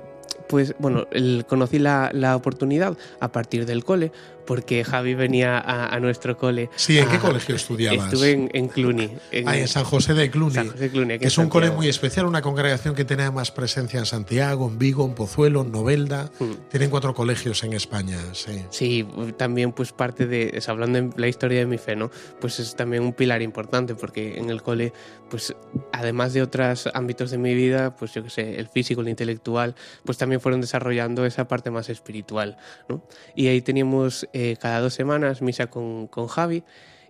pues 0.48 0.74
bueno, 0.78 1.06
el- 1.12 1.44
conocí 1.48 1.78
la, 1.78 2.10
la 2.12 2.36
oportunidad 2.36 2.96
a 3.20 3.32
partir 3.32 3.64
del 3.66 3.84
cole, 3.84 4.12
porque 4.50 4.82
Javi 4.82 5.14
venía 5.14 5.58
a, 5.58 5.94
a 5.94 6.00
nuestro 6.00 6.36
cole. 6.36 6.70
Sí, 6.74 6.98
¿en 6.98 7.08
qué 7.08 7.20
colegio 7.20 7.54
estudiabas? 7.54 8.12
Estuve 8.12 8.32
en, 8.32 8.50
en 8.52 8.66
Cluny. 8.66 9.08
En, 9.30 9.48
Ah, 9.48 9.56
en 9.56 9.68
San 9.68 9.84
José 9.84 10.12
de 10.12 10.28
Cluny. 10.28 10.54
San 10.54 10.66
José 10.70 10.78
de 10.80 10.90
Cluny, 10.90 11.18
que 11.20 11.28
es 11.28 11.38
un 11.38 11.48
cole 11.48 11.70
muy 11.70 11.86
especial, 11.86 12.26
una 12.26 12.42
congregación 12.42 12.96
que 12.96 13.04
tiene 13.04 13.30
más 13.30 13.52
presencia 13.52 14.00
en 14.00 14.06
Santiago, 14.06 14.66
en 14.66 14.76
Vigo, 14.76 15.06
en 15.06 15.14
Pozuelo, 15.14 15.62
en 15.62 15.70
Novelda. 15.70 16.32
Mm. 16.40 16.68
Tienen 16.68 16.90
cuatro 16.90 17.14
colegios 17.14 17.62
en 17.62 17.74
España, 17.74 18.18
sí. 18.32 18.64
Sí, 18.70 19.06
también 19.36 19.70
pues 19.70 19.92
parte 19.92 20.26
de, 20.26 20.60
hablando 20.66 20.98
en 20.98 21.14
la 21.16 21.28
historia 21.28 21.60
de 21.60 21.66
mi 21.66 21.78
fe, 21.78 21.94
¿no? 21.94 22.10
Pues 22.40 22.58
es 22.58 22.74
también 22.74 23.04
un 23.04 23.12
pilar 23.12 23.42
importante 23.42 23.94
porque 23.94 24.36
en 24.36 24.50
el 24.50 24.62
cole, 24.62 24.92
pues 25.28 25.54
además 25.92 26.32
de 26.32 26.42
otros 26.42 26.88
ámbitos 26.92 27.30
de 27.30 27.38
mi 27.38 27.54
vida, 27.54 27.94
pues 27.94 28.14
yo 28.14 28.24
que 28.24 28.30
sé, 28.30 28.58
el 28.58 28.66
físico, 28.66 29.00
el 29.02 29.10
intelectual, 29.10 29.76
pues 30.04 30.18
también 30.18 30.40
fueron 30.40 30.60
desarrollando 30.60 31.24
esa 31.24 31.46
parte 31.46 31.70
más 31.70 31.88
espiritual, 31.88 32.56
¿no? 32.88 33.06
Y 33.36 33.46
ahí 33.46 33.62
teníamos 33.62 34.26
eh, 34.32 34.39
cada 34.60 34.80
dos 34.80 34.94
semanas 34.94 35.42
misa 35.42 35.68
con, 35.68 36.06
con 36.08 36.26
Javi 36.28 36.62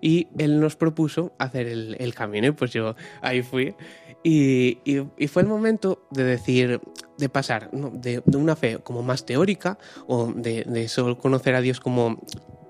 y 0.02 0.28
él 0.38 0.60
nos 0.60 0.76
propuso 0.76 1.32
hacer 1.38 1.66
el, 1.66 1.96
el 1.98 2.14
camino 2.14 2.46
y 2.46 2.52
pues 2.52 2.72
yo 2.72 2.94
ahí 3.20 3.42
fui. 3.42 3.74
Y, 4.22 4.78
y- 4.84 5.26
fue 5.28 5.42
el 5.42 5.48
momento 5.48 6.06
de 6.10 6.24
decir, 6.24 6.80
de 7.18 7.28
pasar 7.28 7.68
¿no? 7.72 7.90
de, 7.90 8.22
de 8.24 8.36
una 8.36 8.56
fe 8.56 8.78
como 8.78 9.02
más 9.02 9.24
teórica 9.26 9.78
o 10.06 10.32
de, 10.34 10.64
de 10.64 10.88
solo 10.88 11.18
conocer 11.18 11.54
a 11.54 11.60
Dios 11.60 11.80
como 11.80 12.18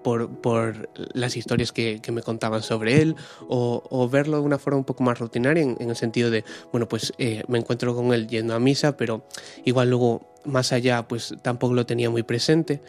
por, 0.02 0.28
por 0.40 0.88
las 1.12 1.36
historias 1.36 1.72
que, 1.72 2.00
que 2.00 2.10
me 2.12 2.22
contaban 2.22 2.62
sobre 2.62 3.02
él 3.02 3.16
o, 3.48 4.08
verlo 4.10 4.38
de 4.38 4.42
una 4.44 4.58
forma 4.58 4.78
un 4.78 4.84
poco 4.84 5.02
más 5.04 5.18
rutinaria 5.18 5.62
en, 5.62 5.76
en 5.78 5.90
el 5.90 5.96
sentido 5.96 6.30
de, 6.30 6.44
bueno, 6.72 6.88
pues 6.88 7.12
eh, 7.18 7.42
me 7.48 7.58
encuentro 7.58 7.94
con 7.94 8.12
él 8.12 8.26
yendo 8.26 8.54
a 8.54 8.58
misa, 8.60 8.96
pero 8.96 9.24
igual 9.64 9.90
luego 9.90 10.22
más 10.44 10.72
allá 10.72 11.06
pues 11.06 11.34
tampoco 11.42 11.74
lo 11.74 11.86
tenía 11.86 12.10
muy 12.10 12.22
presente. 12.22 12.80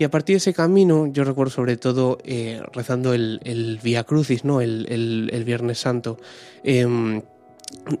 Y 0.00 0.04
a 0.04 0.10
partir 0.10 0.32
de 0.32 0.38
ese 0.38 0.54
camino, 0.54 1.08
yo 1.08 1.24
recuerdo 1.24 1.50
sobre 1.50 1.76
todo 1.76 2.16
eh, 2.24 2.62
rezando 2.72 3.12
el, 3.12 3.38
el 3.44 3.78
Via 3.82 4.02
Crucis, 4.04 4.46
¿no? 4.46 4.62
El, 4.62 4.86
el- 4.88 5.44
Viernes 5.44 5.78
Santo. 5.78 6.16
em, 6.64 7.20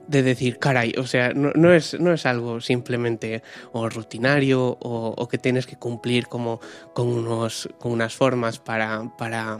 de 0.08 0.22
decir, 0.22 0.58
caray, 0.58 0.94
o 0.98 1.06
sea, 1.06 1.32
no, 1.34 1.52
no 1.54 1.72
es, 1.74 2.00
no 2.00 2.12
es 2.12 2.24
algo 2.26 2.60
simplemente 2.60 3.42
o 3.72 3.88
rutinario 3.88 4.78
o, 4.80 5.14
o 5.16 5.28
que 5.28 5.38
tienes 5.38 5.66
que 5.66 5.76
cumplir 5.76 6.26
como 6.26 6.58
con, 6.94 7.06
unos, 7.06 7.68
con 7.78 7.92
unas 7.92 8.14
formas 8.16 8.58
para, 8.58 9.12
para 9.16 9.58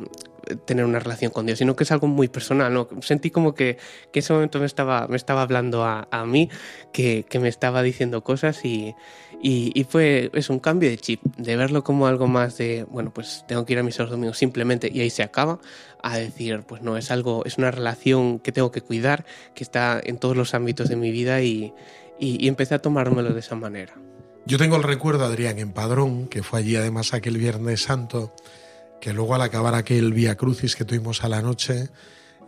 tener 0.57 0.85
una 0.85 0.99
relación 0.99 1.31
con 1.31 1.47
Dios, 1.47 1.59
sino 1.59 1.77
que 1.77 1.85
es 1.85 1.93
algo 1.93 2.07
muy 2.07 2.29
personal. 2.29 2.89
Sentí 3.03 3.31
como 3.31 3.55
que, 3.55 3.79
ese 4.13 4.33
momento 4.33 4.59
me 4.59 4.67
estaba, 4.67 5.07
me 5.09 5.17
estaba 5.17 5.43
hablando 5.43 5.85
a, 5.85 6.09
a 6.11 6.27
mí, 6.27 6.51
que, 6.93 7.25
que 7.29 7.39
me 7.39 7.49
estaba 7.49 7.83
diciendo 7.83 8.23
cosas 8.23 8.65
y, 8.65 8.95
y, 9.43 9.73
y 9.75 9.85
fue 9.85 10.31
es 10.35 10.51
un 10.51 10.59
cambio 10.59 10.91
de 10.91 10.99
chip, 10.99 11.23
de 11.37 11.57
verlo 11.57 11.85
como 11.85 12.07
algo 12.07 12.27
más 12.27 12.59
de, 12.59 12.85
bueno, 12.91 13.13
pues 13.13 13.45
tengo 13.49 13.65
que 13.65 13.73
ir 13.73 13.79
a 13.79 13.83
mis 13.83 13.99
los 13.99 14.11
domingos 14.11 14.39
simplemente 14.39 14.91
y 14.93 15.01
ahí 15.01 15.11
se 15.11 15.23
acaba, 15.23 15.61
a 16.03 16.19
decir, 16.19 16.63
pues 16.67 16.83
no, 16.83 16.97
es 16.97 17.11
algo, 17.11 17.45
es 17.45 17.59
una 17.59 17.71
relación 17.71 18.39
que 18.39 18.53
tengo 18.53 18.71
que 18.71 18.81
cuidar, 18.81 19.25
que 19.55 19.65
está 19.65 20.01
en 20.03 20.19
todos 20.19 20.37
los 20.37 20.55
ámbitos 20.55 20.89
de 20.89 20.97
mi 20.97 21.11
vida 21.11 21.43
y, 21.43 21.73
y, 22.19 22.45
y 22.45 22.49
empecé 22.49 22.75
a 22.75 22.79
tomármelo 22.81 23.33
de 23.33 23.41
esa 23.41 23.55
manera. 23.55 23.95
Yo 24.47 24.59
tengo 24.59 24.77
el 24.77 24.83
recuerdo, 24.83 25.25
Adrián, 25.25 25.59
en 25.59 25.73
Padrón, 25.73 26.27
que 26.27 26.43
fue 26.43 26.61
allí 26.61 26.77
además 26.77 27.13
aquel 27.13 27.37
Viernes 27.37 27.83
Santo, 27.83 28.35
que 29.01 29.13
luego 29.13 29.35
al 29.35 29.43
acabar 29.43 29.75
aquel 29.75 30.13
Vía 30.13 30.37
Crucis 30.37 30.77
que 30.77 30.85
tuvimos 30.85 31.25
a 31.25 31.29
la 31.29 31.43
noche, 31.43 31.89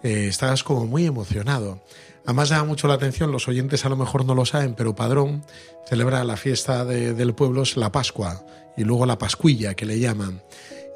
eh, 0.03 0.27
estabas 0.29 0.63
como 0.65 0.87
muy 0.87 1.07
emocionado. 1.07 1.83
Además 2.25 2.51
llama 2.51 2.65
mucho 2.65 2.87
la 2.89 2.95
atención, 2.95 3.33
los 3.33 3.49
oyentes 3.49 3.85
a 3.85 3.89
lo 3.89 3.97
mejor 3.97 4.25
no 4.25 4.35
lo 4.35 4.45
saben, 4.47 4.75
pero 4.75 4.95
Padrón 4.95 5.45
celebra 5.89 6.23
la 6.25 6.37
fiesta 6.37 6.85
de- 6.85 7.15
del 7.15 7.35
pueblo, 7.35 7.63
es 7.63 7.77
la 7.77 7.91
Pascua, 7.91 8.45
y 8.77 8.85
luego 8.85 9.07
la 9.07 9.19
Pascuilla, 9.19 9.75
que 9.75 9.87
le 9.87 9.99
llaman. 9.99 10.41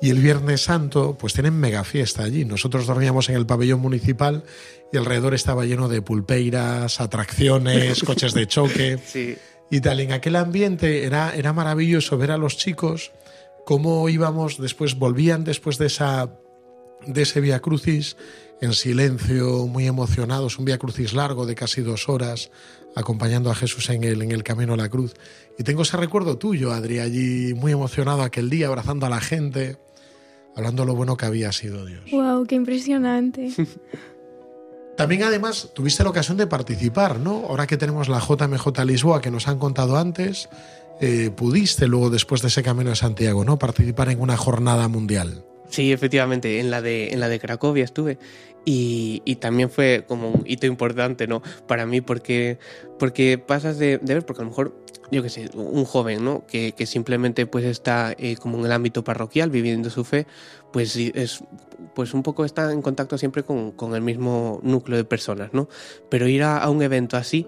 Y 0.00 0.10
el 0.10 0.18
Viernes 0.20 0.62
Santo, 0.62 1.16
pues 1.18 1.32
tienen 1.32 1.54
mega 1.58 1.82
fiesta 1.82 2.22
allí. 2.22 2.44
Nosotros 2.44 2.86
dormíamos 2.86 3.28
en 3.30 3.34
el 3.36 3.46
pabellón 3.46 3.80
municipal 3.80 4.44
y 4.92 4.98
alrededor 4.98 5.34
estaba 5.34 5.64
lleno 5.64 5.88
de 5.88 6.02
pulpeiras, 6.02 7.00
atracciones, 7.00 8.02
coches 8.02 8.34
de 8.34 8.46
choque 8.46 8.98
Sí. 9.06 9.36
y 9.70 9.80
tal. 9.80 10.00
En 10.00 10.12
aquel 10.12 10.36
ambiente 10.36 11.04
era, 11.04 11.34
era 11.34 11.52
maravilloso 11.54 12.18
ver 12.18 12.30
a 12.30 12.36
los 12.36 12.56
chicos 12.58 13.10
cómo 13.66 14.08
íbamos, 14.08 14.58
después 14.58 14.96
volvían 14.96 15.42
después 15.42 15.76
de 15.76 15.86
esa 15.86 16.30
de 17.04 17.22
ese 17.22 17.40
Via 17.40 17.58
Crucis 17.60 18.16
en 18.60 18.72
silencio, 18.72 19.66
muy 19.66 19.86
emocionados, 19.86 20.58
un 20.58 20.64
Via 20.64 20.78
Crucis 20.78 21.12
largo 21.12 21.46
de 21.46 21.56
casi 21.56 21.82
dos 21.82 22.08
horas, 22.08 22.50
acompañando 22.94 23.50
a 23.50 23.56
Jesús 23.56 23.90
en 23.90 24.04
el, 24.04 24.22
en 24.22 24.30
el 24.30 24.44
camino 24.44 24.74
a 24.74 24.76
la 24.76 24.88
cruz. 24.88 25.14
Y 25.58 25.64
tengo 25.64 25.82
ese 25.82 25.96
recuerdo 25.96 26.38
tuyo, 26.38 26.72
Adri, 26.72 27.00
allí 27.00 27.54
muy 27.54 27.72
emocionado 27.72 28.22
aquel 28.22 28.48
día, 28.48 28.68
abrazando 28.68 29.04
a 29.04 29.10
la 29.10 29.20
gente, 29.20 29.76
hablando 30.54 30.84
de 30.84 30.86
lo 30.86 30.94
bueno 30.94 31.16
que 31.16 31.26
había 31.26 31.50
sido 31.50 31.84
Dios. 31.84 32.08
¡Wow! 32.12 32.46
¡Qué 32.46 32.54
impresionante! 32.54 33.50
También 34.96 35.24
además 35.24 35.72
tuviste 35.74 36.04
la 36.04 36.10
ocasión 36.10 36.38
de 36.38 36.46
participar, 36.46 37.18
¿no? 37.18 37.44
Ahora 37.48 37.66
que 37.66 37.76
tenemos 37.76 38.08
la 38.08 38.20
JMJ 38.20 38.84
Lisboa 38.86 39.20
que 39.20 39.30
nos 39.30 39.48
han 39.48 39.58
contado 39.58 39.98
antes, 39.98 40.48
eh, 41.00 41.30
pudiste 41.34 41.86
luego 41.86 42.10
después 42.10 42.42
de 42.42 42.48
ese 42.48 42.62
camino 42.62 42.90
de 42.90 42.96
Santiago, 42.96 43.44
¿no? 43.44 43.58
Participar 43.58 44.08
en 44.08 44.20
una 44.20 44.36
jornada 44.36 44.88
mundial. 44.88 45.44
Sí, 45.68 45.92
efectivamente, 45.92 46.60
en 46.60 46.70
la 46.70 46.80
de, 46.80 47.08
en 47.08 47.20
la 47.20 47.28
de 47.28 47.40
Cracovia 47.40 47.84
estuve 47.84 48.18
y, 48.68 49.36
también 49.36 49.70
fue 49.70 50.04
como 50.08 50.30
un 50.30 50.42
hito 50.44 50.66
importante, 50.66 51.28
¿no? 51.28 51.40
Para 51.68 51.86
mí 51.86 52.00
porque, 52.00 52.58
porque 52.98 53.38
pasas 53.38 53.78
de, 53.78 53.98
de 53.98 54.14
ver, 54.14 54.26
porque 54.26 54.42
a 54.42 54.44
lo 54.44 54.50
mejor, 54.50 54.76
yo 55.12 55.22
qué 55.22 55.30
sé, 55.30 55.48
un 55.54 55.84
joven, 55.84 56.24
¿no? 56.24 56.44
Que, 56.48 56.72
que 56.72 56.84
simplemente 56.84 57.46
pues 57.46 57.64
está 57.64 58.12
eh, 58.18 58.36
como 58.36 58.58
en 58.58 58.64
el 58.64 58.72
ámbito 58.72 59.04
parroquial 59.04 59.50
viviendo 59.50 59.88
su 59.88 60.04
fe, 60.04 60.26
pues 60.76 60.94
es 60.94 61.42
pues 61.94 62.12
un 62.12 62.22
poco 62.22 62.44
está 62.44 62.70
en 62.70 62.82
contacto 62.82 63.16
siempre 63.16 63.42
con, 63.42 63.72
con 63.72 63.94
el 63.94 64.02
mismo 64.02 64.60
núcleo 64.62 64.98
de 64.98 65.04
personas, 65.04 65.54
¿no? 65.54 65.68
Pero 66.10 66.28
ir 66.28 66.42
a, 66.42 66.58
a 66.58 66.68
un 66.68 66.82
evento 66.82 67.16
así, 67.16 67.46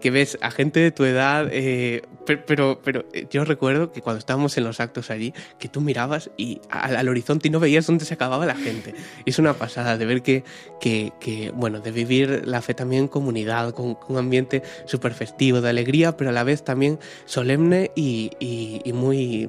que 0.00 0.10
ves 0.10 0.36
a 0.42 0.50
gente 0.50 0.80
de 0.80 0.90
tu 0.90 1.04
edad, 1.04 1.48
eh, 1.50 2.02
pe- 2.26 2.36
pero, 2.36 2.80
pero 2.84 3.06
eh, 3.14 3.26
yo 3.30 3.46
recuerdo 3.46 3.92
que 3.92 4.02
cuando 4.02 4.18
estábamos 4.18 4.58
en 4.58 4.64
los 4.64 4.80
actos 4.80 5.10
allí, 5.10 5.32
que 5.58 5.68
tú 5.68 5.80
mirabas 5.80 6.30
y 6.36 6.60
al, 6.68 6.96
al 6.96 7.08
horizonte 7.08 7.48
y 7.48 7.50
no 7.50 7.60
veías 7.60 7.86
dónde 7.86 8.04
se 8.04 8.12
acababa 8.12 8.44
la 8.44 8.56
gente. 8.56 8.94
Es 9.24 9.38
una 9.38 9.54
pasada 9.54 9.96
de 9.96 10.04
ver 10.04 10.20
que, 10.22 10.44
que, 10.78 11.12
que, 11.18 11.50
bueno, 11.50 11.80
de 11.80 11.92
vivir 11.92 12.42
la 12.46 12.60
fe 12.60 12.74
también 12.74 13.04
en 13.04 13.08
comunidad, 13.08 13.72
con, 13.72 13.96
un 14.08 14.18
ambiente 14.18 14.62
súper 14.84 15.14
festivo, 15.14 15.62
de 15.62 15.70
alegría, 15.70 16.16
pero 16.18 16.28
a 16.28 16.32
la 16.34 16.44
vez 16.44 16.62
también 16.64 16.98
solemne 17.24 17.92
y- 17.94 18.30
y 18.84 18.92
muy 18.92 19.48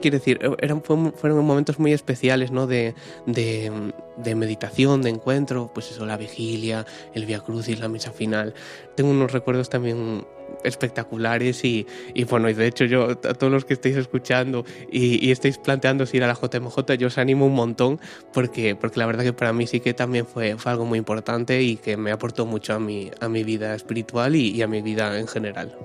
quiero 0.00 0.18
decir, 0.18 0.38
eran, 0.60 0.82
fue- 0.82 1.12
fueron 1.12 1.44
momentos 1.44 1.78
muy 1.78 1.92
especiales, 1.92 2.50
¿no? 2.50 2.66
De, 2.66 2.94
de, 3.26 3.92
de 4.16 4.34
meditación, 4.34 5.02
de 5.02 5.10
encuentro, 5.10 5.70
pues 5.74 5.90
eso, 5.90 6.06
la 6.06 6.16
vigilia, 6.16 6.86
el 7.14 7.26
Via 7.26 7.40
Crucis, 7.40 7.78
la 7.80 7.88
misa 7.88 8.12
final. 8.12 8.54
Tengo 8.96 9.10
unos 9.10 9.32
recuerdos 9.32 9.68
también 9.70 10.24
espectaculares 10.64 11.64
y, 11.64 11.86
y 12.14 12.24
bueno, 12.24 12.48
y 12.48 12.54
de 12.54 12.66
hecho 12.66 12.84
yo, 12.84 13.10
a 13.10 13.16
todos 13.34 13.52
los 13.52 13.64
que 13.64 13.74
estáis 13.74 13.96
escuchando 13.96 14.64
y, 14.90 15.24
y 15.26 15.30
estáis 15.30 15.58
planteando 15.58 16.04
ir 16.12 16.24
a 16.24 16.26
la 16.26 16.34
JMJ, 16.34 16.94
yo 16.98 17.08
os 17.08 17.18
animo 17.18 17.46
un 17.46 17.54
montón 17.54 18.00
porque, 18.32 18.74
porque 18.74 18.98
la 18.98 19.06
verdad 19.06 19.24
que 19.24 19.32
para 19.32 19.52
mí 19.52 19.66
sí 19.66 19.80
que 19.80 19.94
también 19.94 20.26
fue, 20.26 20.56
fue 20.56 20.72
algo 20.72 20.84
muy 20.86 20.98
importante 20.98 21.62
y 21.62 21.76
que 21.76 21.96
me 21.96 22.10
aportó 22.12 22.46
mucho 22.46 22.74
a 22.74 22.78
mi, 22.78 23.10
a 23.20 23.28
mi 23.28 23.44
vida 23.44 23.74
espiritual 23.74 24.36
y, 24.36 24.50
y 24.50 24.62
a 24.62 24.66
mi 24.68 24.80
vida 24.82 25.18
en 25.18 25.28
general. 25.28 25.76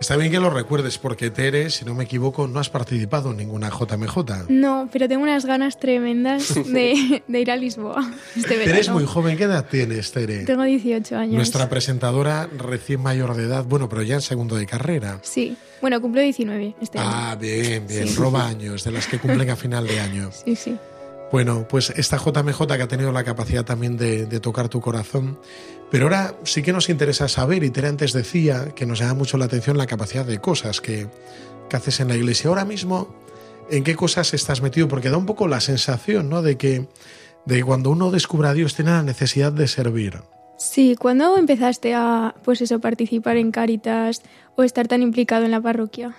Está 0.00 0.16
bien 0.16 0.30
que 0.30 0.38
lo 0.38 0.48
recuerdes 0.48 0.96
porque 0.96 1.30
Tere, 1.30 1.70
si 1.70 1.84
no 1.84 1.92
me 1.94 2.04
equivoco, 2.04 2.46
no 2.46 2.60
has 2.60 2.70
participado 2.70 3.32
en 3.32 3.36
ninguna 3.38 3.68
JMJ. 3.68 4.48
No, 4.48 4.88
pero 4.92 5.08
tengo 5.08 5.22
unas 5.24 5.44
ganas 5.44 5.78
tremendas 5.80 6.54
de, 6.66 7.22
de 7.26 7.40
ir 7.40 7.50
a 7.50 7.56
Lisboa 7.56 8.08
este 8.36 8.50
verano. 8.50 8.64
Tere 8.66 8.80
es 8.80 8.88
muy 8.90 9.04
joven, 9.04 9.36
¿qué 9.36 9.44
edad 9.44 9.66
tienes, 9.68 10.12
Tere? 10.12 10.44
Tengo 10.44 10.62
18 10.62 11.16
años. 11.16 11.34
Nuestra 11.34 11.68
presentadora 11.68 12.48
recién 12.56 13.02
mayor 13.02 13.34
de 13.36 13.44
edad, 13.44 13.64
bueno, 13.64 13.88
pero 13.88 14.02
ya 14.02 14.14
en 14.14 14.22
segundo 14.22 14.54
de 14.56 14.66
carrera. 14.66 15.18
Sí. 15.22 15.56
Bueno, 15.80 16.00
cumplo 16.00 16.20
19 16.20 16.74
este 16.80 16.98
año. 16.98 17.10
Ah, 17.12 17.36
bien, 17.40 17.86
bien, 17.86 18.06
Sí. 18.08 18.14
roba 18.16 18.46
años, 18.46 18.84
de 18.84 18.92
las 18.92 19.06
que 19.08 19.18
cumplen 19.18 19.50
a 19.50 19.56
final 19.56 19.86
de 19.86 20.00
año. 20.00 20.30
Sí, 20.44 20.54
sí. 20.56 20.76
Bueno, 21.30 21.68
pues 21.68 21.90
esta 21.90 22.16
JMJ 22.16 22.66
que 22.66 22.82
ha 22.82 22.88
tenido 22.88 23.12
la 23.12 23.22
capacidad 23.22 23.64
también 23.64 23.98
de, 23.98 24.26
tocar 24.40 24.68
tu 24.68 24.80
corazón. 24.80 25.38
Pero 25.90 26.04
ahora 26.04 26.34
sí 26.44 26.62
que 26.62 26.72
nos 26.72 26.88
interesa 26.88 27.28
saber, 27.28 27.64
y 27.64 27.70
Tere 27.70 27.88
antes 27.88 28.12
decía 28.12 28.72
que 28.74 28.86
nos 28.86 28.98
llama 28.98 29.14
mucho 29.14 29.36
la 29.36 29.44
atención 29.44 29.76
la 29.76 29.86
capacidad 29.86 30.24
de 30.24 30.40
cosas 30.40 30.80
que, 30.80 31.08
que 31.68 31.76
haces 31.76 32.00
en 32.00 32.08
la 32.08 32.16
iglesia. 32.16 32.48
Ahora 32.48 32.64
mismo, 32.64 33.14
¿en 33.70 33.84
qué 33.84 33.94
cosas 33.94 34.32
estás 34.32 34.62
metido? 34.62 34.88
Porque 34.88 35.10
da 35.10 35.18
un 35.18 35.26
poco 35.26 35.48
la 35.48 35.60
sensación, 35.60 36.30
¿no? 36.30 36.40
De 36.40 36.56
que, 36.56 36.88
de 37.44 37.62
cuando 37.62 37.90
uno 37.90 38.10
descubre 38.10 38.48
a 38.48 38.54
Dios 38.54 38.74
tiene 38.74 38.92
la 38.92 39.02
necesidad 39.02 39.52
de 39.52 39.68
servir. 39.68 40.22
Sí, 40.58 40.96
¿cuándo 40.96 41.36
empezaste 41.36 41.94
a, 41.94 42.34
pues 42.44 42.60
eso, 42.60 42.80
participar 42.80 43.36
en 43.36 43.52
Cáritas 43.52 44.22
o 44.56 44.64
estar 44.64 44.88
tan 44.88 45.02
implicado 45.02 45.44
en 45.44 45.52
la 45.52 45.60
parroquia? 45.60 46.16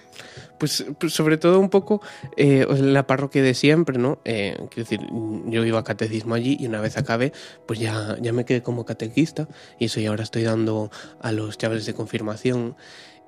Pues, 0.58 0.86
pues 0.98 1.14
sobre 1.14 1.38
todo 1.38 1.60
un 1.60 1.70
poco 1.70 2.02
eh, 2.38 2.66
en 2.70 2.94
la 2.94 3.06
parroquia 3.06 3.44
de 3.44 3.54
siempre, 3.54 3.98
¿no? 3.98 4.20
Eh, 4.24 4.56
quiero 4.70 4.90
decir, 4.90 5.02
yo 5.46 5.66
iba 5.66 5.80
a 5.80 5.84
catecismo 5.84 6.36
allí 6.36 6.56
y 6.58 6.68
una 6.68 6.80
vez 6.80 6.98
acabé, 6.98 7.34
pues 7.66 7.80
ya, 7.80 8.18
ya 8.22 8.32
me 8.32 8.46
quedé 8.46 8.64
como 8.64 8.86
catequista 8.86 9.50
y 9.78 9.86
eso 9.86 10.00
y 10.00 10.06
ahora 10.06 10.24
estoy 10.24 10.44
dando 10.44 10.90
a 11.20 11.34
los 11.34 11.58
chavales 11.58 11.86
de 11.86 11.94
confirmación. 11.94 12.78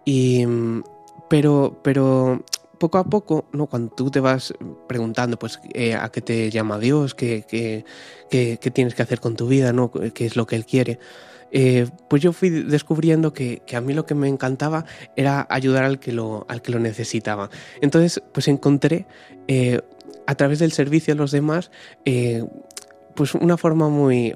Y, 0.06 0.46
pero, 1.30 1.82
pero 1.84 2.46
poco 2.82 2.98
a 2.98 3.04
poco, 3.04 3.46
¿no? 3.54 3.68
Cuando 3.68 3.94
tú 3.94 4.10
te 4.10 4.20
vas 4.20 4.56
preguntando, 4.88 5.38
pues, 5.38 5.60
eh, 5.76 5.94
a 5.94 6.10
qué 6.10 6.20
te 6.20 6.50
llama 6.50 6.80
Dios, 6.80 7.14
qué, 7.14 7.46
qué, 7.48 7.86
qué, 8.28 8.58
tienes 8.72 8.96
que 8.96 9.04
hacer 9.04 9.20
con 9.20 9.36
tu 9.36 9.48
vida, 9.48 9.72
¿no? 9.72 9.92
¿Qué 9.92 10.26
es 10.26 10.36
lo 10.36 10.48
que 10.48 10.56
Él 10.56 10.66
quiere? 10.66 10.98
Eh, 11.52 11.88
pues 12.10 12.24
yo 12.24 12.34
fui 12.34 12.50
descubriendo 12.50 13.34
que, 13.34 13.62
que, 13.68 13.76
a 13.76 13.82
mí 13.82 13.94
lo 13.94 14.08
que 14.08 14.16
me 14.16 14.28
encantaba 14.28 14.86
era 15.16 15.46
ayudar 15.52 15.84
al 15.84 16.00
que 16.00 16.12
lo, 16.12 16.48
al 16.50 16.64
que 16.64 16.72
lo 16.72 16.80
necesitaba. 16.80 17.52
Entonces, 17.82 18.24
pues 18.34 18.48
encontré 18.48 19.06
eh, 19.48 19.82
a 20.26 20.34
través 20.34 20.58
del 20.58 20.72
servicio 20.72 21.14
a 21.14 21.18
los 21.18 21.30
demás, 21.30 21.70
pues 23.14 23.36
una 23.36 23.58
forma 23.58 23.90
muy... 23.90 24.34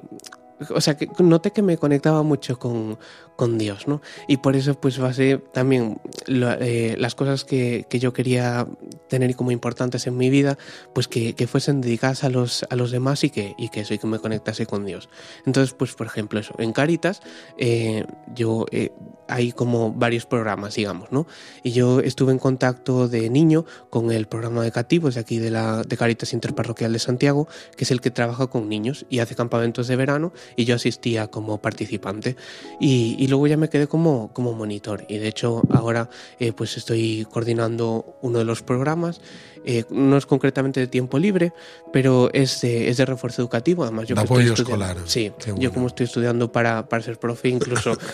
O 0.69 0.81
sea, 0.81 0.95
que 0.95 1.09
noté 1.19 1.51
que 1.51 1.63
me 1.63 1.77
conectaba 1.77 2.21
mucho 2.21 2.59
con, 2.59 2.99
con 3.35 3.57
Dios, 3.57 3.87
¿no? 3.87 4.01
Y 4.27 4.37
por 4.37 4.55
eso, 4.55 4.79
pues, 4.79 4.97
basé 4.97 5.37
también 5.53 5.99
lo, 6.27 6.51
eh, 6.53 6.95
las 6.97 7.15
cosas 7.15 7.43
que, 7.43 7.85
que, 7.89 7.99
yo 7.99 8.13
quería 8.13 8.67
tener 9.09 9.35
como 9.35 9.51
importantes 9.51 10.07
en 10.07 10.17
mi 10.17 10.29
vida, 10.29 10.57
pues 10.93 11.07
que, 11.07 11.33
que 11.33 11.47
fuesen 11.47 11.81
dedicadas 11.81 12.23
a 12.23 12.29
los, 12.29 12.65
a 12.69 12.75
los 12.75 12.91
demás 12.91 13.23
y 13.23 13.29
que, 13.29 13.55
y 13.57 13.69
que 13.69 13.81
eso, 13.81 13.97
que 13.97 14.07
me 14.07 14.19
conectase 14.19 14.65
con 14.65 14.85
Dios. 14.85 15.09
Entonces, 15.45 15.73
pues, 15.73 15.93
por 15.93 16.07
ejemplo, 16.07 16.39
eso, 16.39 16.53
en 16.57 16.71
Caritas, 16.71 17.21
eh, 17.57 18.05
yo 18.33 18.65
eh, 18.71 18.91
hay 19.27 19.51
como 19.51 19.91
varios 19.91 20.25
programas, 20.25 20.75
digamos, 20.75 21.11
¿no? 21.11 21.27
Y 21.63 21.71
yo 21.71 21.99
estuve 21.99 22.31
en 22.31 22.39
contacto 22.39 23.07
de 23.07 23.29
niño 23.29 23.65
con 23.89 24.11
el 24.11 24.27
programa 24.27 24.63
de 24.63 24.71
cativos 24.71 25.15
de 25.15 25.21
aquí 25.21 25.39
de 25.39 25.51
la 25.51 25.83
de 25.83 25.97
Caritas 25.97 26.33
Interparroquial 26.33 26.93
de 26.93 26.99
Santiago, 26.99 27.47
que 27.75 27.83
es 27.83 27.91
el 27.91 28.01
que 28.01 28.11
trabaja 28.11 28.47
con 28.47 28.69
niños 28.69 29.05
y 29.09 29.19
hace 29.19 29.35
campamentos 29.35 29.87
de 29.87 29.95
verano, 29.95 30.33
y 30.55 30.65
yo 30.65 30.75
asistía 30.75 31.27
como 31.27 31.61
participante. 31.61 32.35
Y 32.79 33.24
luego 33.27 33.47
ya 33.47 33.57
me 33.57 33.69
quedé 33.69 33.87
como, 33.87 34.31
como 34.33 34.53
monitor. 34.53 35.05
Y 35.07 35.17
de 35.17 35.27
hecho, 35.27 35.61
ahora 35.71 36.09
eh, 36.39 36.51
pues 36.51 36.77
estoy 36.77 37.25
coordinando 37.31 38.17
uno 38.21 38.39
de 38.39 38.45
los 38.45 38.61
programas. 38.61 39.21
Eh, 39.65 39.83
no 39.89 40.17
es 40.17 40.25
concretamente 40.25 40.79
de 40.79 40.87
tiempo 40.87 41.17
libre, 41.17 41.53
pero 41.91 42.29
es 42.33 42.61
de, 42.61 42.89
es 42.89 42.97
de 42.97 43.05
refuerzo 43.05 43.41
educativo. 43.41 43.83
Además, 43.83 44.07
yo 44.07 44.15
de 44.15 44.21
que 44.21 44.25
apoyo 44.25 44.53
estoy 44.53 44.63
escolar. 44.63 44.97
Sí, 45.05 45.31
bueno. 45.47 45.59
yo 45.59 45.73
como 45.73 45.87
estoy 45.87 46.05
estudiando 46.05 46.51
para, 46.51 46.87
para 46.87 47.03
ser 47.03 47.17
profe, 47.17 47.49
incluso. 47.49 47.97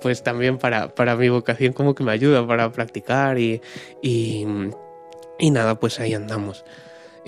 pues 0.00 0.22
también 0.22 0.58
para, 0.58 0.94
para 0.94 1.16
mi 1.16 1.28
vocación 1.28 1.72
como 1.72 1.92
que 1.92 2.04
me 2.04 2.12
ayuda 2.12 2.46
para 2.46 2.70
practicar 2.70 3.36
y, 3.36 3.60
y, 4.00 4.46
y 5.40 5.50
nada, 5.50 5.80
pues 5.80 5.98
ahí 5.98 6.14
andamos 6.14 6.64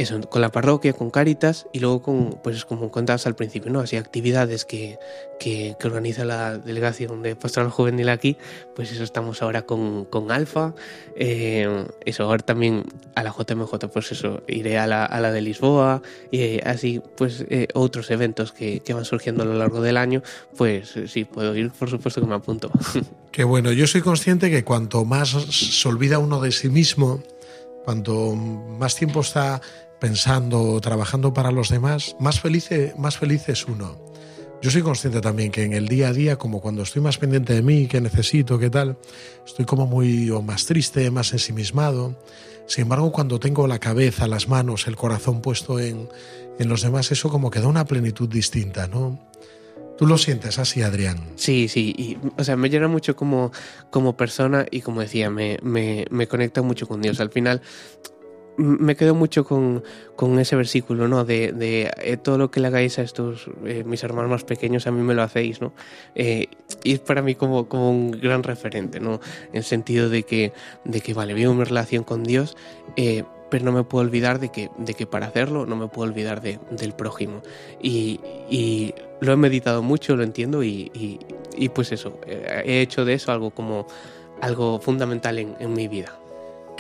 eso, 0.01 0.18
con 0.30 0.40
la 0.40 0.48
parroquia, 0.48 0.94
con 0.94 1.11
Cáritas 1.11 1.66
y 1.74 1.80
luego 1.80 2.01
con, 2.01 2.40
pues 2.42 2.64
como 2.64 2.90
contabas 2.90 3.26
al 3.26 3.36
principio, 3.36 3.70
¿no? 3.70 3.80
Así 3.80 3.96
actividades 3.96 4.64
que, 4.64 4.98
que, 5.38 5.76
que 5.78 5.86
organiza 5.86 6.24
la 6.24 6.57
delegación 6.57 7.22
de 7.22 7.36
Pastoral 7.36 7.70
Juvenil 7.70 8.09
aquí, 8.09 8.38
pues 8.74 8.90
eso 8.92 9.05
estamos 9.05 9.42
ahora 9.42 9.62
con, 9.66 10.07
con 10.07 10.32
Alfa, 10.32 10.74
eh, 11.16 11.84
eso, 12.07 12.24
ahora 12.24 12.42
también 12.42 12.84
a 13.14 13.22
la 13.22 13.30
JMJ, 13.30 13.88
pues 13.92 14.12
eso, 14.12 14.42
iré 14.48 14.78
a 14.78 14.86
la, 14.86 15.05
a 15.05 15.20
la 15.20 15.32
de 15.32 15.42
Lisboa 15.42 16.01
y 16.30 16.62
así, 16.66 17.03
pues 17.18 17.44
eh, 17.51 17.68
otros 17.74 18.11
eventos 18.11 18.53
que, 18.53 18.80
que, 18.80 18.94
van 18.94 19.05
surgiendo 19.05 19.42
a 19.42 19.46
lo 19.46 19.55
largo 19.55 19.82
del 19.82 19.98
año, 19.98 20.22
pues 20.57 20.94
sí, 21.09 21.26
puedo 21.26 21.55
ir, 21.55 21.72
por 21.72 21.90
supuesto 21.90 22.22
que 22.22 22.26
me 22.26 22.36
apunto. 22.36 22.70
Qué 23.32 23.44
bueno, 23.44 23.70
yo 23.72 23.86
soy 23.86 24.01
consciente 24.01 24.51
que 24.51 24.64
cuanto 24.64 25.05
más 25.05 25.28
se 25.28 25.88
olvida 25.88 26.18
uno 26.18 26.40
de 26.40 26.53
sí 26.53 26.70
mismo, 26.70 27.22
cuanto 27.84 28.34
más 28.34 28.96
tiempo 28.96 29.20
está 29.20 29.61
pensando, 30.01 30.80
trabajando 30.80 31.32
para 31.32 31.53
los 31.53 31.68
demás, 31.68 32.16
más 32.18 32.40
feliz, 32.40 32.70
más 32.96 33.18
feliz 33.18 33.48
es 33.48 33.66
uno. 33.66 33.98
Yo 34.62 34.70
soy 34.70 34.82
consciente 34.82 35.20
también 35.20 35.51
que 35.51 35.62
en 35.62 35.72
el 35.72 35.88
día 35.88 36.09
a 36.09 36.12
día, 36.12 36.36
como 36.36 36.61
cuando 36.61 36.82
estoy 36.82 37.01
más 37.01 37.16
pendiente 37.16 37.55
de 37.55 37.62
mí, 37.62 37.86
qué 37.86 38.01
necesito, 38.01 38.59
qué 38.59 38.68
tal, 38.68 38.98
estoy 39.46 39.64
como 39.64 39.86
muy 39.86 40.30
o 40.30 40.42
más 40.42 40.66
triste, 40.66 41.11
más 41.11 41.32
ensimismado. 41.32 42.18
Sin 42.66 42.82
embargo, 42.82 43.11
cuando 43.11 43.40
tengo 43.40 43.66
la 43.66 43.78
cabeza, 43.78 44.26
las 44.26 44.48
manos, 44.48 44.86
el 44.86 44.96
corazón 44.96 45.40
puesto 45.40 45.80
en, 45.80 46.09
en 46.59 46.68
los 46.68 46.82
demás, 46.82 47.11
eso 47.11 47.30
como 47.30 47.51
que 47.51 47.61
da 47.61 47.68
una 47.68 47.86
plenitud 47.86 48.28
distinta, 48.28 48.86
¿no? 48.86 49.18
¿Tú 49.96 50.07
lo 50.07 50.16
sientes 50.16 50.59
así, 50.59 50.82
Adrián? 50.82 51.18
Sí, 51.36 51.68
sí, 51.68 51.94
y, 51.96 52.18
o 52.38 52.44
sea, 52.44 52.57
me 52.57 52.70
llena 52.70 52.88
mucho 52.88 53.16
como, 53.16 53.53
como 53.90 54.16
persona 54.16 54.66
y 54.70 54.80
como 54.80 55.01
decía, 55.01 55.30
me, 55.30 55.59
me, 55.62 56.07
me 56.11 56.26
conecta 56.26 56.62
mucho 56.62 56.86
con 56.86 57.03
Dios. 57.03 57.20
Al 57.20 57.30
final, 57.30 57.61
me 58.61 58.94
quedo 58.94 59.14
mucho 59.14 59.44
con, 59.44 59.82
con 60.16 60.38
ese 60.38 60.54
versículo, 60.54 61.08
¿no? 61.08 61.24
De, 61.24 61.52
de 61.52 61.90
eh, 62.02 62.16
todo 62.16 62.36
lo 62.36 62.50
que 62.50 62.61
le 62.61 62.66
hagáis 62.66 62.98
a 62.98 63.02
estos, 63.02 63.50
eh, 63.64 63.84
mis 63.84 64.04
hermanos 64.04 64.30
más 64.30 64.44
pequeños, 64.44 64.86
a 64.86 64.90
mí 64.90 65.02
me 65.02 65.14
lo 65.14 65.22
hacéis, 65.22 65.61
¿no? 65.61 65.72
Eh, 66.14 66.48
y 66.84 66.92
es 66.92 67.00
para 67.00 67.22
mí 67.22 67.34
como, 67.34 67.68
como 67.68 67.90
un 67.90 68.11
gran 68.11 68.42
referente, 68.42 69.00
¿no? 69.00 69.20
En 69.48 69.56
el 69.56 69.64
sentido 69.64 70.11
de 70.11 70.24
que, 70.24 70.52
de 70.84 71.00
que 71.00 71.14
vale, 71.14 71.34
vivo 71.34 71.54
mi 71.54 71.64
relación 71.64 72.04
con 72.04 72.22
Dios, 72.22 72.56
pero 73.50 73.64
no 73.64 73.72
me 73.72 73.82
puedo 73.82 74.04
olvidar 74.04 74.38
de 74.38 74.50
que, 74.50 74.70
de 74.78 74.94
que 74.94 75.06
para 75.06 75.26
hacerlo 75.26 75.66
no 75.66 75.76
me 75.76 75.88
puedo 75.88 76.08
olvidar 76.08 76.40
de, 76.40 76.61
del 76.70 76.92
prójimo. 76.92 77.42
Y, 77.82 78.20
y, 78.50 78.94
lo 79.20 79.34
he 79.34 79.36
meditado 79.36 79.82
mucho, 79.82 80.16
lo 80.16 80.22
entiendo 80.22 80.62
y, 80.62 80.90
y, 80.94 81.18
y 81.54 81.68
pues 81.68 81.92
eso, 81.92 82.18
he 82.26 82.80
hecho 82.80 83.04
de 83.04 83.12
eso 83.12 83.32
algo 83.32 83.50
como 83.50 83.86
algo 84.40 84.80
fundamental 84.80 85.38
en, 85.38 85.56
en 85.61 85.74
mi 85.74 85.88
vida. 85.88 86.19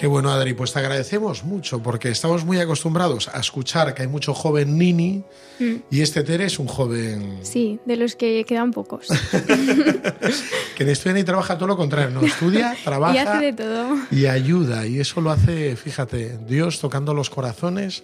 Qué 0.00 0.06
bueno, 0.06 0.30
Adri, 0.30 0.54
pues 0.54 0.72
te 0.72 0.78
agradecemos 0.78 1.44
mucho 1.44 1.82
porque 1.82 2.08
estamos 2.08 2.46
muy 2.46 2.58
acostumbrados 2.58 3.28
a 3.28 3.38
escuchar 3.38 3.92
que 3.92 4.00
hay 4.00 4.08
mucho 4.08 4.32
joven 4.32 4.78
nini 4.78 5.22
mm. 5.58 5.74
y 5.90 6.00
este 6.00 6.22
Tere 6.22 6.46
es 6.46 6.58
un 6.58 6.68
joven... 6.68 7.40
Sí, 7.42 7.78
de 7.84 7.96
los 7.96 8.16
que 8.16 8.46
quedan 8.46 8.70
pocos. 8.70 9.08
que 10.74 10.86
ni 10.86 10.92
estudia 10.92 11.12
ni 11.12 11.22
trabaja, 11.22 11.58
todo 11.58 11.66
lo 11.66 11.76
contrario, 11.76 12.18
no 12.18 12.26
estudia, 12.26 12.74
trabaja 12.82 13.14
y 13.14 13.18
hace 13.18 13.44
de 13.44 13.52
todo. 13.52 13.98
Y 14.10 14.24
ayuda 14.24 14.86
y 14.86 15.00
eso 15.00 15.20
lo 15.20 15.30
hace, 15.32 15.76
fíjate, 15.76 16.38
Dios 16.46 16.80
tocando 16.80 17.12
los 17.12 17.28
corazones 17.28 18.02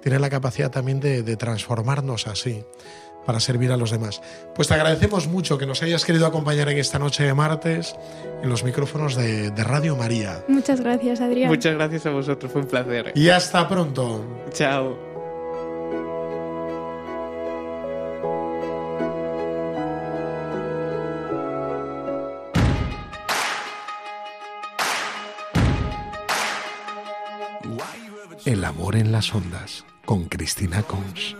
tiene 0.00 0.20
la 0.20 0.30
capacidad 0.30 0.70
también 0.70 1.00
de, 1.00 1.24
de 1.24 1.36
transformarnos 1.36 2.28
así 2.28 2.62
para 3.24 3.40
servir 3.40 3.72
a 3.72 3.76
los 3.76 3.90
demás. 3.90 4.20
Pues 4.54 4.68
te 4.68 4.74
agradecemos 4.74 5.28
mucho 5.28 5.58
que 5.58 5.66
nos 5.66 5.82
hayas 5.82 6.04
querido 6.04 6.26
acompañar 6.26 6.68
en 6.68 6.78
esta 6.78 6.98
noche 6.98 7.24
de 7.24 7.34
martes 7.34 7.94
en 8.42 8.48
los 8.48 8.64
micrófonos 8.64 9.14
de, 9.14 9.50
de, 9.50 9.64
Radio 9.64 9.96
María. 9.96 10.44
Muchas 10.48 10.80
gracias, 10.80 11.20
Adrián. 11.20 11.48
Muchas 11.48 11.74
gracias 11.74 12.06
a 12.06 12.10
vosotros, 12.10 12.50
fue 12.50 12.62
un 12.62 12.68
placer. 12.68 13.12
Y 13.14 13.28
hasta 13.28 13.68
pronto. 13.68 14.24
Chao. 14.52 15.12
El 28.44 28.64
amor 28.64 28.96
en 28.96 29.12
las 29.12 29.32
ondas 29.32 29.84
con 30.04 30.24
Cristina 30.24 30.82
Cons. 30.82 31.36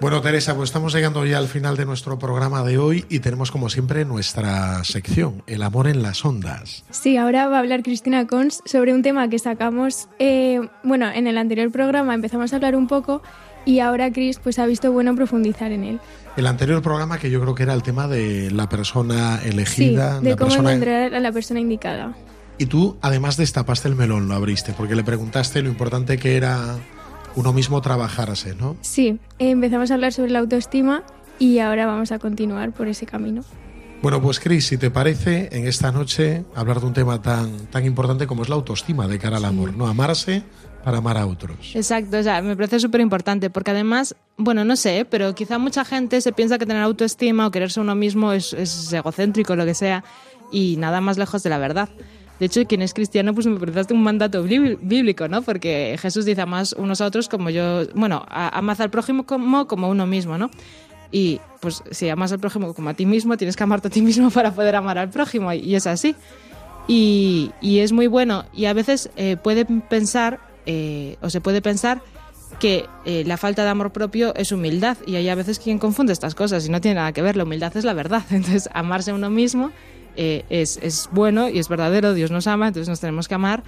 Bueno, 0.00 0.20
Teresa, 0.20 0.56
pues 0.56 0.70
estamos 0.70 0.92
llegando 0.92 1.24
ya 1.24 1.38
al 1.38 1.46
final 1.46 1.76
de 1.76 1.86
nuestro 1.86 2.18
programa 2.18 2.64
de 2.64 2.76
hoy 2.76 3.04
y 3.08 3.20
tenemos 3.20 3.52
como 3.52 3.68
siempre 3.68 4.04
nuestra 4.04 4.82
sección, 4.82 5.44
El 5.46 5.62
amor 5.62 5.86
en 5.86 6.02
las 6.02 6.24
ondas. 6.24 6.84
Sí, 6.90 7.16
ahora 7.16 7.46
va 7.46 7.56
a 7.56 7.60
hablar 7.60 7.84
Cristina 7.84 8.26
Cons 8.26 8.62
sobre 8.64 8.92
un 8.94 9.02
tema 9.02 9.28
que 9.28 9.38
sacamos, 9.38 10.08
eh, 10.18 10.60
bueno, 10.82 11.08
en 11.08 11.28
el 11.28 11.38
anterior 11.38 11.70
programa 11.70 12.14
empezamos 12.14 12.52
a 12.52 12.56
hablar 12.56 12.74
un 12.74 12.88
poco 12.88 13.22
y 13.64 13.78
ahora 13.78 14.10
Cris 14.12 14.40
pues 14.40 14.58
ha 14.58 14.66
visto 14.66 14.90
bueno 14.90 15.14
profundizar 15.14 15.70
en 15.70 15.84
él. 15.84 16.00
El 16.36 16.46
anterior 16.46 16.82
programa 16.82 17.18
que 17.18 17.30
yo 17.30 17.40
creo 17.40 17.54
que 17.54 17.62
era 17.62 17.74
el 17.74 17.82
tema 17.82 18.08
de 18.08 18.50
la 18.50 18.68
persona 18.68 19.40
elegida. 19.44 20.18
Sí, 20.18 20.24
de 20.24 20.30
la 20.30 20.36
cómo 20.36 20.48
persona... 20.48 20.72
encontrar 20.72 21.14
a 21.14 21.20
la 21.20 21.30
persona 21.30 21.60
indicada. 21.60 22.12
Y 22.58 22.66
tú, 22.66 22.96
además 23.00 23.36
destapaste 23.36 23.88
el 23.88 23.96
melón, 23.96 24.28
lo 24.28 24.34
abriste, 24.34 24.72
porque 24.72 24.94
le 24.94 25.04
preguntaste 25.04 25.62
lo 25.62 25.68
importante 25.68 26.18
que 26.18 26.36
era 26.36 26.76
uno 27.34 27.52
mismo 27.52 27.80
trabajarse, 27.80 28.54
¿no? 28.54 28.76
Sí, 28.82 29.18
empezamos 29.38 29.90
a 29.90 29.94
hablar 29.94 30.12
sobre 30.12 30.30
la 30.30 30.40
autoestima 30.40 31.02
y 31.38 31.58
ahora 31.58 31.86
vamos 31.86 32.12
a 32.12 32.18
continuar 32.18 32.72
por 32.72 32.88
ese 32.88 33.06
camino. 33.06 33.42
Bueno, 34.02 34.20
pues 34.20 34.40
Cris, 34.40 34.66
si 34.66 34.78
te 34.78 34.90
parece, 34.90 35.48
en 35.52 35.66
esta 35.66 35.92
noche 35.92 36.44
hablar 36.56 36.80
de 36.80 36.86
un 36.86 36.92
tema 36.92 37.22
tan, 37.22 37.66
tan 37.66 37.86
importante 37.86 38.26
como 38.26 38.42
es 38.42 38.48
la 38.48 38.56
autoestima 38.56 39.06
de 39.06 39.18
cara 39.18 39.36
al 39.36 39.44
amor. 39.44 39.76
¿no? 39.76 39.86
Amarse 39.86 40.42
para 40.82 40.98
amar 40.98 41.16
a 41.16 41.26
otros. 41.26 41.74
Exacto, 41.74 42.18
o 42.18 42.22
sea, 42.22 42.42
me 42.42 42.56
parece 42.56 42.80
súper 42.80 43.00
importante 43.00 43.48
porque 43.48 43.70
además, 43.70 44.16
bueno, 44.36 44.64
no 44.64 44.74
sé, 44.74 45.06
pero 45.08 45.34
quizá 45.36 45.58
mucha 45.58 45.84
gente 45.84 46.20
se 46.20 46.32
piensa 46.32 46.58
que 46.58 46.66
tener 46.66 46.82
autoestima 46.82 47.46
o 47.46 47.52
quererse 47.52 47.78
uno 47.78 47.94
mismo 47.94 48.32
es, 48.32 48.52
es 48.52 48.92
egocéntrico, 48.92 49.54
lo 49.54 49.64
que 49.64 49.74
sea, 49.74 50.02
y 50.50 50.76
nada 50.78 51.00
más 51.00 51.18
lejos 51.18 51.44
de 51.44 51.50
la 51.50 51.58
verdad. 51.58 51.88
De 52.42 52.46
hecho, 52.46 52.66
quien 52.66 52.82
es 52.82 52.92
cristiano, 52.92 53.32
pues 53.34 53.46
me 53.46 53.56
parece 53.56 53.94
un 53.94 54.02
mandato 54.02 54.42
bíblico, 54.42 55.28
¿no? 55.28 55.42
Porque 55.42 55.96
Jesús 55.96 56.24
dice, 56.24 56.44
más 56.44 56.72
unos 56.72 57.00
a 57.00 57.06
otros 57.06 57.28
como 57.28 57.50
yo, 57.50 57.86
bueno, 57.94 58.26
amad 58.28 58.80
al 58.80 58.90
prójimo 58.90 59.26
como, 59.26 59.68
como 59.68 59.88
uno 59.88 60.08
mismo, 60.08 60.36
¿no? 60.36 60.50
Y 61.12 61.40
pues 61.60 61.84
si 61.92 62.08
amas 62.08 62.32
al 62.32 62.40
prójimo 62.40 62.74
como 62.74 62.90
a 62.90 62.94
ti 62.94 63.06
mismo, 63.06 63.36
tienes 63.36 63.54
que 63.54 63.62
amarte 63.62 63.86
a 63.86 63.90
ti 63.92 64.02
mismo 64.02 64.28
para 64.32 64.50
poder 64.50 64.74
amar 64.74 64.98
al 64.98 65.08
prójimo, 65.08 65.52
y 65.52 65.76
es 65.76 65.86
así. 65.86 66.16
Y, 66.88 67.52
es 67.62 67.92
muy 67.92 68.08
bueno, 68.08 68.44
y 68.52 68.64
a 68.64 68.72
veces 68.72 69.08
eh, 69.14 69.36
pensar, 69.88 70.40
eh, 70.66 71.18
o 71.20 71.30
se 71.30 71.40
puede 71.40 71.62
pensar, 71.62 72.02
que 72.58 72.86
eh, 73.04 73.22
la 73.24 73.36
falta 73.36 73.62
de 73.62 73.70
amor 73.70 73.92
propio 73.92 74.34
es 74.34 74.50
humildad, 74.50 74.96
y 75.06 75.14
hay 75.14 75.28
a 75.28 75.36
veces 75.36 75.60
quien 75.60 75.78
confunde 75.78 76.12
estas 76.12 76.34
cosas 76.34 76.66
y 76.66 76.70
no 76.70 76.80
tiene 76.80 76.96
nada 76.96 77.12
que 77.12 77.22
ver, 77.22 77.36
la 77.36 77.44
humildad 77.44 77.76
es 77.76 77.84
la 77.84 77.94
verdad. 77.94 78.24
Entonces, 78.30 78.68
amarse 78.72 79.12
a 79.12 79.14
uno 79.14 79.30
mismo 79.30 79.70
eh, 80.16 80.44
es, 80.50 80.78
es, 80.82 81.08
bueno 81.12 81.48
y 81.48 81.58
es 81.58 81.68
verdadero, 81.68 82.14
Dios 82.14 82.30
nos 82.30 82.46
ama, 82.46 82.68
entonces 82.68 82.88
nos 82.88 83.00
tenemos 83.00 83.28
que 83.28 83.34
amar 83.34 83.62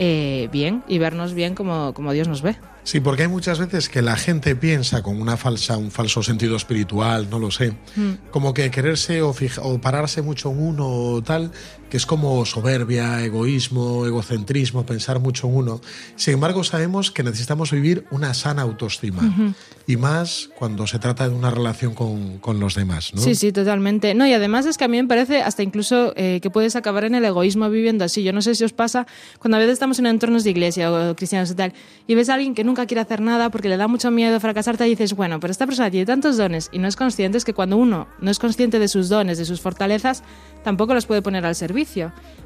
eh, 0.00 0.48
bien 0.52 0.84
y 0.86 0.98
vernos 0.98 1.34
bien 1.34 1.56
como, 1.56 1.92
como 1.92 2.12
Dios 2.12 2.28
nos 2.28 2.40
ve. 2.40 2.56
Sí, 2.84 3.00
porque 3.00 3.22
hay 3.22 3.28
muchas 3.28 3.58
veces 3.58 3.88
que 3.88 4.00
la 4.00 4.16
gente 4.16 4.54
piensa 4.54 5.02
con 5.02 5.20
una 5.20 5.36
falsa, 5.36 5.76
un 5.76 5.90
falso 5.90 6.22
sentido 6.22 6.56
espiritual, 6.56 7.28
no 7.28 7.40
lo 7.40 7.50
sé, 7.50 7.72
mm. 7.96 8.30
como 8.30 8.54
que 8.54 8.70
quererse 8.70 9.22
o, 9.22 9.32
fija, 9.32 9.60
o 9.62 9.80
pararse 9.80 10.22
mucho 10.22 10.52
en 10.52 10.62
uno 10.62 10.88
o 10.88 11.22
tal, 11.22 11.50
que 11.90 11.96
es 11.96 12.06
como 12.06 12.44
soberbia, 12.44 13.24
egoísmo, 13.24 14.06
egocentrismo, 14.06 14.84
pensar 14.84 15.20
mucho 15.20 15.48
en 15.48 15.56
uno. 15.56 15.80
Sin 16.16 16.34
embargo, 16.34 16.64
sabemos 16.64 17.10
que 17.10 17.22
necesitamos 17.22 17.70
vivir 17.70 18.04
una 18.10 18.34
sana 18.34 18.62
autoestima. 18.62 19.22
Uh 19.22 19.42
-huh. 19.42 19.54
Y 19.86 19.96
más 19.96 20.50
cuando 20.58 20.86
se 20.86 20.98
trata 20.98 21.28
de 21.28 21.34
una 21.34 21.50
relación 21.50 21.94
con, 21.94 22.38
con, 22.38 22.60
los 22.60 22.74
demás, 22.74 23.14
¿no? 23.14 23.22
Sí, 23.22 23.34
sí, 23.34 23.52
totalmente. 23.52 24.14
No, 24.14 24.26
y 24.26 24.32
además 24.32 24.66
es 24.66 24.76
que 24.76 24.84
a 24.84 24.88
mí 24.88 25.00
me 25.00 25.08
parece 25.08 25.42
hasta 25.42 25.62
incluso 25.62 26.12
eh, 26.16 26.40
que 26.42 26.50
puedes 26.50 26.76
acabar 26.76 27.04
en 27.04 27.14
el 27.14 27.24
egoísmo 27.24 27.70
viviendo 27.70 28.04
así. 28.04 28.22
Yo 28.22 28.32
no 28.32 28.42
sé 28.42 28.54
si 28.54 28.64
os 28.64 28.72
pasa 28.72 29.06
cuando 29.38 29.56
a 29.56 29.60
veces 29.60 29.74
estamos 29.74 29.98
en 29.98 30.06
entornos 30.06 30.44
de 30.44 30.50
iglesia 30.50 30.92
o 30.92 31.16
cristianos 31.16 31.50
y 31.50 31.54
tal, 31.54 31.72
y 32.06 32.14
ves 32.14 32.28
a 32.28 32.34
alguien 32.34 32.54
que 32.54 32.64
nunca 32.64 32.86
quiere 32.86 33.00
hacer 33.00 33.20
nada 33.20 33.50
porque 33.50 33.68
le 33.68 33.78
da 33.78 33.88
mucho 33.88 34.10
miedo 34.10 34.38
fracasarte 34.40 34.86
y 34.86 34.90
dices, 34.90 35.14
bueno, 35.14 35.40
pero 35.40 35.50
esta 35.50 35.66
persona 35.66 35.90
tiene 35.90 36.04
tantos 36.04 36.36
dones 36.36 36.68
y 36.72 36.78
no 36.78 36.88
es 36.88 36.96
consciente, 36.96 37.38
es 37.38 37.44
que 37.44 37.54
cuando 37.54 37.76
uno 37.76 38.08
no 38.20 38.30
es 38.30 38.38
consciente 38.38 38.78
de 38.78 38.88
sus 38.88 39.08
dones, 39.08 39.38
de 39.38 39.46
sus 39.46 39.60
fortalezas, 39.60 40.22
tampoco 40.64 40.92
los 40.92 41.06
puede 41.06 41.22
poner 41.22 41.46
al 41.46 41.54
servicio. 41.54 41.77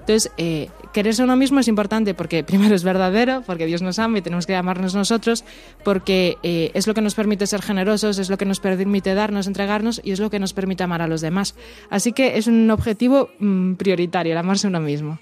Entonces, 0.01 0.33
eh, 0.37 0.69
quererse 0.93 1.23
uno 1.23 1.37
mismo 1.37 1.61
es 1.61 1.69
importante 1.69 2.15
porque 2.15 2.43
primero 2.45 2.75
es 2.75 2.85
verdadero, 2.85 3.43
porque 3.47 3.67
Dios 3.67 3.83
nos 3.83 3.99
ama 3.99 4.19
y 4.19 4.23
tenemos 4.23 4.47
que 4.47 4.57
amarnos 4.57 4.95
nosotros, 4.95 5.45
porque 5.85 6.39
eh, 6.43 6.71
es 6.75 6.87
lo 6.87 6.95
que 6.95 7.01
nos 7.01 7.15
permite 7.15 7.47
ser 7.47 7.63
generosos, 7.63 8.19
es 8.19 8.29
lo 8.29 8.39
que 8.39 8.45
nos 8.45 8.61
permite 8.61 9.15
darnos, 9.15 9.47
entregarnos 9.47 10.01
y 10.05 10.13
es 10.13 10.21
lo 10.21 10.31
que 10.31 10.39
nos 10.39 10.53
permite 10.53 10.83
amar 10.83 11.03
a 11.03 11.07
los 11.07 11.21
demás. 11.21 11.55
Así 11.91 12.13
que 12.13 12.37
es 12.37 12.47
un 12.47 12.71
objetivo 12.71 13.31
mmm, 13.39 13.75
prioritario, 13.75 14.33
el 14.33 14.39
amarse 14.39 14.67
a 14.67 14.71
uno 14.71 14.81
mismo. 14.81 15.19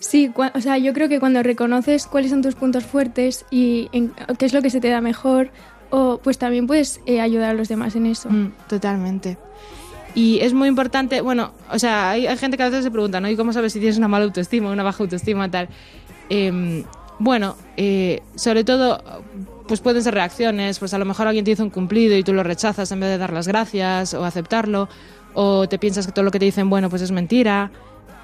Sí, 0.00 0.30
o 0.36 0.60
sea, 0.60 0.76
yo 0.76 0.92
creo 0.92 1.08
que 1.08 1.18
cuando 1.18 1.42
reconoces 1.42 2.06
cuáles 2.06 2.30
son 2.30 2.42
tus 2.42 2.54
puntos 2.54 2.84
fuertes 2.84 3.46
y 3.50 3.88
en, 3.92 4.12
qué 4.38 4.44
es 4.44 4.52
lo 4.52 4.60
que 4.60 4.68
se 4.68 4.80
te 4.80 4.90
da 4.90 5.00
mejor, 5.00 5.50
o, 5.88 6.18
pues 6.22 6.36
también 6.36 6.66
puedes 6.66 7.00
eh, 7.06 7.20
ayudar 7.20 7.50
a 7.50 7.54
los 7.54 7.68
demás 7.68 7.96
en 7.96 8.06
eso. 8.06 8.28
Mm, 8.28 8.52
totalmente. 8.68 9.38
Y 10.14 10.38
es 10.40 10.52
muy 10.52 10.68
importante, 10.68 11.20
bueno, 11.20 11.52
o 11.70 11.78
sea, 11.78 12.10
hay, 12.10 12.36
gente 12.36 12.56
que 12.56 12.62
a 12.62 12.68
veces 12.68 12.84
se 12.84 12.90
pregunta, 12.90 13.20
¿no? 13.20 13.28
¿Y 13.28 13.36
cómo 13.36 13.52
sabes 13.52 13.72
si 13.72 13.80
tienes 13.80 13.98
una 13.98 14.08
mala 14.08 14.26
autoestima, 14.26 14.70
una 14.70 14.82
baja 14.84 15.02
autoestima, 15.02 15.50
tal? 15.50 15.68
Eh, 16.30 16.84
bueno, 17.18 17.56
eh, 17.76 18.22
sobre 18.34 18.64
todo, 18.64 19.02
pues 19.68 19.80
pueden 19.80 20.02
ser 20.02 20.14
reacciones, 20.14 20.78
pues 20.78 20.94
a 20.94 20.98
lo 20.98 21.04
mejor 21.04 21.26
alguien 21.26 21.44
te 21.44 21.52
hizo 21.52 21.62
un 21.62 21.70
cumplido 21.70 22.16
y 22.16 22.24
tú 22.24 22.32
lo 22.32 22.42
rechazas 22.42 22.90
en 22.92 23.00
vez 23.00 23.10
de 23.10 23.18
dar 23.18 23.32
las 23.32 23.46
gracias 23.46 24.14
o 24.14 24.24
aceptarlo, 24.24 24.88
o 25.32 25.68
te 25.68 25.78
piensas 25.78 26.06
que 26.06 26.12
todo 26.12 26.24
lo 26.24 26.30
que 26.30 26.38
te 26.38 26.44
dicen 26.44 26.68
bueno, 26.68 26.90
pues 26.90 27.02
es 27.02 27.12
mentira, 27.12 27.70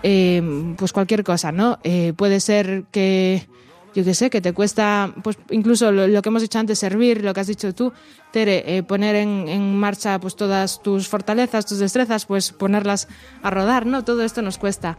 eh, 0.02 0.74
pues 0.76 0.92
cualquier 0.92 1.22
cosa, 1.22 1.52
¿no? 1.52 1.78
Eh, 1.84 2.14
puede 2.16 2.40
ser 2.40 2.84
que 2.90 3.46
yo 3.94 4.04
qué 4.04 4.14
sé, 4.14 4.30
que 4.30 4.40
te 4.40 4.52
cuesta, 4.52 5.12
pues 5.22 5.38
incluso 5.50 5.92
lo, 5.92 6.22
que 6.22 6.28
hemos 6.28 6.42
dicho 6.42 6.58
antes, 6.58 6.78
servir, 6.78 7.24
lo 7.24 7.34
que 7.34 7.40
has 7.40 7.46
dicho 7.46 7.74
tú, 7.74 7.92
Tere, 8.30 8.76
eh, 8.76 8.82
poner 8.82 9.16
en, 9.16 9.48
en 9.48 9.76
marcha 9.78 10.18
pues 10.20 10.36
todas 10.36 10.82
tus 10.82 11.08
fortalezas, 11.08 11.66
tus 11.66 11.78
destrezas, 11.78 12.26
pues 12.26 12.52
ponerlas 12.52 13.08
a 13.42 13.50
rodar, 13.50 13.86
¿no? 13.86 14.04
Todo 14.04 14.22
esto 14.22 14.42
nos 14.42 14.58
cuesta. 14.58 14.98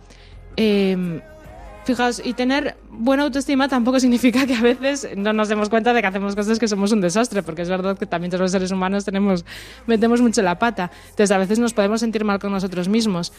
Eh, 0.57 1.21
Fijaos, 1.83 2.21
y 2.23 2.33
tener 2.33 2.77
buena 2.91 3.23
autoestima 3.23 3.67
tampoco 3.67 3.99
significa 3.99 4.45
que 4.45 4.53
a 4.53 4.61
veces 4.61 5.09
no 5.15 5.33
nos 5.33 5.49
demos 5.49 5.69
cuenta 5.69 5.93
de 5.93 6.01
que 6.01 6.07
hacemos 6.07 6.35
cosas 6.35 6.59
que 6.59 6.67
somos 6.67 6.91
un 6.91 7.01
desastre, 7.01 7.41
porque 7.41 7.63
es 7.63 7.69
verdad 7.69 7.97
que 7.97 8.05
también 8.05 8.29
todos 8.29 8.41
los 8.41 8.51
seres 8.51 8.71
humanos 8.71 9.03
tenemos, 9.03 9.45
metemos 9.87 10.21
mucho 10.21 10.43
la 10.43 10.59
pata. 10.59 10.91
Entonces 11.09 11.31
a 11.31 11.39
veces 11.39 11.57
nos 11.57 11.73
podemos 11.73 11.99
sentir 11.99 12.23
mal 12.23 12.37
con 12.37 12.51
nosotros 12.51 12.87
mismos, 12.87 13.33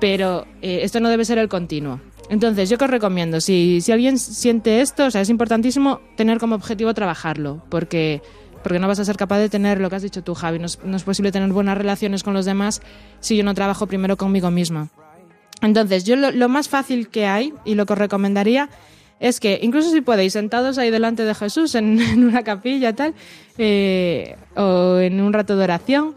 pero 0.00 0.46
eh, 0.62 0.80
esto 0.82 1.00
no 1.00 1.10
debe 1.10 1.24
ser 1.26 1.36
el 1.36 1.48
continuo. 1.48 2.00
Entonces, 2.32 2.70
yo 2.70 2.78
que 2.78 2.86
os 2.86 2.90
recomiendo, 2.90 3.42
si, 3.42 3.82
si 3.82 3.92
alguien 3.92 4.18
siente 4.18 4.80
esto, 4.80 5.04
o 5.04 5.10
sea, 5.10 5.20
es 5.20 5.28
importantísimo 5.28 6.00
tener 6.16 6.38
como 6.38 6.54
objetivo 6.54 6.94
trabajarlo, 6.94 7.62
porque, 7.68 8.22
porque 8.62 8.78
no 8.78 8.88
vas 8.88 8.98
a 9.00 9.04
ser 9.04 9.18
capaz 9.18 9.36
de 9.36 9.50
tener 9.50 9.82
lo 9.82 9.90
que 9.90 9.96
has 9.96 10.02
dicho 10.02 10.24
tú, 10.24 10.32
Javi. 10.32 10.58
No 10.58 10.64
es, 10.64 10.78
no 10.82 10.96
es 10.96 11.02
posible 11.02 11.30
tener 11.30 11.52
buenas 11.52 11.76
relaciones 11.76 12.22
con 12.22 12.32
los 12.32 12.46
demás 12.46 12.80
si 13.20 13.36
yo 13.36 13.44
no 13.44 13.52
trabajo 13.52 13.86
primero 13.86 14.16
conmigo 14.16 14.50
misma. 14.50 14.88
Entonces, 15.60 16.04
yo 16.04 16.16
lo, 16.16 16.30
lo, 16.30 16.48
más 16.48 16.70
fácil 16.70 17.10
que 17.10 17.26
hay 17.26 17.52
y 17.66 17.74
lo 17.74 17.84
que 17.84 17.92
os 17.92 17.98
recomendaría 17.98 18.70
es 19.20 19.38
que, 19.38 19.60
incluso 19.60 19.90
si 19.90 20.00
podéis, 20.00 20.32
sentados 20.32 20.78
ahí 20.78 20.90
delante 20.90 21.26
de 21.26 21.34
Jesús 21.34 21.74
en, 21.74 22.00
en 22.00 22.24
una 22.24 22.44
capilla 22.44 22.94
tal, 22.94 23.12
eh, 23.58 24.36
o 24.56 24.96
en 24.96 25.20
un 25.20 25.34
rato 25.34 25.54
de 25.54 25.64
oración, 25.64 26.14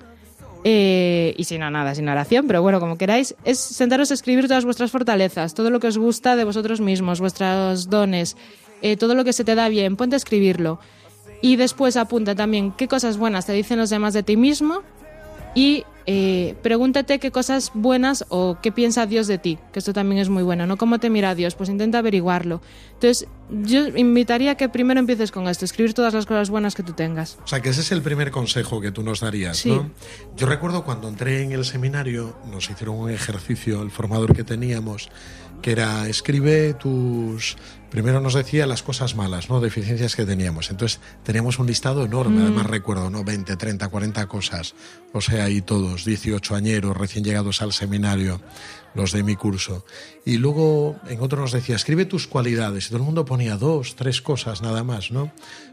eh, 0.68 1.36
y 1.38 1.44
si 1.44 1.60
no, 1.60 1.70
nada, 1.70 1.94
sin 1.94 2.10
oración, 2.10 2.48
pero 2.48 2.64
bueno, 2.64 2.80
como 2.80 2.98
queráis, 2.98 3.36
es 3.46 3.60
sentaros 3.60 4.10
a 4.10 4.16
escribir 4.16 4.48
todas 4.48 4.66
vuestras 4.66 4.90
fortalezas, 4.90 5.54
todo 5.54 5.70
lo 5.70 5.80
que 5.80 5.86
os 5.86 6.00
gusta 6.00 6.36
de 6.36 6.44
vosotros 6.44 6.82
mismos, 6.82 7.20
vuestros 7.20 7.88
dones, 7.88 8.36
eh, 8.82 8.98
todo 8.98 9.14
lo 9.14 9.24
que 9.24 9.32
se 9.32 9.44
te 9.44 9.54
da 9.54 9.70
bien, 9.70 9.96
ponte 9.96 10.16
a 10.16 10.18
escribirlo. 10.18 10.80
Y 11.40 11.58
después 11.58 11.98
apunta 11.98 12.34
también 12.34 12.72
qué 12.72 12.88
cosas 12.88 13.18
buenas 13.18 13.46
te 13.46 13.54
dicen 13.54 13.78
los 13.78 13.92
demás 13.92 14.16
de 14.16 14.24
ti 14.24 14.38
mismo 14.38 14.82
y 15.54 15.84
eh, 16.08 16.56
pregúntate 16.62 17.20
qué 17.20 17.32
cosas 17.32 17.72
buenas 17.74 18.26
o 18.30 18.58
qué 18.62 18.72
piensa 18.72 19.06
Dios 19.08 19.26
de 19.28 19.38
ti, 19.38 19.58
que 19.74 19.80
esto 19.80 19.92
también 19.94 20.22
es 20.22 20.30
muy 20.30 20.44
bueno, 20.44 20.68
¿no? 20.68 20.78
¿Cómo 20.78 21.00
te 21.00 21.10
mira 21.10 21.34
Dios? 21.36 21.56
Pues 21.56 21.70
intenta 21.70 21.98
averiguarlo. 22.00 22.62
Entonces, 22.94 23.28
yo 23.50 23.88
invitaría 23.98 24.52
a 24.52 24.56
que 24.56 24.70
primero 24.70 25.00
empieces 25.00 25.32
con 25.32 25.48
esto, 25.48 25.66
escribir 25.66 25.94
todas 25.94 26.14
las 26.14 26.26
cosas 26.26 26.50
buenas 26.50 26.76
que 26.76 26.84
tú 26.84 26.94
tengas. 26.94 27.38
O 27.44 27.48
sea, 27.48 27.60
que 27.62 27.70
ese 27.70 27.82
es 27.82 27.92
el 27.92 28.02
primer 28.02 28.30
consejo 28.32 28.82
que 28.82 28.92
tú 28.92 29.02
nos 29.04 29.20
darías, 29.20 29.58
Sí. 29.58 29.70
¿no? 29.70 29.90
Yo 30.38 30.46
recuerdo 30.48 30.84
cuando 30.84 31.08
entré 31.10 31.42
en 31.42 31.52
el 31.52 31.66
seminario, 31.66 32.36
nos 32.52 32.70
hicieron 32.70 32.96
un 32.98 33.10
ejercicio, 33.10 33.82
el 33.82 33.90
formador 33.92 34.36
que 34.36 34.44
teníamos, 34.44 35.10
que 35.62 35.72
era 35.72 36.08
escribe 36.08 36.74
tus 36.76 37.58
primero 37.90 38.20
nos 38.20 38.34
decía 38.34 38.66
las 38.68 38.84
cosas 38.84 39.16
malas, 39.16 39.50
¿no? 39.50 39.60
Deficiencias 39.62 40.16
que 40.16 40.26
teníamos. 40.26 40.70
Entonces 40.72 41.00
teníamos 41.24 41.60
un 41.60 41.68
listado 41.68 42.04
enorme, 42.06 42.40
Mm. 42.40 42.44
además 42.44 42.66
recuerdo, 42.68 43.10
¿no? 43.10 43.24
20, 43.24 43.56
30, 43.56 43.88
40 43.88 44.26
cosas. 44.28 44.74
O 45.14 45.22
sea, 45.22 45.50
y 45.50 45.62
todos, 45.62 46.04
18 46.06 46.56
añeros, 46.56 46.96
recién 46.98 47.24
llegados 47.24 47.62
al 47.62 47.72
seminario, 47.74 48.42
los 48.96 49.12
de 49.12 49.24
mi 49.24 49.36
curso. 49.36 49.86
Y 50.26 50.38
luego 50.38 50.98
en 51.08 51.22
otro 51.22 51.40
nos 51.42 51.52
decía, 51.52 51.76
escribe 51.76 52.06
tus 52.06 52.28
cualidades. 52.28 52.86
Y 52.86 52.88
todo 52.90 52.98
el 53.00 53.04
mundo 53.04 53.26
ponía 53.26 53.58
dos, 53.58 53.96
tres 53.96 54.22
cosas 54.22 54.62
nada 54.62 54.84
más, 54.84 55.12
¿no? 55.12 55.32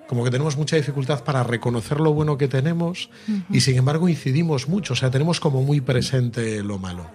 Como 0.08 0.24
que 0.24 0.30
tenemos 0.30 0.56
mucha 0.56 0.76
dificultad 0.76 1.24
para 1.24 1.42
reconocer 1.42 1.98
lo 1.98 2.12
bueno 2.12 2.36
que 2.36 2.46
tenemos 2.46 3.08
y 3.50 3.62
sin 3.62 3.76
embargo 3.78 4.08
incidimos 4.10 4.68
mucho, 4.68 4.92
o 4.92 4.96
sea, 4.96 5.10
tenemos 5.10 5.40
como 5.40 5.62
muy 5.62 5.80
presente 5.80 6.62
lo 6.62 6.78
malo. 6.78 7.10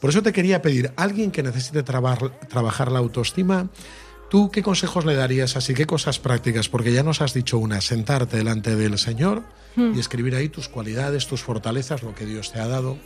Por 0.00 0.10
eso 0.10 0.22
te 0.22 0.32
quería 0.32 0.60
pedir, 0.60 0.90
alguien 0.96 1.30
que 1.30 1.44
necesite 1.44 1.84
trabar- 1.84 2.40
trabajar 2.48 2.90
la 2.90 2.98
autoestima, 2.98 3.68
¿Tú 4.30 4.50
qué 4.50 4.62
consejos 4.62 5.04
le 5.04 5.14
darías 5.14 5.56
así? 5.56 5.74
¿Qué 5.74 5.86
cosas 5.86 6.18
prácticas? 6.18 6.68
Porque 6.68 6.92
ya 6.92 7.02
nos 7.02 7.20
has 7.20 7.34
dicho 7.34 7.58
una, 7.58 7.80
sentarte 7.80 8.36
delante 8.36 8.76
del 8.76 8.96
Señor 8.96 9.42
Hmm. 9.76 9.92
y 9.94 10.00
escribir 10.00 10.34
ahí 10.34 10.48
tus 10.48 10.68
cualidades, 10.68 11.26
tus 11.26 11.42
fortalezas, 11.42 12.02
lo 12.02 12.14
que 12.14 12.26
Dios 12.26 12.52
te 12.52 12.58
ha 12.58 12.66
dado. 12.66 12.98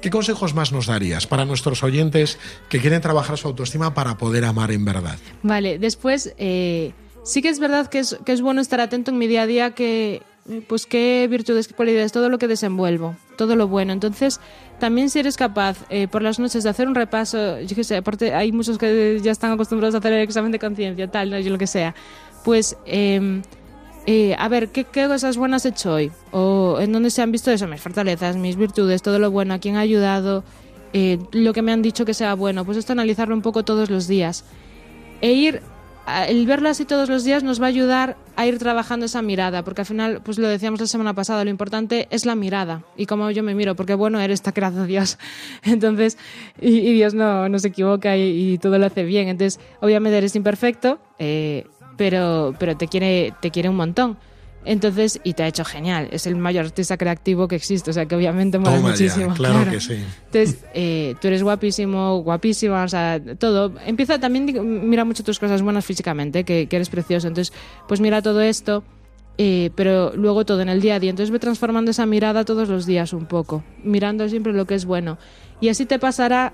¿Qué 0.00 0.10
consejos 0.10 0.54
más 0.54 0.72
nos 0.72 0.86
darías 0.86 1.26
para 1.26 1.44
nuestros 1.44 1.82
oyentes 1.82 2.38
que 2.68 2.80
quieren 2.80 3.00
trabajar 3.00 3.36
su 3.36 3.48
autoestima 3.48 3.94
para 3.94 4.16
poder 4.16 4.44
amar 4.44 4.70
en 4.70 4.84
verdad? 4.84 5.18
Vale, 5.42 5.78
después 5.78 6.34
eh, 6.38 6.92
sí 7.24 7.42
que 7.42 7.48
es 7.48 7.58
verdad 7.58 7.88
que 7.88 8.00
es, 8.00 8.16
que 8.24 8.32
es 8.32 8.40
bueno 8.40 8.60
estar 8.60 8.80
atento 8.80 9.10
en 9.10 9.18
mi 9.18 9.26
día 9.26 9.42
a 9.42 9.46
día 9.46 9.74
que 9.74 10.22
pues 10.66 10.86
qué 10.86 11.26
virtudes, 11.28 11.68
qué 11.68 11.74
cualidades, 11.74 12.12
todo 12.12 12.30
lo 12.30 12.38
que 12.38 12.48
desenvuelvo, 12.48 13.16
todo 13.36 13.54
lo 13.54 13.68
bueno. 13.68 13.92
Entonces, 13.92 14.40
también 14.78 15.10
si 15.10 15.18
eres 15.18 15.36
capaz 15.36 15.78
eh, 15.90 16.08
por 16.08 16.22
las 16.22 16.38
noches 16.38 16.64
de 16.64 16.70
hacer 16.70 16.88
un 16.88 16.94
repaso, 16.94 17.60
yo 17.60 17.76
qué 17.76 17.84
sé, 17.84 17.96
aparte 17.96 18.34
hay 18.34 18.52
muchos 18.52 18.78
que 18.78 19.20
ya 19.22 19.32
están 19.32 19.52
acostumbrados 19.52 19.94
a 19.94 19.98
hacer 19.98 20.12
el 20.12 20.22
examen 20.22 20.52
de 20.52 20.58
conciencia, 20.58 21.10
tal, 21.10 21.30
¿no? 21.30 21.38
yo 21.38 21.50
lo 21.50 21.58
que 21.58 21.66
sea, 21.66 21.94
pues 22.44 22.76
eh, 22.86 23.42
eh, 24.10 24.34
a 24.38 24.48
ver, 24.48 24.70
¿qué, 24.70 24.84
¿qué 24.84 25.06
cosas 25.06 25.36
buenas 25.36 25.66
he 25.66 25.68
hecho 25.68 25.92
hoy? 25.92 26.10
O 26.30 26.78
en 26.80 26.92
dónde 26.92 27.10
se 27.10 27.20
han 27.20 27.30
visto 27.30 27.50
eso, 27.50 27.68
mis 27.68 27.82
fortalezas, 27.82 28.36
mis 28.36 28.56
virtudes, 28.56 29.02
todo 29.02 29.18
lo 29.18 29.30
bueno, 29.30 29.52
a 29.52 29.58
quién 29.58 29.76
ha 29.76 29.80
ayudado, 29.80 30.44
eh, 30.94 31.18
lo 31.32 31.52
que 31.52 31.60
me 31.60 31.72
han 31.72 31.82
dicho 31.82 32.06
que 32.06 32.14
sea 32.14 32.32
bueno, 32.32 32.64
pues 32.64 32.78
esto 32.78 32.92
analizarlo 32.92 33.34
un 33.34 33.42
poco 33.42 33.66
todos 33.66 33.90
los 33.90 34.08
días. 34.08 34.46
E 35.20 35.32
ir, 35.32 35.60
el 36.28 36.46
verlo 36.46 36.68
así 36.68 36.84
todos 36.84 37.08
los 37.08 37.24
días 37.24 37.42
nos 37.42 37.60
va 37.60 37.66
a 37.66 37.68
ayudar 37.68 38.16
a 38.36 38.46
ir 38.46 38.58
trabajando 38.58 39.06
esa 39.06 39.22
mirada, 39.22 39.62
porque 39.64 39.82
al 39.82 39.86
final, 39.86 40.20
pues 40.22 40.38
lo 40.38 40.48
decíamos 40.48 40.80
la 40.80 40.86
semana 40.86 41.14
pasada, 41.14 41.44
lo 41.44 41.50
importante 41.50 42.08
es 42.10 42.24
la 42.24 42.34
mirada 42.34 42.82
y 42.96 43.06
cómo 43.06 43.30
yo 43.30 43.42
me 43.42 43.54
miro, 43.54 43.74
porque 43.74 43.94
bueno, 43.94 44.20
eres 44.20 44.38
está 44.38 44.52
creado 44.52 44.86
Dios. 44.86 45.18
Entonces, 45.62 46.18
y, 46.60 46.92
Dios 46.92 47.14
no, 47.14 47.48
no 47.48 47.58
se 47.58 47.68
equivoca 47.68 48.16
y, 48.16 48.52
y 48.52 48.58
todo 48.58 48.78
lo 48.78 48.86
hace 48.86 49.04
bien. 49.04 49.28
Entonces, 49.28 49.60
obviamente 49.80 50.18
eres 50.18 50.36
imperfecto, 50.36 50.98
eh, 51.18 51.66
pero, 51.96 52.54
pero 52.58 52.76
te, 52.76 52.88
quiere, 52.88 53.34
te 53.40 53.50
quiere 53.50 53.68
un 53.68 53.76
montón. 53.76 54.16
Entonces, 54.64 55.20
y 55.24 55.32
te 55.34 55.44
ha 55.44 55.46
hecho 55.48 55.64
genial. 55.64 56.08
Es 56.10 56.26
el 56.26 56.36
mayor 56.36 56.66
artista 56.66 56.96
creativo 56.96 57.48
que 57.48 57.56
existe, 57.56 57.90
o 57.90 57.92
sea 57.94 58.06
que 58.06 58.14
obviamente 58.14 58.58
mola 58.58 58.76
Toma 58.76 58.88
ya, 58.88 58.90
muchísimo. 58.92 59.34
claro 59.34 59.70
que 59.70 59.80
sí. 59.80 59.94
Entonces, 60.26 60.64
eh, 60.74 61.14
tú 61.20 61.28
eres 61.28 61.42
guapísimo, 61.42 62.18
guapísima, 62.22 62.84
o 62.84 62.88
sea, 62.88 63.20
todo. 63.38 63.72
Empieza 63.86 64.18
también, 64.18 64.88
mira 64.88 65.04
mucho 65.04 65.24
tus 65.24 65.38
cosas 65.38 65.62
buenas 65.62 65.84
físicamente, 65.84 66.44
que, 66.44 66.66
que 66.66 66.76
eres 66.76 66.90
precioso. 66.90 67.28
Entonces, 67.28 67.54
pues 67.86 68.00
mira 68.00 68.20
todo 68.20 68.42
esto, 68.42 68.84
eh, 69.38 69.70
pero 69.74 70.12
luego 70.16 70.44
todo 70.44 70.60
en 70.60 70.68
el 70.68 70.80
día 70.80 70.96
a 70.96 71.00
día. 71.00 71.10
Entonces, 71.10 71.30
ve 71.30 71.38
transformando 71.38 71.90
esa 71.92 72.04
mirada 72.04 72.44
todos 72.44 72.68
los 72.68 72.84
días 72.84 73.12
un 73.12 73.26
poco, 73.26 73.64
mirando 73.82 74.28
siempre 74.28 74.52
lo 74.52 74.66
que 74.66 74.74
es 74.74 74.84
bueno. 74.84 75.16
Y 75.60 75.70
así 75.70 75.86
te 75.86 75.98
pasará 75.98 76.52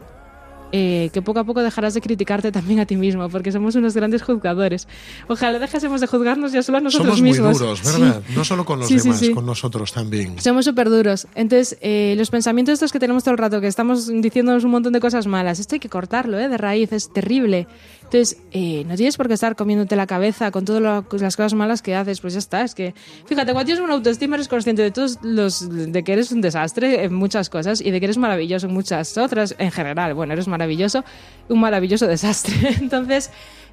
eh, 0.77 1.11
que 1.13 1.23
poco 1.23 1.39
a 1.39 1.45
poco 1.45 1.63
dejarás 1.63 1.95
de 1.95 2.01
criticarte 2.01 2.51
también 2.51 2.81
a 2.81 2.87
ti 2.87 2.97
mismo, 2.97 3.29
porque 3.29 3.53
somos 3.53 3.77
unos 3.77 3.95
grandes 3.95 4.23
juzgadores. 4.25 4.89
Ojalá 5.29 5.61
dejásemos 5.61 6.01
de 6.01 6.09
juzgarnos 6.09 6.51
ya 6.51 6.65
solo 6.65 6.79
a 6.79 6.81
nosotros 6.81 7.07
Somos 7.07 7.21
muy 7.21 7.31
mismos. 7.31 7.59
duros, 7.61 7.79
Sí. 7.79 8.01
¿verdad? 8.03 8.23
No 8.35 8.43
solo 8.45 8.65
con 8.65 8.81
los 8.81 8.89
sí, 8.89 8.97
demás, 8.97 9.19
sí. 9.21 9.31
con 9.31 9.47
nosotros 9.47 9.93
también. 9.93 10.41
Somos 10.41 10.65
súper 10.65 10.91
duros. 10.91 11.29
Entonces, 11.37 11.79
eh, 11.81 12.15
los 12.19 12.31
pensamientos 12.31 12.73
estos 12.73 12.91
que 12.91 12.99
tenemos 12.99 13.23
todo 13.23 13.33
el 13.33 13.39
rato, 13.39 13.61
que 13.61 13.69
estamos 13.69 14.09
diciéndonos 14.09 14.65
un 14.65 14.73
montón 14.73 14.93
de 14.93 14.99
cosas 14.99 15.29
malas, 15.29 15.61
esto 15.61 15.77
hay 15.77 15.81
que 15.81 15.89
cortarlo, 15.89 16.41
¿eh? 16.41 16.49
De 16.49 16.59
raíz, 16.59 16.93
es 16.93 17.13
terrible. 17.13 17.69
Entonces, 18.05 18.37
eh, 18.53 18.85
no 18.87 18.95
tienes 18.97 19.17
por 19.17 19.29
qué 19.29 19.35
estar 19.35 19.57
comiéndote 19.57 19.97
la 19.97 20.07
cabeza 20.07 20.51
con 20.51 20.65
todas 20.65 20.83
las 20.83 21.37
cosas 21.37 21.55
malas 21.55 21.83
que 21.83 21.95
haces, 21.95 22.21
pues 22.21 22.35
ya 22.35 22.39
está. 22.39 22.63
Es 22.63 22.75
que, 22.75 22.95
fíjate, 23.27 23.53
cuando 23.53 23.67
tienes 23.67 23.83
una 23.83 23.95
autoestima 23.95 24.37
eres 24.37 24.47
consciente 24.47 24.83
de 24.83 24.91
todos 24.91 25.19
los, 25.23 25.69
de 25.69 26.05
que 26.05 26.13
eres 26.13 26.31
un 26.31 26.41
desastre 26.41 27.05
en 27.05 27.15
muchas 27.15 27.51
cosas 27.51 27.81
y 27.81 27.91
de 27.91 27.99
que 27.99 28.07
eres 28.07 28.19
maravilloso 28.19 28.67
en 28.67 28.75
muchas 28.75 29.19
otras, 29.19 29.57
en 29.59 29.73
general. 29.73 30.15
Bueno, 30.15 30.33
eres 30.35 30.47
maravilloso, 30.47 31.05
un 31.49 31.61
maravilloso 31.61 32.07
desastre. 32.07 32.55
Entonces, 32.81 33.31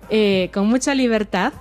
eh, 0.10 0.50
con 0.54 0.68
mucha 0.68 0.96
libertad, 0.96 1.54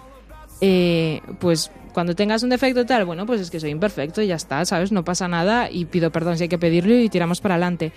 eh, 0.61 1.21
pues 1.39 1.71
cuando 1.93 2.15
tengas 2.15 2.43
un 2.43 2.51
defecto 2.51 2.87
tal, 2.87 3.05
bueno, 3.05 3.27
pues 3.27 3.41
es 3.41 3.51
que 3.51 3.61
soy 3.61 3.71
imperfecto 3.71 4.23
y 4.23 4.29
ya 4.29 4.37
está, 4.37 4.65
¿sabes? 4.65 4.93
No 4.93 5.05
pasa 5.05 5.29
nada 5.29 5.71
y 5.71 5.85
pido 5.87 6.11
perdón 6.11 6.37
si 6.39 6.45
hay 6.45 6.49
que 6.49 6.59
pedirlo 6.59 6.95
y 6.95 7.09
tiramos 7.09 7.41
para 7.41 7.57
adelante. 7.57 7.93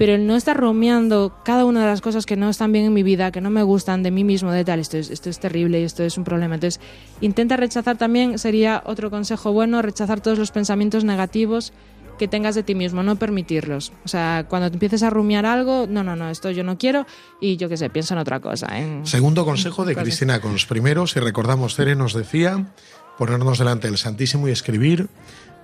Pero 0.00 0.14
el 0.14 0.26
no 0.26 0.34
estar 0.34 0.56
rumiando 0.56 1.36
cada 1.44 1.66
una 1.66 1.80
de 1.82 1.86
las 1.86 2.00
cosas 2.00 2.24
que 2.24 2.34
no 2.34 2.48
están 2.48 2.72
bien 2.72 2.86
en 2.86 2.94
mi 2.94 3.02
vida, 3.02 3.30
que 3.32 3.42
no 3.42 3.50
me 3.50 3.62
gustan 3.62 4.02
de 4.02 4.10
mí 4.10 4.24
mismo, 4.24 4.50
de 4.50 4.64
tal, 4.64 4.80
esto 4.80 4.96
es, 4.96 5.10
esto 5.10 5.28
es 5.28 5.38
terrible 5.38 5.78
y 5.78 5.84
esto 5.84 6.02
es 6.04 6.16
un 6.16 6.24
problema. 6.24 6.54
Entonces, 6.54 6.80
intenta 7.20 7.58
rechazar 7.58 7.98
también, 7.98 8.38
sería 8.38 8.82
otro 8.86 9.10
consejo 9.10 9.52
bueno, 9.52 9.82
rechazar 9.82 10.22
todos 10.22 10.38
los 10.38 10.52
pensamientos 10.52 11.04
negativos 11.04 11.74
que 12.18 12.28
tengas 12.28 12.54
de 12.54 12.62
ti 12.62 12.74
mismo, 12.74 13.02
no 13.02 13.16
permitirlos. 13.16 13.92
O 14.06 14.08
sea, 14.08 14.46
cuando 14.48 14.70
te 14.70 14.76
empieces 14.76 15.02
a 15.02 15.10
rumiar 15.10 15.44
algo, 15.44 15.86
no, 15.86 16.02
no, 16.02 16.16
no, 16.16 16.30
esto 16.30 16.50
yo 16.50 16.64
no 16.64 16.78
quiero 16.78 17.04
y 17.38 17.58
yo 17.58 17.68
qué 17.68 17.76
sé, 17.76 17.90
pienso 17.90 18.14
en 18.14 18.20
otra 18.20 18.40
cosa. 18.40 18.78
en- 18.78 19.06
Segundo 19.06 19.44
consejo 19.44 19.84
de. 19.84 19.94
Cristina 19.94 20.40
Cons. 20.40 20.64
Primero, 20.64 21.06
si 21.06 21.20
recordamos, 21.20 21.74
Cere 21.76 21.94
nos 21.94 22.14
decía 22.14 22.72
ponernos 23.18 23.58
delante 23.58 23.86
del 23.88 23.98
Santísimo 23.98 24.48
y 24.48 24.50
escribir 24.50 25.08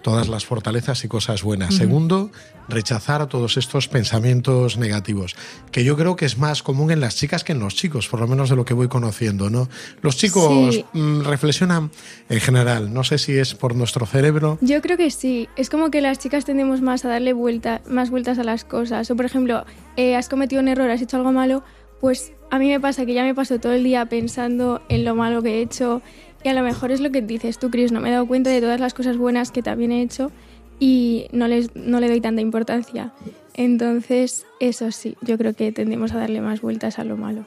todas 0.07 0.29
las 0.29 0.47
fortalezas 0.47 1.03
y 1.03 1.09
cosas 1.09 1.43
buenas. 1.43 1.75
Segundo, 1.75 2.31
rechazar 2.69 3.27
todos 3.27 3.57
estos 3.57 3.89
pensamientos 3.89 4.79
negativos, 4.79 5.35
que 5.73 5.83
yo 5.83 5.97
creo 5.97 6.15
que 6.15 6.27
es 6.27 6.39
más 6.39 6.63
común 6.63 6.93
en 6.93 7.01
las 7.01 7.17
chicas 7.17 7.43
que 7.43 7.51
en 7.51 7.59
los 7.59 7.75
chicos, 7.75 8.07
por 8.07 8.21
lo 8.21 8.29
menos 8.29 8.49
de 8.49 8.55
lo 8.55 8.65
que 8.65 8.73
voy 8.73 8.87
conociendo, 8.87 9.51
¿no? 9.51 9.69
Los 10.03 10.17
chicos 10.17 10.77
Sí. 10.77 10.85
mm, 10.93 11.23
reflexionan 11.23 11.91
en 12.29 12.39
general, 12.41 12.95
no 12.95 13.03
sé 13.03 13.19
si 13.19 13.37
es 13.37 13.57
por 13.57 13.75
nuestro 13.75 14.07
cerebro. 14.07 14.59
Yo 14.61 14.81
creo 14.81 14.97
que 14.97 15.11
sí. 15.11 15.49
Es 15.57 15.71
como 15.71 15.91
que 15.91 16.01
las 16.01 16.21
chicas 16.21 16.45
tendemos 16.45 16.83
más 16.83 17.05
a 17.05 17.09
darle 17.09 17.33
vuelta, 17.33 17.81
más 17.89 18.11
vueltas 18.11 18.39
a 18.39 18.45
las 18.45 18.65
cosas. 18.65 19.11
O 19.11 19.17
por 19.17 19.25
ejemplo, 19.25 19.65
eh, 19.97 20.15
has 20.15 20.29
cometido 20.29 20.63
un 20.63 20.69
error, 20.69 20.89
has 20.89 21.03
hecho 21.03 21.17
algo 21.17 21.33
malo, 21.33 21.65
pues 22.01 22.33
a 22.53 22.61
mí 22.61 22.69
me 22.69 22.79
pasa 22.79 23.05
que 23.07 23.13
ya 23.15 23.25
me 23.25 23.35
paso 23.35 23.59
todo 23.59 23.73
el 23.73 23.83
día 23.83 24.07
pensando 24.07 24.83
en 24.89 25.05
lo 25.05 25.17
malo 25.17 25.43
que 25.43 25.59
he 25.59 25.63
hecho 25.63 26.01
y 26.47 26.49
a 26.49 26.55
lo 26.55 26.63
mejor 26.63 26.93
es 26.93 27.01
lo 27.01 27.11
que 27.11 27.23
dices 27.23 27.59
tú, 27.59 27.73
Chris, 27.73 27.91
no 27.91 28.01
me 28.01 28.09
he 28.09 28.13
dado 28.13 28.25
cuenta 28.25 28.51
de 28.51 28.61
todas 28.61 28.79
las 28.79 28.95
cosas 28.95 29.17
buenas 29.17 29.51
que 29.51 29.65
también 29.65 29.91
he 29.91 30.01
hecho 30.01 30.31
y 30.79 31.27
no, 31.33 31.49
les, 31.49 31.75
no 31.75 31.99
le 31.99 32.07
doy 32.07 32.21
tanta 32.21 32.41
importancia. 32.41 33.13
Entonces, 33.55 34.47
eso 34.61 34.93
sí, 34.93 35.17
yo 35.23 35.39
creo 35.39 35.55
que 35.55 35.73
tendemos 35.73 36.13
a 36.13 36.19
darle 36.19 36.41
más 36.41 36.61
vueltas 36.61 37.01
a 37.01 37.05
lo 37.05 37.17
malo. 37.17 37.45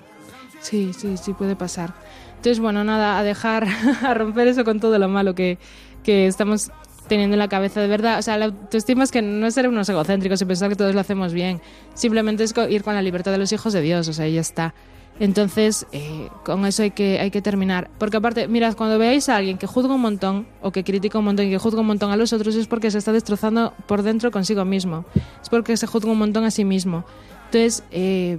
Sí, 0.60 0.92
sí, 0.92 1.16
sí 1.16 1.32
puede 1.32 1.56
pasar. 1.56 1.94
Entonces, 2.32 2.60
bueno, 2.60 2.84
nada, 2.84 3.18
a 3.18 3.24
dejar, 3.24 3.70
a 4.04 4.14
romper 4.16 4.50
eso 4.50 4.66
con 4.66 4.82
todo 4.82 5.00
lo 5.00 5.08
malo 5.08 5.34
que, 5.34 5.60
que 6.04 6.28
estamos 6.28 6.70
teniendo 7.08 7.36
en 7.36 7.40
la 7.40 7.48
cabeza 7.48 7.80
de 7.80 7.88
verdad. 7.88 8.20
O 8.20 8.22
sea, 8.22 8.38
la 8.38 8.48
autoestima 8.48 9.06
es 9.06 9.12
que 9.12 9.22
no 9.22 9.48
es 9.48 9.54
ser 9.54 9.70
unos 9.70 9.88
egocéntricos 9.88 10.42
y 10.42 10.46
pensar 10.46 10.68
que 10.68 10.76
todos 10.76 10.94
lo 10.94 11.00
hacemos 11.00 11.32
bien. 11.32 11.62
Simplemente 11.94 12.44
es 12.44 12.54
ir 12.70 12.84
con 12.84 12.96
la 12.96 13.02
libertad 13.02 13.32
de 13.32 13.38
los 13.38 13.54
hijos 13.54 13.72
de 13.72 13.80
Dios, 13.80 14.10
o 14.10 14.14
sea, 14.14 14.28
ya 14.28 14.42
está. 14.42 14.74
Entonces, 15.20 15.86
eh, 15.92 16.30
con 16.46 16.66
eso 16.66 16.84
hay 16.84 16.92
que, 16.92 17.20
hay 17.20 17.30
que 17.30 17.42
terminar. 17.42 17.90
Porque 17.98 18.18
aparte, 18.18 18.48
mirad, 18.48 18.76
cuando 18.76 18.98
veáis 18.98 19.28
a 19.28 19.36
alguien 19.36 19.58
que 19.58 19.68
juzga 19.68 19.94
un 19.94 20.02
montón, 20.02 20.48
o 20.62 20.72
que 20.72 20.84
critica 20.84 21.20
un 21.20 21.26
montón 21.26 21.48
y 21.48 21.50
que 21.50 21.58
juzga 21.58 21.82
un 21.82 21.88
montón 21.88 22.12
a 22.12 22.16
los 22.16 22.32
otros, 22.32 22.56
es 22.56 22.68
porque 22.68 22.90
se 22.90 22.98
está 22.98 23.12
destrozando 23.12 23.74
por 23.86 24.02
dentro 24.02 24.32
consigo 24.32 24.64
mismo. 24.64 25.06
Es 25.42 25.50
porque 25.50 25.76
se 25.76 25.88
juzga 25.88 26.10
un 26.12 26.20
montón 26.20 26.46
a 26.46 26.52
sí 26.52 26.64
mismo. 26.64 27.04
Entonces, 27.52 27.84
eh, 27.90 28.38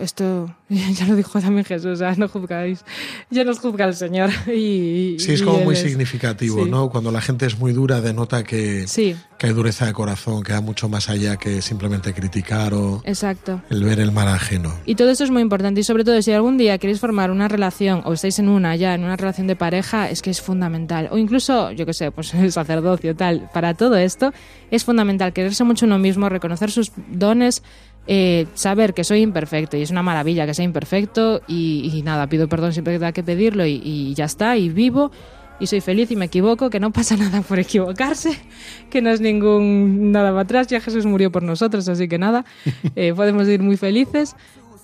esto 0.00 0.52
ya 0.68 1.06
lo 1.06 1.14
dijo 1.14 1.40
también 1.40 1.64
Jesús, 1.64 2.00
no 2.16 2.28
juzgáis, 2.28 2.84
ya 3.30 3.44
nos 3.44 3.60
juzga 3.60 3.84
el 3.84 3.94
Señor. 3.94 4.30
Y, 4.48 5.16
sí, 5.20 5.34
es 5.34 5.42
como 5.42 5.60
muy 5.60 5.76
significativo, 5.76 6.66
¿no? 6.66 6.90
Cuando 6.90 7.12
la 7.12 7.20
gente 7.20 7.46
es 7.46 7.58
muy 7.58 7.72
dura, 7.72 8.00
denota 8.00 8.42
que, 8.42 8.86
que 9.38 9.46
hay 9.46 9.52
dureza 9.52 9.86
de 9.86 9.92
corazón, 9.92 10.42
que 10.42 10.52
va 10.52 10.60
mucho 10.60 10.88
más 10.88 11.08
allá 11.08 11.36
que 11.36 11.62
simplemente 11.62 12.12
criticar 12.12 12.74
o 12.74 13.00
Exacto. 13.04 13.62
el 13.70 13.84
ver 13.84 14.00
el 14.00 14.10
mal 14.10 14.28
ajeno. 14.28 14.74
Y 14.84 14.96
todo 14.96 15.10
eso 15.10 15.22
es 15.22 15.30
muy 15.30 15.42
importante. 15.42 15.80
Y 15.80 15.84
sobre 15.84 16.04
todo, 16.04 16.20
si 16.22 16.32
algún 16.32 16.58
día 16.58 16.78
queréis 16.78 16.98
formar 16.98 17.30
una 17.30 17.46
relación 17.46 18.02
o 18.04 18.14
estáis 18.14 18.38
en 18.38 18.48
una 18.48 18.74
ya, 18.74 18.94
en 18.94 19.04
una 19.04 19.16
relación 19.16 19.46
de 19.46 19.54
pareja, 19.54 20.10
es 20.10 20.22
que 20.22 20.30
es 20.30 20.40
fundamental. 20.40 21.08
O 21.12 21.18
incluso, 21.18 21.70
yo 21.70 21.86
qué 21.86 21.92
sé, 21.92 22.10
pues 22.10 22.34
el 22.34 22.50
sacerdocio, 22.50 23.14
tal. 23.14 23.48
Para 23.52 23.74
todo 23.74 23.96
esto 23.96 24.32
es 24.70 24.84
fundamental 24.84 25.32
quererse 25.32 25.62
mucho 25.62 25.86
uno 25.86 25.98
mismo, 25.98 26.28
reconocer 26.28 26.70
sus 26.70 26.90
dones 27.08 27.62
eh, 28.10 28.46
saber 28.54 28.94
que 28.94 29.04
soy 29.04 29.20
imperfecto 29.20 29.76
y 29.76 29.82
es 29.82 29.90
una 29.90 30.02
maravilla 30.02 30.46
que 30.46 30.54
sea 30.54 30.64
imperfecto 30.64 31.42
y, 31.46 32.00
nada, 32.06 32.26
pido 32.26 32.48
perdón 32.48 32.72
siempre 32.72 32.94
que 32.94 32.98
tenga 32.98 33.12
que 33.12 33.22
pedirlo 33.22 33.66
y, 33.66 34.14
ya 34.14 34.24
está, 34.24 34.56
y 34.56 34.70
vivo 34.70 35.10
y 35.60 35.66
soy 35.66 35.82
feliz 35.82 36.10
y 36.10 36.16
me 36.16 36.24
equivoco, 36.24 36.70
que 36.70 36.80
no 36.80 36.90
pasa 36.92 37.18
nada 37.18 37.42
por 37.42 37.58
equivocarse, 37.58 38.30
que 38.88 39.02
no 39.02 39.10
es 39.10 39.20
ningún 39.20 40.10
nada 40.10 40.30
para 40.30 40.40
atrás, 40.40 40.68
ya 40.68 40.80
Jesús 40.80 41.04
murió 41.04 41.30
por 41.30 41.42
nosotros, 41.42 41.86
así 41.86 42.08
que 42.08 42.16
nada, 42.16 42.46
eh, 42.96 43.12
podemos 43.14 43.46
ir 43.46 43.62
muy 43.62 43.76
felices 43.76 44.34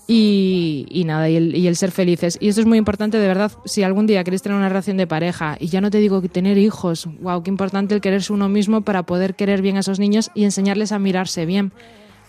y, 0.06 1.02
nada, 1.06 1.30
y 1.30 1.36
el, 1.36 1.56
y 1.56 1.66
el, 1.66 1.76
ser 1.76 1.92
felices. 1.92 2.36
Y 2.42 2.48
esto 2.48 2.60
es 2.60 2.66
muy 2.66 2.76
importante, 2.76 3.16
de 3.16 3.26
verdad, 3.26 3.52
si 3.64 3.84
algún 3.84 4.06
día 4.06 4.22
queréis 4.22 4.42
tener 4.42 4.58
una 4.58 4.68
relación 4.68 4.98
de 4.98 5.06
pareja, 5.06 5.56
y 5.58 5.68
ya 5.68 5.80
no 5.80 5.90
te 5.90 5.96
digo 5.96 6.20
que 6.20 6.28
tener 6.28 6.58
hijos, 6.58 7.08
wow, 7.22 7.42
qué 7.42 7.48
importante 7.48 7.94
el 7.94 8.02
quererse 8.02 8.34
uno 8.34 8.50
mismo 8.50 8.82
para 8.82 9.04
poder 9.04 9.34
querer 9.34 9.62
bien 9.62 9.78
a 9.78 9.80
esos 9.80 9.98
niños 9.98 10.30
y 10.34 10.44
enseñarles 10.44 10.92
a 10.92 10.98
mirarse 10.98 11.46
bien, 11.46 11.72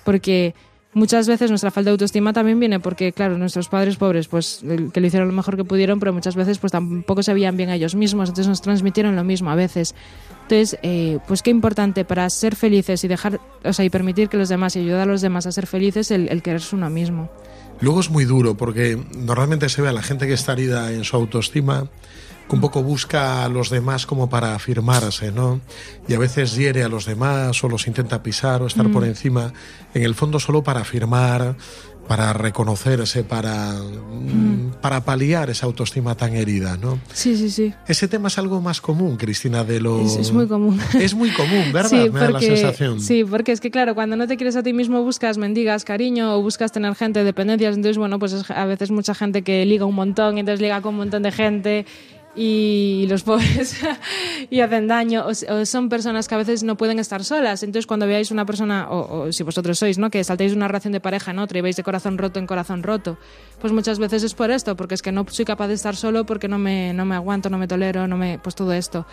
porque 0.05 0.55
muchas 0.95 1.27
veces 1.27 1.51
nuestra 1.51 1.69
falta 1.69 1.89
de 1.89 1.91
autoestima 1.91 2.33
también 2.33 2.59
viene 2.59 2.79
porque, 2.79 3.11
claro, 3.11 3.37
nuestros 3.37 3.67
padres 3.67 3.97
pobres, 3.97 4.27
pues 4.27 4.61
que 4.93 5.01
lo 5.01 5.05
hicieron 5.05 5.27
lo 5.27 5.33
mejor 5.33 5.57
que 5.57 5.63
pudieron, 5.63 5.99
pero 5.99 6.11
muchas 6.13 6.35
veces 6.35 6.57
pues 6.57 6.71
tampoco 6.71 7.21
se 7.21 7.33
veían 7.33 7.55
bien 7.57 7.69
a 7.69 7.75
ellos 7.75 7.93
mismos, 7.93 8.29
entonces 8.29 8.47
nos 8.47 8.61
transmitieron 8.61 9.15
lo 9.15 9.23
mismo 9.23 9.51
a 9.51 9.55
veces. 9.55 9.93
Entonces, 10.43 10.79
eh, 10.81 11.19
pues 11.27 11.43
qué 11.43 11.51
importante 11.51 12.05
para 12.05 12.27
ser 12.29 12.55
felices 12.55 13.03
y 13.03 13.07
dejar, 13.07 13.39
o 13.63 13.73
sea, 13.73 13.85
y 13.85 13.89
permitir 13.89 14.29
que 14.29 14.37
los 14.37 14.49
demás 14.49 14.75
y 14.75 14.79
ayudar 14.79 15.01
a 15.01 15.05
los 15.05 15.21
demás 15.21 15.45
a 15.45 15.51
ser 15.51 15.67
felices 15.67 16.09
el, 16.11 16.29
el 16.29 16.41
quererse 16.41 16.75
uno 16.75 16.89
mismo. 16.89 17.29
Luego 17.81 17.99
es 17.99 18.09
muy 18.09 18.25
duro 18.25 18.55
porque 18.55 18.97
normalmente 19.17 19.67
se 19.69 19.81
ve 19.81 19.89
a 19.89 19.93
la 19.93 20.01
gente 20.01 20.27
que 20.27 20.33
está 20.33 20.53
herida 20.53 20.91
en 20.93 21.03
su 21.03 21.17
autoestima 21.17 21.89
que 22.47 22.55
un 22.55 22.61
poco 22.61 22.83
busca 22.83 23.43
a 23.43 23.49
los 23.49 23.69
demás 23.69 24.05
como 24.05 24.29
para 24.29 24.55
afirmarse, 24.55 25.31
¿no? 25.31 25.61
Y 26.07 26.13
a 26.13 26.19
veces 26.19 26.55
hiere 26.55 26.83
a 26.83 26.89
los 26.89 27.05
demás 27.05 27.63
o 27.63 27.69
los 27.69 27.87
intenta 27.87 28.21
pisar 28.21 28.61
o 28.61 28.67
estar 28.67 28.89
por 28.91 29.03
mm. 29.03 29.07
encima, 29.07 29.53
en 29.93 30.03
el 30.03 30.15
fondo 30.15 30.39
solo 30.39 30.63
para 30.63 30.81
afirmar, 30.81 31.55
para 32.07 32.33
reconocerse, 32.33 33.23
para, 33.23 33.73
mm. 33.73 34.75
para 34.81 35.03
paliar 35.03 35.49
esa 35.49 35.65
autoestima 35.65 36.15
tan 36.15 36.35
herida, 36.35 36.77
¿no? 36.77 36.99
Sí, 37.11 37.35
sí, 37.35 37.49
sí. 37.49 37.73
Ese 37.87 38.07
tema 38.07 38.27
es 38.27 38.37
algo 38.37 38.61
más 38.61 38.79
común, 38.79 39.17
Cristina, 39.17 39.63
de 39.63 39.79
lo... 39.79 40.01
Es, 40.01 40.31
muy 40.31 40.47
común. 40.47 40.79
Es 40.99 41.13
muy 41.13 41.31
común, 41.31 41.73
¿verdad? 41.73 41.89
Sí, 41.89 42.09
Me 42.11 42.19
da 42.19 42.29
la 42.29 42.39
sensación. 42.39 43.01
Sí, 43.01 43.23
porque 43.23 43.51
es 43.51 43.59
que 43.59 43.71
claro, 43.71 43.95
cuando 43.95 44.15
no 44.15 44.27
te 44.27 44.37
quieres 44.37 44.55
a 44.55 44.63
ti 44.63 44.73
mismo 44.73 45.01
buscas 45.01 45.37
mendigas 45.37 45.83
cariño 45.83 46.35
o 46.35 46.41
buscas 46.41 46.71
tener 46.71 46.93
gente, 46.95 47.23
dependencias, 47.23 47.75
entonces 47.75 47.97
bueno, 47.97 48.19
pues 48.19 48.49
a 48.49 48.65
veces 48.65 48.91
mucha 48.91 49.15
gente 49.15 49.41
que 49.41 49.65
liga 49.65 49.85
un 49.85 49.95
montón 49.95 50.37
y 50.37 50.41
entonces 50.41 50.61
liga 50.61 50.81
con 50.81 50.93
un 50.93 50.99
montón 50.99 51.23
de 51.23 51.31
gente 51.31 51.85
y 52.35 53.05
los 53.07 53.23
pobres 53.23 53.81
y 54.49 54.59
hacen 54.59 54.87
daño. 54.87 55.25
O, 55.27 55.65
son 55.65 55.89
personas 55.89 56.27
que 56.27 56.35
a 56.35 56.37
veces 56.37 56.63
no 56.63 56.75
pueden 56.77 56.99
estar 56.99 57.23
solas. 57.23 57.63
Entonces 57.63 57.87
cuando 57.87 58.07
veáis 58.07 58.31
una 58.31 58.45
persona 58.45 58.87
o, 58.89 59.31
si 59.31 59.43
vosotros 59.43 59.79
sois 59.79 59.97
no 59.97 60.09
que 60.09 60.23
saltéis 60.23 60.51
de 60.51 60.57
una 60.57 60.67
relación 60.67 60.93
de 60.93 60.99
pareja 60.99 61.31
en 61.31 61.39
otra 61.39 61.57
y 61.57 61.61
vais 61.61 61.75
de 61.75 61.83
corazón 61.83 62.17
roto 62.17 62.39
en 62.39 62.47
corazón 62.47 62.83
roto 62.83 63.17
pues 63.59 63.73
muchas 63.73 63.99
veces 63.99 64.23
es 64.23 64.33
por 64.33 64.51
esto 64.51 64.75
porque 64.75 64.95
es 64.95 65.01
que 65.01 65.11
no 65.11 65.25
soy 65.29 65.45
capaz 65.45 65.67
de 65.67 65.73
estar 65.73 65.95
solo 65.95 66.25
porque 66.25 66.47
no 66.47 66.57
me, 66.57 66.93
no 66.93 67.05
me 67.05 67.15
aguanto 67.15 67.49
no 67.49 67.57
me 67.57 67.67
tolero 67.67 68.07
no 68.07 68.17
me 68.17 68.39
pues 68.39 68.55
todo 68.55 68.73
esto 68.73 69.05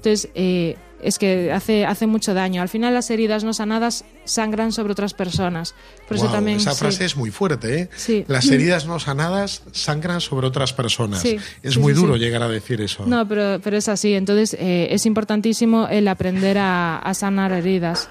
entonces 0.00 0.30
eh, 0.34 0.76
es 1.02 1.18
que 1.18 1.52
hace, 1.52 1.84
hace 1.84 2.06
mucho 2.06 2.32
daño. 2.32 2.62
Al 2.62 2.68
final 2.68 2.94
las 2.94 3.10
heridas 3.10 3.44
no 3.44 3.52
sanadas 3.52 4.04
sangran 4.24 4.72
sobre 4.72 4.92
otras 4.92 5.12
personas. 5.12 5.74
Por 6.08 6.16
eso 6.16 6.28
también, 6.28 6.56
esa 6.56 6.74
frase 6.74 7.04
es 7.04 7.16
muy 7.16 7.30
fuerte. 7.30 7.88
¿eh? 8.08 8.24
Las 8.28 8.50
heridas 8.50 8.86
no 8.86 8.98
sanadas 8.98 9.62
sangran 9.72 10.20
sobre 10.20 10.46
otras 10.46 10.72
personas. 10.72 11.24
es 11.62 11.78
muy 11.78 11.92
duro 11.92 12.16
llegar 12.16 12.42
a 12.42 12.48
decir 12.48 12.80
eso. 12.80 13.04
No, 13.06 13.26
pero, 13.28 13.60
pero 13.62 13.76
es 13.76 13.88
así. 13.88 14.14
Entonces 14.14 14.54
eh, 14.58 14.88
es 14.90 15.04
importantísimo 15.04 15.86
el 15.88 16.08
aprender 16.08 16.56
a, 16.58 17.10
sanar 17.14 17.52
heridas 17.52 18.08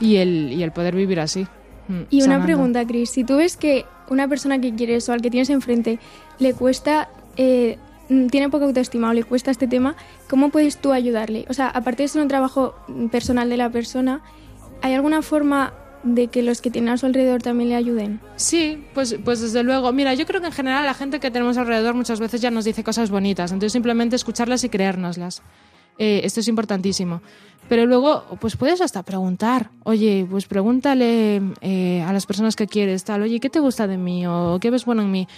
y 0.00 0.16
el, 0.16 0.52
y 0.52 0.62
el 0.62 0.72
poder 0.72 0.94
vivir 0.94 1.20
así. 1.20 1.46
Mm, 1.88 2.02
y 2.10 2.22
una 2.22 2.42
pregunta, 2.42 2.86
Cris. 2.86 3.10
Si 3.10 3.24
tú 3.24 3.36
ves 3.36 3.56
que 3.56 3.86
una 4.08 4.28
persona 4.28 4.60
que 4.60 4.74
quieres 4.74 5.08
o 5.08 5.12
al 5.12 5.22
que 5.22 5.30
tienes 5.30 5.48
enfrente 5.48 5.98
le 6.38 6.52
cuesta 6.52 7.08
eh, 7.36 7.78
Mm, 7.78 7.87
tiene 8.30 8.48
poca 8.48 8.64
autoestima 8.64 9.10
o 9.10 9.12
le 9.12 9.24
cuesta 9.24 9.50
este 9.50 9.66
tema, 9.66 9.96
¿cómo 10.28 10.50
puedes 10.50 10.78
tú 10.78 10.92
ayudarle? 10.92 11.44
O 11.48 11.54
sea, 11.54 11.68
aparte 11.68 12.02
de 12.02 12.08
ser 12.08 12.22
un 12.22 12.28
trabajo 12.28 12.74
personal 13.10 13.48
de 13.48 13.56
la 13.56 13.70
persona, 13.70 14.22
¿hay 14.82 14.94
alguna 14.94 15.22
forma 15.22 15.74
de 16.02 16.28
que 16.28 16.42
los 16.42 16.60
que 16.60 16.70
tienen 16.70 16.90
a 16.90 16.96
su 16.96 17.06
alrededor 17.06 17.42
también 17.42 17.70
le 17.70 17.76
ayuden? 17.76 18.20
Sí, 18.36 18.84
pues, 18.94 19.16
pues 19.24 19.40
desde 19.40 19.62
luego. 19.62 19.92
Mira, 19.92 20.14
yo 20.14 20.26
creo 20.26 20.40
que 20.40 20.46
en 20.46 20.52
general 20.52 20.86
la 20.86 20.94
gente 20.94 21.20
que 21.20 21.30
tenemos 21.30 21.58
alrededor 21.58 21.94
muchas 21.94 22.20
veces 22.20 22.40
ya 22.40 22.50
nos 22.50 22.64
dice 22.64 22.84
cosas 22.84 23.10
bonitas, 23.10 23.52
entonces 23.52 23.72
simplemente 23.72 24.16
escucharlas 24.16 24.64
y 24.64 24.68
creérnoslas. 24.68 25.42
Eh, 25.98 26.20
esto 26.24 26.40
es 26.40 26.48
importantísimo. 26.48 27.20
Pero 27.68 27.84
luego, 27.84 28.24
pues 28.40 28.56
puedes 28.56 28.80
hasta 28.80 29.02
preguntar. 29.02 29.70
Oye, 29.82 30.26
pues 30.30 30.46
pregúntale 30.46 31.42
eh, 31.60 32.02
a 32.06 32.12
las 32.12 32.24
personas 32.24 32.56
que 32.56 32.66
quieres, 32.66 33.04
tal, 33.04 33.22
oye, 33.22 33.40
¿qué 33.40 33.50
te 33.50 33.60
gusta 33.60 33.86
de 33.86 33.98
mí? 33.98 34.26
¿O 34.26 34.58
qué 34.60 34.70
ves 34.70 34.86
bueno 34.86 35.02
en 35.02 35.10
mí? 35.10 35.28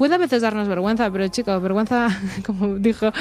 Puede 0.00 0.14
a 0.14 0.18
veces 0.18 0.40
darnos 0.40 0.66
vergüenza, 0.66 1.10
pero 1.10 1.28
chicos, 1.28 1.60
vergüenza, 1.60 2.08
como 2.46 2.76
dijo 2.76 3.12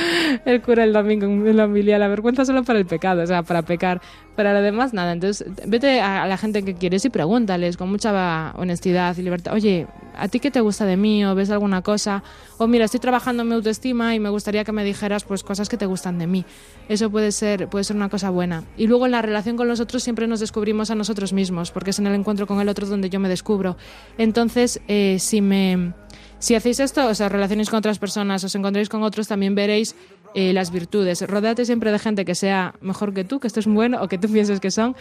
el 0.46 0.62
cura 0.62 0.86
el 0.86 0.94
domingo 0.94 1.26
en 1.26 1.58
la 1.58 1.66
homilía, 1.66 2.00
la 2.00 2.08
vergüenza 2.08 2.46
solo 2.46 2.64
para 2.64 2.80
el 2.80 2.86
pecado, 2.86 3.22
o 3.22 3.28
sea, 3.28 3.44
para 3.44 3.64
pecar. 3.64 4.02
Para 4.38 4.54
lo 4.54 4.62
demás, 4.62 4.94
nada. 4.94 5.12
Entonces, 5.12 5.46
vete 5.68 6.00
a 6.00 6.26
la 6.26 6.38
gente 6.38 6.64
que 6.64 6.76
quieres 6.76 7.04
y 7.04 7.10
pregúntales 7.10 7.76
con 7.76 7.90
mucha 7.90 8.54
honestidad 8.56 9.18
y 9.18 9.22
libertad. 9.24 9.54
Oye, 9.54 9.88
¿a 10.16 10.30
ti 10.30 10.40
qué 10.40 10.52
te 10.52 10.62
gusta 10.62 10.86
de 10.86 10.96
mí? 10.96 11.26
¿O 11.26 11.36
ves 11.36 11.50
alguna 11.50 11.82
cosa? 11.82 12.24
O 12.58 12.66
mira, 12.66 12.86
estoy 12.86 13.02
trabajando 13.02 13.44
en 13.44 13.50
mi 13.50 13.56
autoestima 13.56 14.16
y 14.16 14.20
me 14.22 14.30
gustaría 14.30 14.64
que 14.64 14.72
me 14.72 14.86
dijeras 14.86 15.26
pues 15.26 15.44
cosas 15.44 15.68
que 15.68 15.76
te 15.76 15.86
gustan 15.86 16.18
de 16.18 16.28
mí. 16.28 16.46
Eso 16.88 17.10
puede 17.10 17.34
ser, 17.34 17.68
puede 17.68 17.84
ser 17.84 17.98
una 17.98 18.08
cosa 18.08 18.30
buena. 18.30 18.64
Y 18.78 18.88
luego 18.88 19.06
en 19.06 19.12
la 19.12 19.22
relación 19.22 19.58
con 19.58 19.68
los 19.68 19.82
otros 19.82 20.02
siempre 20.02 20.28
nos 20.28 20.40
descubrimos 20.40 20.90
a 20.92 20.96
nosotros 20.96 21.34
mismos, 21.34 21.72
porque 21.72 21.90
es 21.90 22.00
en 22.00 22.08
el 22.08 22.16
encuentro 22.16 22.48
con 22.48 22.62
el 22.62 22.70
otro 22.70 22.88
donde 22.88 23.10
yo 23.10 23.20
me 23.20 23.28
descubro. 23.28 23.76
Entonces, 24.18 24.80
eh, 24.88 25.18
si 25.20 25.42
me 25.42 25.92
si 26.40 26.56
hacéis 26.56 26.80
esto, 26.80 27.08
o 27.08 27.14
sea, 27.14 27.30
relacionéis 27.30 27.70
con 27.70 27.80
otras 27.80 28.00
personas, 28.00 28.44
os 28.44 28.56
encontréis 28.56 28.90
con 28.90 29.04
otros, 29.04 29.28
también 29.28 29.56
veréis 29.56 29.96
eh, 30.34 30.54
las 30.54 30.72
virtudes. 30.72 31.22
Rodate 31.28 31.66
siempre 31.66 31.92
de 31.92 32.00
gente 32.00 32.26
que 32.26 32.36
sea 32.36 32.74
mejor 32.82 33.14
que 33.14 33.24
tú, 33.24 33.40
que 33.40 33.48
estés 33.48 33.66
bueno 33.66 34.02
o 34.02 34.08
que 34.08 34.18
tú 34.18 34.30
pienses 34.30 34.60
que 34.60 34.72
son. 34.72 34.96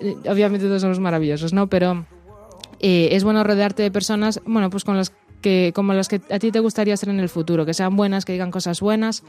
Eh, 0.00 0.16
obviamente 0.28 0.66
todos 0.66 0.82
somos 0.82 1.00
maravillosos, 1.00 1.52
¿no? 1.52 1.68
Pero 1.68 2.04
eh, 2.80 3.10
es 3.12 3.24
bueno 3.24 3.42
rodearte 3.42 3.82
de 3.82 3.90
personas, 3.90 4.40
bueno, 4.44 4.68
pues 4.70 4.84
con 4.84 4.96
las 4.96 5.12
que, 5.40 5.72
como 5.74 5.94
las 5.94 6.08
que 6.08 6.20
a 6.30 6.38
ti 6.38 6.50
te 6.50 6.60
gustaría 6.60 6.96
ser 6.96 7.08
en 7.08 7.20
el 7.20 7.28
futuro, 7.28 7.64
que 7.64 7.74
sean 7.74 7.96
buenas, 7.96 8.24
que 8.24 8.32
digan 8.32 8.50
cosas 8.50 8.80
buenas. 8.80 9.22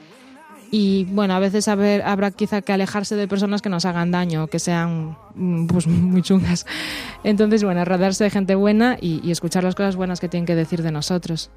Y 0.76 1.04
bueno, 1.04 1.36
a 1.36 1.40
veces 1.40 1.68
habrá 1.68 2.32
quizá 2.32 2.64
que 2.64 2.74
alejarse 2.74 3.16
de 3.16 3.28
personas 3.28 3.62
que 3.62 3.70
nos 3.70 3.86
hagan 3.86 4.10
daño, 4.10 4.48
que 4.48 4.58
sean 4.58 5.16
mm, 5.36 5.68
pues, 5.68 5.86
muy 5.86 6.24
chungas. 6.24 6.66
Entonces, 7.24 7.64
bueno, 7.64 7.86
rodearse 7.86 8.24
de 8.24 8.32
gente 8.32 8.56
buena 8.56 8.98
y, 9.00 9.22
y 9.24 9.30
escuchar 9.30 9.64
las 9.64 9.76
cosas 9.76 9.96
buenas 9.96 10.20
que 10.20 10.30
tienen 10.30 10.48
que 10.48 10.56
decir 10.56 10.82
de 10.82 10.92
nosotros. 10.92 11.52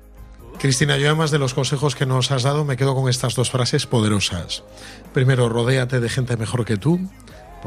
Cristina, 0.59 0.99
yo 0.99 1.07
además 1.07 1.31
de 1.31 1.39
los 1.39 1.55
consejos 1.55 1.95
que 1.95 2.05
nos 2.05 2.31
has 2.31 2.43
dado, 2.43 2.67
me 2.67 2.77
quedo 2.77 2.95
con 2.95 3.09
estas 3.09 3.35
dos 3.35 3.51
frases 3.51 3.87
poderosas. 3.87 4.65
Primero, 5.15 5.49
rodéate 5.49 5.99
de 5.99 6.11
gente 6.11 6.37
mejor 6.37 6.67
que 6.67 6.77
tú, 6.77 7.01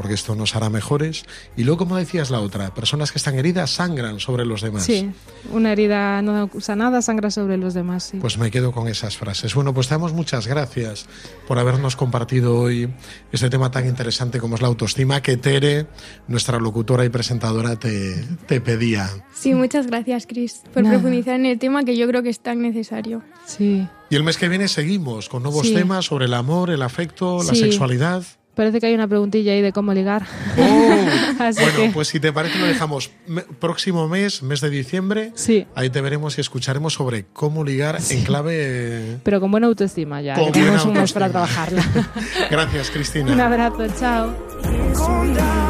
porque 0.00 0.14
esto 0.14 0.34
nos 0.34 0.56
hará 0.56 0.70
mejores. 0.70 1.24
Y 1.58 1.64
luego, 1.64 1.80
como 1.80 1.96
decías 1.98 2.30
la 2.30 2.40
otra, 2.40 2.72
personas 2.72 3.12
que 3.12 3.18
están 3.18 3.34
heridas 3.38 3.68
sangran 3.70 4.18
sobre 4.18 4.46
los 4.46 4.62
demás. 4.62 4.84
Sí, 4.84 5.10
una 5.52 5.72
herida 5.72 6.22
no 6.22 6.48
usa 6.54 6.74
nada, 6.74 7.02
sangra 7.02 7.30
sobre 7.30 7.58
los 7.58 7.74
demás. 7.74 8.04
Sí. 8.04 8.16
Pues 8.18 8.38
me 8.38 8.50
quedo 8.50 8.72
con 8.72 8.88
esas 8.88 9.18
frases. 9.18 9.54
Bueno, 9.54 9.74
pues 9.74 9.88
te 9.88 9.94
damos 9.94 10.14
muchas 10.14 10.46
gracias 10.46 11.04
por 11.46 11.58
habernos 11.58 11.96
compartido 11.96 12.58
hoy 12.58 12.88
este 13.30 13.50
tema 13.50 13.70
tan 13.70 13.86
interesante 13.86 14.40
como 14.40 14.54
es 14.54 14.62
la 14.62 14.68
autoestima 14.68 15.20
que 15.20 15.36
Tere, 15.36 15.86
nuestra 16.28 16.58
locutora 16.58 17.04
y 17.04 17.10
presentadora, 17.10 17.76
te, 17.76 18.24
te 18.46 18.62
pedía. 18.62 19.10
Sí, 19.34 19.52
muchas 19.52 19.86
gracias, 19.86 20.26
Chris, 20.26 20.62
por 20.72 20.82
Nada. 20.82 20.94
profundizar 20.94 21.34
en 21.34 21.44
el 21.44 21.58
tema 21.58 21.84
que 21.84 21.94
yo 21.98 22.06
creo 22.08 22.22
que 22.22 22.30
es 22.30 22.40
tan 22.40 22.62
necesario. 22.62 23.22
Sí. 23.44 23.86
Y 24.08 24.16
el 24.16 24.22
mes 24.24 24.38
que 24.38 24.48
viene 24.48 24.66
seguimos 24.66 25.28
con 25.28 25.42
nuevos 25.42 25.66
Sí. 25.66 25.74
temas 25.74 26.06
sobre 26.06 26.24
el 26.24 26.32
amor, 26.32 26.70
el 26.70 26.80
afecto, 26.80 27.42
la 27.42 27.54
sexualidad. 27.54 28.24
Parece 28.60 28.78
que 28.78 28.88
hay 28.88 28.94
una 28.94 29.08
preguntilla 29.08 29.52
ahí 29.52 29.62
de 29.62 29.72
cómo 29.72 29.94
ligar. 29.94 30.26
Así 31.38 31.62
Bueno, 31.62 31.78
que- 31.78 31.90
pues 31.94 32.08
si 32.08 32.20
te 32.20 32.30
parece 32.30 32.58
lo 32.58 32.66
dejamos 32.66 33.10
próximo 33.58 34.06
mes, 34.06 34.42
mes 34.42 34.60
de 34.60 34.68
diciembre. 34.68 35.32
Sí. 35.34 35.66
Ahí 35.74 35.88
te 35.88 36.02
veremos 36.02 36.36
y 36.36 36.42
escucharemos 36.42 36.92
sobre 36.92 37.24
cómo 37.32 37.64
ligar 37.64 37.98
en 38.10 38.22
clave. 38.22 39.16
Pero 39.22 39.40
con 39.40 39.50
buena 39.50 39.66
autoestima 39.66 40.20
ya. 40.20 40.34
Con 40.34 40.46
que 40.52 40.60
tenemos 40.60 40.84
buena 40.84 40.98
un 40.98 41.02
mes 41.04 41.12
para 41.14 41.26
autoestima. 41.28 41.72
trabajarla. 41.72 42.10
Gracias, 42.50 42.90
Cristina. 42.90 43.32
un 43.32 43.40
abrazo, 43.40 43.86
chao. 43.98 45.69